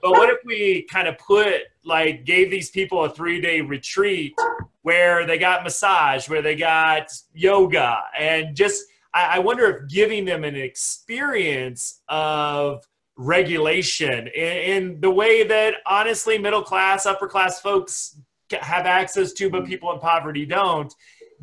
But 0.02 0.12
what 0.12 0.30
if 0.30 0.38
we 0.44 0.86
kind 0.90 1.08
of 1.08 1.18
put 1.18 1.62
like 1.84 2.24
gave 2.24 2.50
these 2.50 2.70
people 2.70 3.04
a 3.04 3.10
three 3.10 3.40
day 3.40 3.60
retreat 3.60 4.34
where 4.82 5.26
they 5.26 5.38
got 5.38 5.62
massage, 5.62 6.28
where 6.28 6.42
they 6.42 6.56
got 6.56 7.12
yoga, 7.32 7.98
and 8.18 8.56
just 8.56 8.84
I, 9.14 9.36
I 9.36 9.38
wonder 9.38 9.66
if 9.66 9.88
giving 9.88 10.24
them 10.24 10.44
an 10.44 10.56
experience 10.56 12.00
of 12.08 12.84
regulation 13.16 14.26
in, 14.28 14.56
in, 14.56 15.00
the 15.00 15.10
way 15.10 15.44
that 15.46 15.74
honestly 15.86 16.38
middle 16.38 16.62
class, 16.62 17.04
upper 17.06 17.28
class 17.28 17.60
folks 17.60 18.18
have 18.50 18.86
access 18.86 19.32
to, 19.34 19.50
but 19.50 19.66
people 19.66 19.92
in 19.92 19.98
poverty 19.98 20.46
don't. 20.46 20.92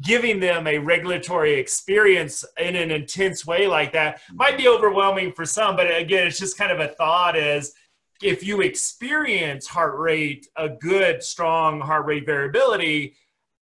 Giving 0.01 0.39
them 0.39 0.67
a 0.67 0.77
regulatory 0.77 1.53
experience 1.53 2.45
in 2.57 2.75
an 2.75 2.91
intense 2.91 3.45
way 3.45 3.67
like 3.67 3.91
that 3.93 4.21
might 4.33 4.57
be 4.57 4.67
overwhelming 4.67 5.33
for 5.33 5.45
some, 5.45 5.75
but 5.75 5.87
again, 5.93 6.27
it's 6.27 6.39
just 6.39 6.57
kind 6.57 6.71
of 6.71 6.79
a 6.79 6.87
thought 6.87 7.35
is 7.35 7.73
if 8.21 8.43
you 8.43 8.61
experience 8.61 9.67
heart 9.67 9.97
rate, 9.97 10.47
a 10.55 10.69
good, 10.69 11.23
strong 11.23 11.79
heart 11.79 12.05
rate 12.05 12.25
variability, 12.25 13.15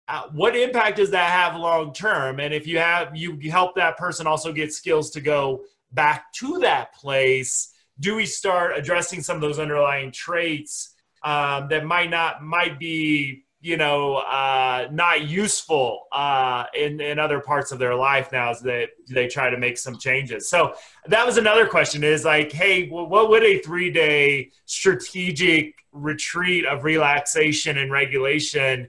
uh, 0.08 0.28
what 0.32 0.56
impact 0.56 0.96
does 0.96 1.10
that 1.10 1.30
have 1.30 1.60
long 1.60 1.92
term? 1.92 2.38
And 2.40 2.54
if 2.54 2.66
you 2.66 2.78
have, 2.78 3.16
you 3.16 3.38
help 3.50 3.74
that 3.74 3.96
person 3.96 4.26
also 4.26 4.52
get 4.52 4.72
skills 4.72 5.10
to 5.12 5.20
go 5.20 5.64
back 5.92 6.32
to 6.34 6.58
that 6.60 6.94
place. 6.94 7.72
Do 7.98 8.14
we 8.14 8.26
start 8.26 8.76
addressing 8.76 9.22
some 9.22 9.36
of 9.36 9.42
those 9.42 9.58
underlying 9.58 10.12
traits 10.12 10.94
um, 11.22 11.68
that 11.68 11.84
might 11.84 12.10
not 12.10 12.42
might 12.42 12.78
be 12.78 13.45
you 13.66 13.76
know 13.76 14.14
uh, 14.14 14.86
not 14.92 15.26
useful 15.26 16.06
uh, 16.12 16.64
in 16.72 17.00
in 17.00 17.18
other 17.18 17.40
parts 17.40 17.72
of 17.72 17.80
their 17.80 17.96
life 17.96 18.30
now 18.30 18.50
as 18.50 18.60
they 18.60 18.86
they 19.10 19.26
try 19.26 19.50
to 19.50 19.58
make 19.58 19.76
some 19.76 19.98
changes. 19.98 20.48
So 20.48 20.74
that 21.06 21.26
was 21.26 21.36
another 21.36 21.66
question: 21.66 22.04
is 22.04 22.24
like, 22.24 22.52
hey, 22.52 22.88
what 22.88 23.28
would 23.28 23.42
a 23.42 23.58
three 23.58 23.90
day 23.90 24.52
strategic 24.66 25.74
retreat 25.90 26.64
of 26.64 26.84
relaxation 26.84 27.78
and 27.78 27.90
regulation? 27.90 28.88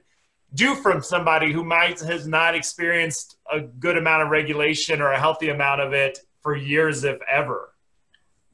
do 0.54 0.74
from 0.74 1.02
somebody 1.02 1.52
who 1.52 1.62
might 1.62 2.00
has 2.00 2.26
not 2.26 2.54
experienced 2.54 3.36
a 3.52 3.60
good 3.60 3.98
amount 3.98 4.22
of 4.22 4.30
regulation 4.30 5.02
or 5.02 5.12
a 5.12 5.20
healthy 5.20 5.50
amount 5.50 5.78
of 5.78 5.92
it 5.92 6.20
for 6.40 6.56
years, 6.56 7.04
if 7.04 7.18
ever? 7.30 7.74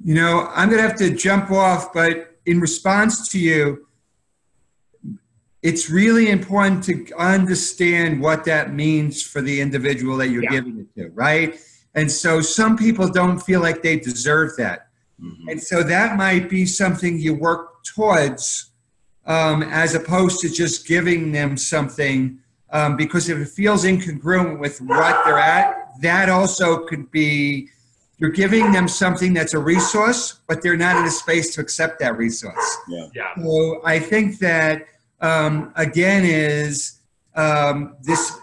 You 0.03 0.15
know, 0.15 0.51
I'm 0.53 0.69
going 0.69 0.83
to 0.83 0.89
have 0.89 0.99
to 0.99 1.11
jump 1.11 1.53
off, 1.53 1.93
but 1.93 2.37
in 2.47 2.59
response 2.59 3.29
to 3.29 3.39
you, 3.39 3.87
it's 5.65 5.89
really 5.89 6.29
important 6.29 6.85
to 6.85 7.11
understand 7.17 8.21
what 8.21 8.45
that 8.45 8.75
means 8.75 9.23
for 9.23 9.41
the 9.41 9.63
individual 9.63 10.19
that 10.19 10.29
you're 10.29 10.43
yeah. 10.43 10.51
giving 10.51 10.79
it 10.79 10.95
to, 10.95 11.09
right? 11.15 11.59
And 11.95 12.13
so 12.13 12.43
some 12.43 12.77
people 12.77 13.09
don't 13.09 13.39
feel 13.41 13.63
like 13.63 13.83
they 13.83 13.99
deserve 13.99 14.59
that. 14.59 14.89
Mm-hmm. 15.19 15.49
And 15.49 15.63
so 15.63 15.83
that 15.83 16.19
might 16.19 16.51
be 16.51 16.67
something 16.67 17.19
you 17.19 17.33
work 17.33 17.83
towards 17.83 18.73
um, 19.25 19.63
as 19.63 19.95
opposed 19.95 20.41
to 20.41 20.51
just 20.51 20.87
giving 20.87 21.33
them 21.33 21.57
something. 21.57 22.41
Um, 22.69 22.99
because 22.99 23.31
if 23.31 23.39
it 23.39 23.49
feels 23.49 23.85
incongruent 23.85 24.59
with 24.59 24.83
what 24.83 25.25
they're 25.25 25.39
at, 25.39 25.99
that 26.03 26.29
also 26.29 26.85
could 26.85 27.11
be 27.11 27.71
you're 28.19 28.31
giving 28.31 28.71
them 28.71 28.87
something 28.87 29.33
that's 29.33 29.55
a 29.55 29.59
resource, 29.59 30.41
but 30.47 30.63
they're 30.63 30.77
not 30.77 30.97
in 30.97 31.05
a 31.05 31.11
space 31.11 31.55
to 31.55 31.63
accept 31.63 32.01
that 32.01 32.19
resource. 32.19 32.77
Yeah. 32.87 33.07
yeah. 33.15 33.35
So 33.43 33.81
I 33.85 33.99
think 33.99 34.39
that 34.41 34.87
um, 35.21 35.73
again 35.77 36.25
is 36.25 37.01
um, 37.35 37.97
this. 38.03 38.39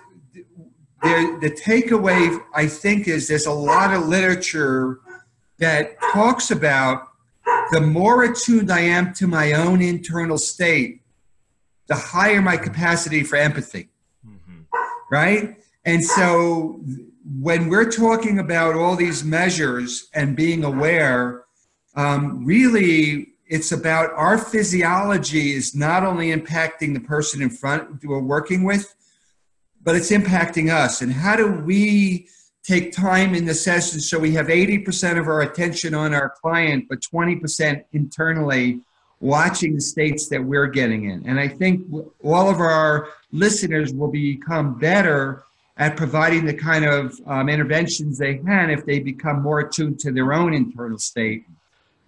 The, 1.04 1.40
the 1.42 1.50
takeaway 1.50 2.40
I 2.54 2.68
think 2.68 3.08
is 3.08 3.28
there's 3.28 3.48
a 3.48 3.52
lot 3.52 3.92
of 3.92 4.08
literature 4.08 5.00
that 5.58 6.00
talks 6.00 6.52
about 6.52 7.08
the 7.72 7.82
more 7.82 8.24
attuned 8.24 8.72
I 8.72 8.82
am 8.82 9.12
to 9.16 9.26
my 9.28 9.54
own 9.54 9.82
internal 9.82 10.38
state, 10.38 11.02
the 11.88 11.96
higher 11.96 12.42
my 12.42 12.58
capacity 12.58 13.24
for 13.24 13.38
empathy. 13.38 13.90
Mm-hmm. 14.28 14.62
Right? 15.10 15.58
And 15.86 16.04
so 16.04 16.84
when 17.40 17.70
we're 17.70 17.90
talking 17.90 18.40
about 18.40 18.76
all 18.76 18.96
these 18.96 19.24
measures 19.24 20.10
and 20.14 20.36
being 20.36 20.64
aware, 20.64 21.46
um, 21.96 22.46
really 22.46 23.31
it's 23.52 23.74
about 23.74 24.14
our 24.14 24.38
physiology 24.38 25.52
is 25.52 25.76
not 25.76 26.06
only 26.06 26.34
impacting 26.34 26.94
the 26.94 27.02
person 27.02 27.42
in 27.42 27.50
front 27.50 28.02
we're 28.02 28.18
working 28.18 28.64
with, 28.64 28.96
but 29.84 29.94
it's 29.94 30.10
impacting 30.10 30.72
us. 30.74 31.02
And 31.02 31.12
how 31.12 31.36
do 31.36 31.52
we 31.52 32.30
take 32.64 32.94
time 32.94 33.36
in 33.36 33.44
the 33.44 33.54
session 33.54 34.00
so 34.00 34.18
we 34.18 34.32
have 34.36 34.48
80% 34.48 35.20
of 35.20 35.28
our 35.28 35.42
attention 35.42 35.94
on 35.94 36.14
our 36.14 36.30
client, 36.30 36.86
but 36.88 37.02
20% 37.02 37.84
internally 37.92 38.80
watching 39.20 39.76
the 39.76 39.82
states 39.82 40.30
that 40.30 40.42
we're 40.42 40.68
getting 40.68 41.10
in. 41.10 41.28
And 41.28 41.38
I 41.38 41.50
think 41.50 41.86
all 42.24 42.50
of 42.50 42.62
our 42.62 43.10
listeners 43.34 43.94
will 43.94 44.12
become 44.12 44.80
better 44.80 45.44
at 45.76 45.98
providing 45.98 46.46
the 46.46 46.54
kind 46.54 46.86
of 46.86 47.20
um, 47.28 47.50
interventions 47.50 48.18
they 48.18 48.36
can 48.36 48.70
if 48.70 48.86
they 48.86 49.00
become 49.00 49.42
more 49.42 49.60
attuned 49.60 50.00
to 50.00 50.14
their 50.14 50.32
own 50.32 50.54
internal 50.54 51.00
state, 51.00 51.44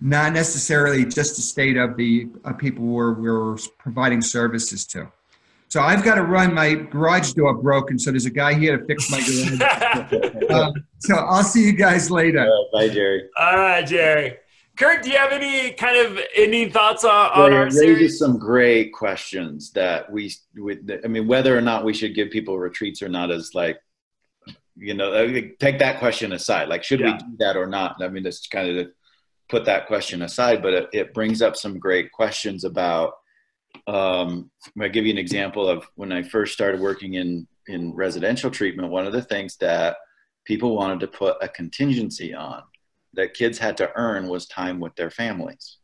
not 0.03 0.33
necessarily 0.33 1.05
just 1.05 1.37
the 1.37 1.41
state 1.41 1.77
of 1.77 1.95
the 1.95 2.27
uh, 2.43 2.51
people 2.51 2.83
we're, 2.83 3.13
we're 3.13 3.57
providing 3.79 4.21
services 4.21 4.85
to. 4.85 5.09
So 5.69 5.81
I've 5.81 6.03
got 6.03 6.15
to 6.15 6.23
run. 6.23 6.53
My 6.53 6.73
garage 6.73 7.31
door 7.31 7.53
broken, 7.53 7.97
so 7.97 8.11
there's 8.11 8.25
a 8.25 8.29
guy 8.29 8.53
here 8.53 8.77
to 8.77 8.85
fix 8.85 9.09
my 9.09 9.21
garage. 9.21 10.45
um, 10.51 10.73
so 10.99 11.15
I'll 11.15 11.43
see 11.43 11.63
you 11.63 11.71
guys 11.71 12.11
later. 12.11 12.45
bye, 12.73 12.89
Jerry. 12.89 13.29
All 13.37 13.55
right, 13.55 13.87
Jerry. 13.87 14.35
Kurt, 14.77 15.03
do 15.03 15.09
you 15.09 15.17
have 15.17 15.31
any 15.31 15.71
kind 15.71 15.97
of 15.97 16.19
any 16.35 16.69
thoughts 16.69 17.05
on, 17.05 17.31
on 17.31 17.51
yeah, 17.51 17.57
our 17.57 17.63
raises 17.65 17.79
series? 17.79 18.19
some 18.19 18.37
great 18.37 18.91
questions 18.91 19.71
that 19.71 20.11
we 20.11 20.33
would. 20.57 21.01
I 21.03 21.07
mean, 21.07 21.27
whether 21.27 21.57
or 21.57 21.61
not 21.61 21.85
we 21.85 21.93
should 21.93 22.13
give 22.13 22.29
people 22.29 22.59
retreats 22.59 23.01
or 23.01 23.07
not 23.07 23.31
is 23.31 23.51
like, 23.53 23.79
you 24.75 24.95
know, 24.95 25.13
uh, 25.13 25.41
take 25.59 25.79
that 25.79 25.99
question 25.99 26.33
aside. 26.33 26.67
Like, 26.67 26.83
should 26.83 26.99
yeah. 26.99 27.13
we 27.13 27.17
do 27.19 27.25
that 27.39 27.55
or 27.55 27.67
not? 27.67 27.95
I 28.01 28.09
mean, 28.09 28.23
that's 28.23 28.45
kind 28.47 28.77
of 28.77 28.87
put 29.53 29.65
that 29.65 29.85
question 29.85 30.23
aside, 30.23 30.63
but 30.63 30.73
it, 30.73 30.89
it 30.93 31.13
brings 31.13 31.43
up 31.43 31.55
some 31.55 31.77
great 31.77 32.11
questions 32.11 32.63
about 32.63 33.13
um, 33.85 34.49
I'll 34.81 34.89
give 34.89 35.05
you 35.05 35.11
an 35.11 35.19
example 35.19 35.67
of 35.67 35.85
when 35.93 36.11
I 36.11 36.23
first 36.23 36.53
started 36.53 36.81
working 36.81 37.13
in 37.15 37.47
in 37.67 37.93
residential 37.93 38.49
treatment. 38.49 38.89
One 38.89 39.05
of 39.05 39.13
the 39.13 39.21
things 39.21 39.57
that 39.57 39.97
people 40.45 40.75
wanted 40.75 40.99
to 41.01 41.07
put 41.07 41.37
a 41.41 41.47
contingency 41.47 42.33
on 42.33 42.63
that 43.13 43.35
kids 43.35 43.59
had 43.59 43.77
to 43.77 43.91
earn 43.95 44.27
was 44.27 44.47
time 44.47 44.79
with 44.79 44.95
their 44.95 45.11
families, 45.11 45.77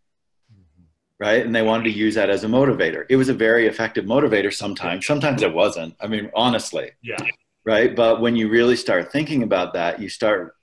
mm-hmm. 0.51 0.83
right? 1.19 1.45
And 1.45 1.55
they 1.55 1.61
wanted 1.61 1.83
to 1.85 1.97
use 2.05 2.15
that 2.15 2.31
as 2.31 2.43
a 2.43 2.47
motivator. 2.47 3.05
It 3.07 3.17
was 3.17 3.29
a 3.29 3.33
very 3.33 3.67
effective 3.67 4.05
motivator. 4.05 4.51
Sometimes, 4.51 5.05
sometimes 5.05 5.43
it 5.43 5.53
wasn't. 5.53 5.95
I 6.01 6.07
mean, 6.07 6.31
honestly, 6.33 6.91
yeah, 7.03 7.23
right. 7.65 7.95
But 7.95 8.19
when 8.19 8.35
you 8.35 8.49
really 8.49 8.75
start 8.75 9.11
thinking 9.11 9.43
about 9.43 9.73
that, 9.73 10.01
you 10.01 10.09
start 10.09 10.55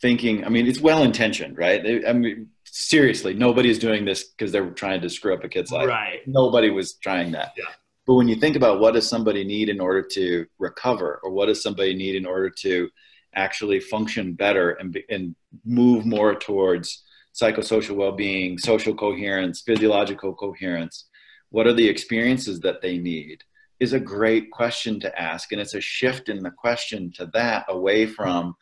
thinking. 0.00 0.44
I 0.44 0.48
mean, 0.48 0.66
it's 0.66 0.80
well 0.80 1.02
intentioned, 1.02 1.56
right? 1.58 2.04
I 2.06 2.12
mean, 2.12 2.48
seriously, 2.64 3.34
nobody 3.34 3.70
is 3.70 3.78
doing 3.78 4.04
this 4.04 4.24
because 4.24 4.52
they're 4.52 4.70
trying 4.70 5.00
to 5.00 5.10
screw 5.10 5.34
up 5.34 5.44
a 5.44 5.48
kid's 5.48 5.70
life. 5.70 5.88
Right. 5.88 6.20
Nobody 6.26 6.70
was 6.70 6.94
trying 6.94 7.32
that. 7.32 7.52
Yeah. 7.56 7.64
But 8.06 8.14
when 8.14 8.28
you 8.28 8.36
think 8.36 8.54
about 8.54 8.78
what 8.78 8.94
does 8.94 9.08
somebody 9.08 9.44
need 9.44 9.68
in 9.68 9.80
order 9.80 10.02
to 10.12 10.46
recover, 10.58 11.20
or 11.22 11.30
what 11.30 11.46
does 11.46 11.62
somebody 11.62 11.94
need 11.94 12.14
in 12.14 12.24
order 12.26 12.50
to 12.50 12.88
actually 13.34 13.80
function 13.80 14.32
better 14.34 14.70
and, 14.72 14.96
and 15.10 15.34
move 15.64 16.06
more 16.06 16.34
towards 16.34 17.02
psychosocial 17.34 17.96
well-being, 17.96 18.58
social 18.58 18.94
coherence, 18.94 19.60
physiological 19.60 20.34
coherence, 20.34 21.06
what 21.50 21.66
are 21.66 21.72
the 21.72 21.88
experiences 21.88 22.60
that 22.60 22.80
they 22.80 22.96
need? 22.96 23.42
Is 23.78 23.92
a 23.92 24.00
great 24.00 24.50
question 24.52 25.00
to 25.00 25.20
ask, 25.20 25.52
and 25.52 25.60
it's 25.60 25.74
a 25.74 25.80
shift 25.82 26.30
in 26.30 26.42
the 26.42 26.50
question 26.50 27.12
to 27.16 27.26
that 27.34 27.66
away 27.68 28.06
from 28.06 28.54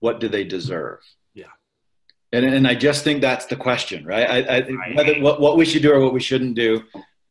what 0.00 0.20
do 0.20 0.28
they 0.28 0.44
deserve 0.44 1.00
Yeah. 1.34 1.44
and, 2.32 2.44
and 2.44 2.66
I 2.66 2.74
just 2.74 3.04
think 3.04 3.20
that's 3.20 3.46
the 3.46 3.56
question, 3.56 4.04
right? 4.04 4.28
I, 4.28 4.56
I. 4.56 4.94
Whether, 4.94 5.20
what, 5.20 5.40
what 5.40 5.56
we 5.56 5.64
should 5.64 5.82
do 5.82 5.92
or 5.92 6.00
what 6.00 6.12
we 6.12 6.20
shouldn't 6.20 6.56
do, 6.56 6.82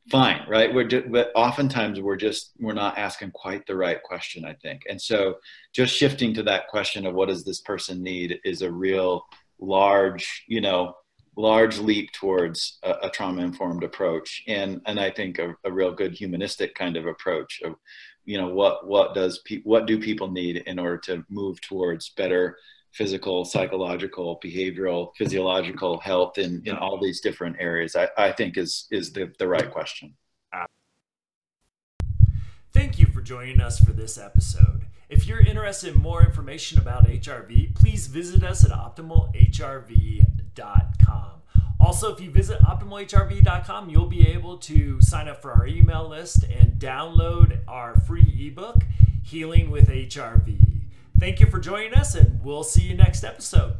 fine, 0.09 0.41
right? 0.47 0.73
We're 0.73 0.87
just, 0.87 1.11
but 1.11 1.31
oftentimes 1.35 1.99
we're 1.99 2.15
just 2.15 2.51
we're 2.59 2.73
not 2.73 2.97
asking 2.97 3.31
quite 3.31 3.65
the 3.65 3.75
right 3.75 4.01
question, 4.01 4.45
I 4.45 4.53
think. 4.53 4.83
And 4.89 5.01
so, 5.01 5.35
just 5.73 5.95
shifting 5.95 6.33
to 6.35 6.43
that 6.43 6.67
question 6.67 7.05
of 7.05 7.13
what 7.13 7.29
does 7.29 7.43
this 7.43 7.61
person 7.61 8.01
need 8.01 8.39
is 8.43 8.61
a 8.61 8.71
real 8.71 9.23
large, 9.59 10.45
you 10.47 10.61
know, 10.61 10.95
large 11.39 11.79
leap 11.79 12.11
towards 12.11 12.79
a, 12.83 12.95
a 13.03 13.09
trauma 13.09 13.41
informed 13.41 13.83
approach 13.83 14.43
and 14.47 14.81
and 14.85 14.99
i 14.99 15.09
think 15.09 15.39
a, 15.39 15.55
a, 15.63 15.71
real 15.71 15.91
good 15.93 16.13
humanistic 16.13 16.75
kind 16.75 16.97
of 16.97 17.05
approach 17.05 17.61
of 17.63 17.75
you 18.29 18.37
know 18.37 18.49
what 18.49 18.85
what 18.85 19.15
does 19.15 19.39
pe- 19.39 19.63
what 19.63 19.87
do 19.87 19.99
people 19.99 20.29
need 20.29 20.57
in 20.67 20.77
order 20.77 20.99
to 20.99 21.25
move 21.29 21.59
towards 21.61 22.09
better 22.09 22.59
physical 22.91 23.43
psychological 23.43 24.39
behavioral 24.45 25.09
physiological 25.17 25.99
health 25.99 26.37
in 26.37 26.61
in 26.65 26.75
all 26.75 27.01
these 27.01 27.21
different 27.21 27.55
areas? 27.59 27.95
I, 27.95 28.07
I 28.15 28.31
think 28.31 28.55
is 28.55 28.85
is 28.91 29.11
the, 29.13 29.33
the 29.39 29.47
right 29.47 29.71
question. 29.71 30.13
Thank 32.71 32.99
you 32.99 33.07
for 33.07 33.21
joining 33.21 33.61
us 33.61 33.79
for 33.79 33.93
this 33.93 34.19
episode. 34.19 34.85
If 35.09 35.25
you're 35.25 35.41
interested 35.41 35.95
in 35.95 36.01
more 36.01 36.23
information 36.23 36.77
about 36.77 37.07
HRV, 37.07 37.73
please 37.73 38.05
visit 38.05 38.43
us 38.43 38.63
at 38.63 38.69
optimalhrv.com. 38.69 41.31
Also, 41.79 42.13
if 42.13 42.19
you 42.19 42.29
visit 42.29 42.59
optimalhrv.com, 42.61 43.89
you'll 43.89 44.05
be 44.05 44.27
able 44.27 44.57
to 44.57 45.01
sign 45.01 45.27
up 45.27 45.41
for 45.41 45.51
our 45.51 45.65
email 45.65 46.07
list 46.07 46.43
and 46.43 46.73
download 46.73 47.59
our 47.67 47.95
free 48.01 48.47
ebook, 48.47 48.83
Healing 49.23 49.69
with 49.69 49.89
HRV. 49.89 50.57
Thank 51.19 51.39
you 51.39 51.45
for 51.45 51.59
joining 51.59 51.93
us, 51.93 52.15
and 52.15 52.43
we'll 52.43 52.63
see 52.63 52.81
you 52.81 52.95
next 52.95 53.23
episode. 53.23 53.75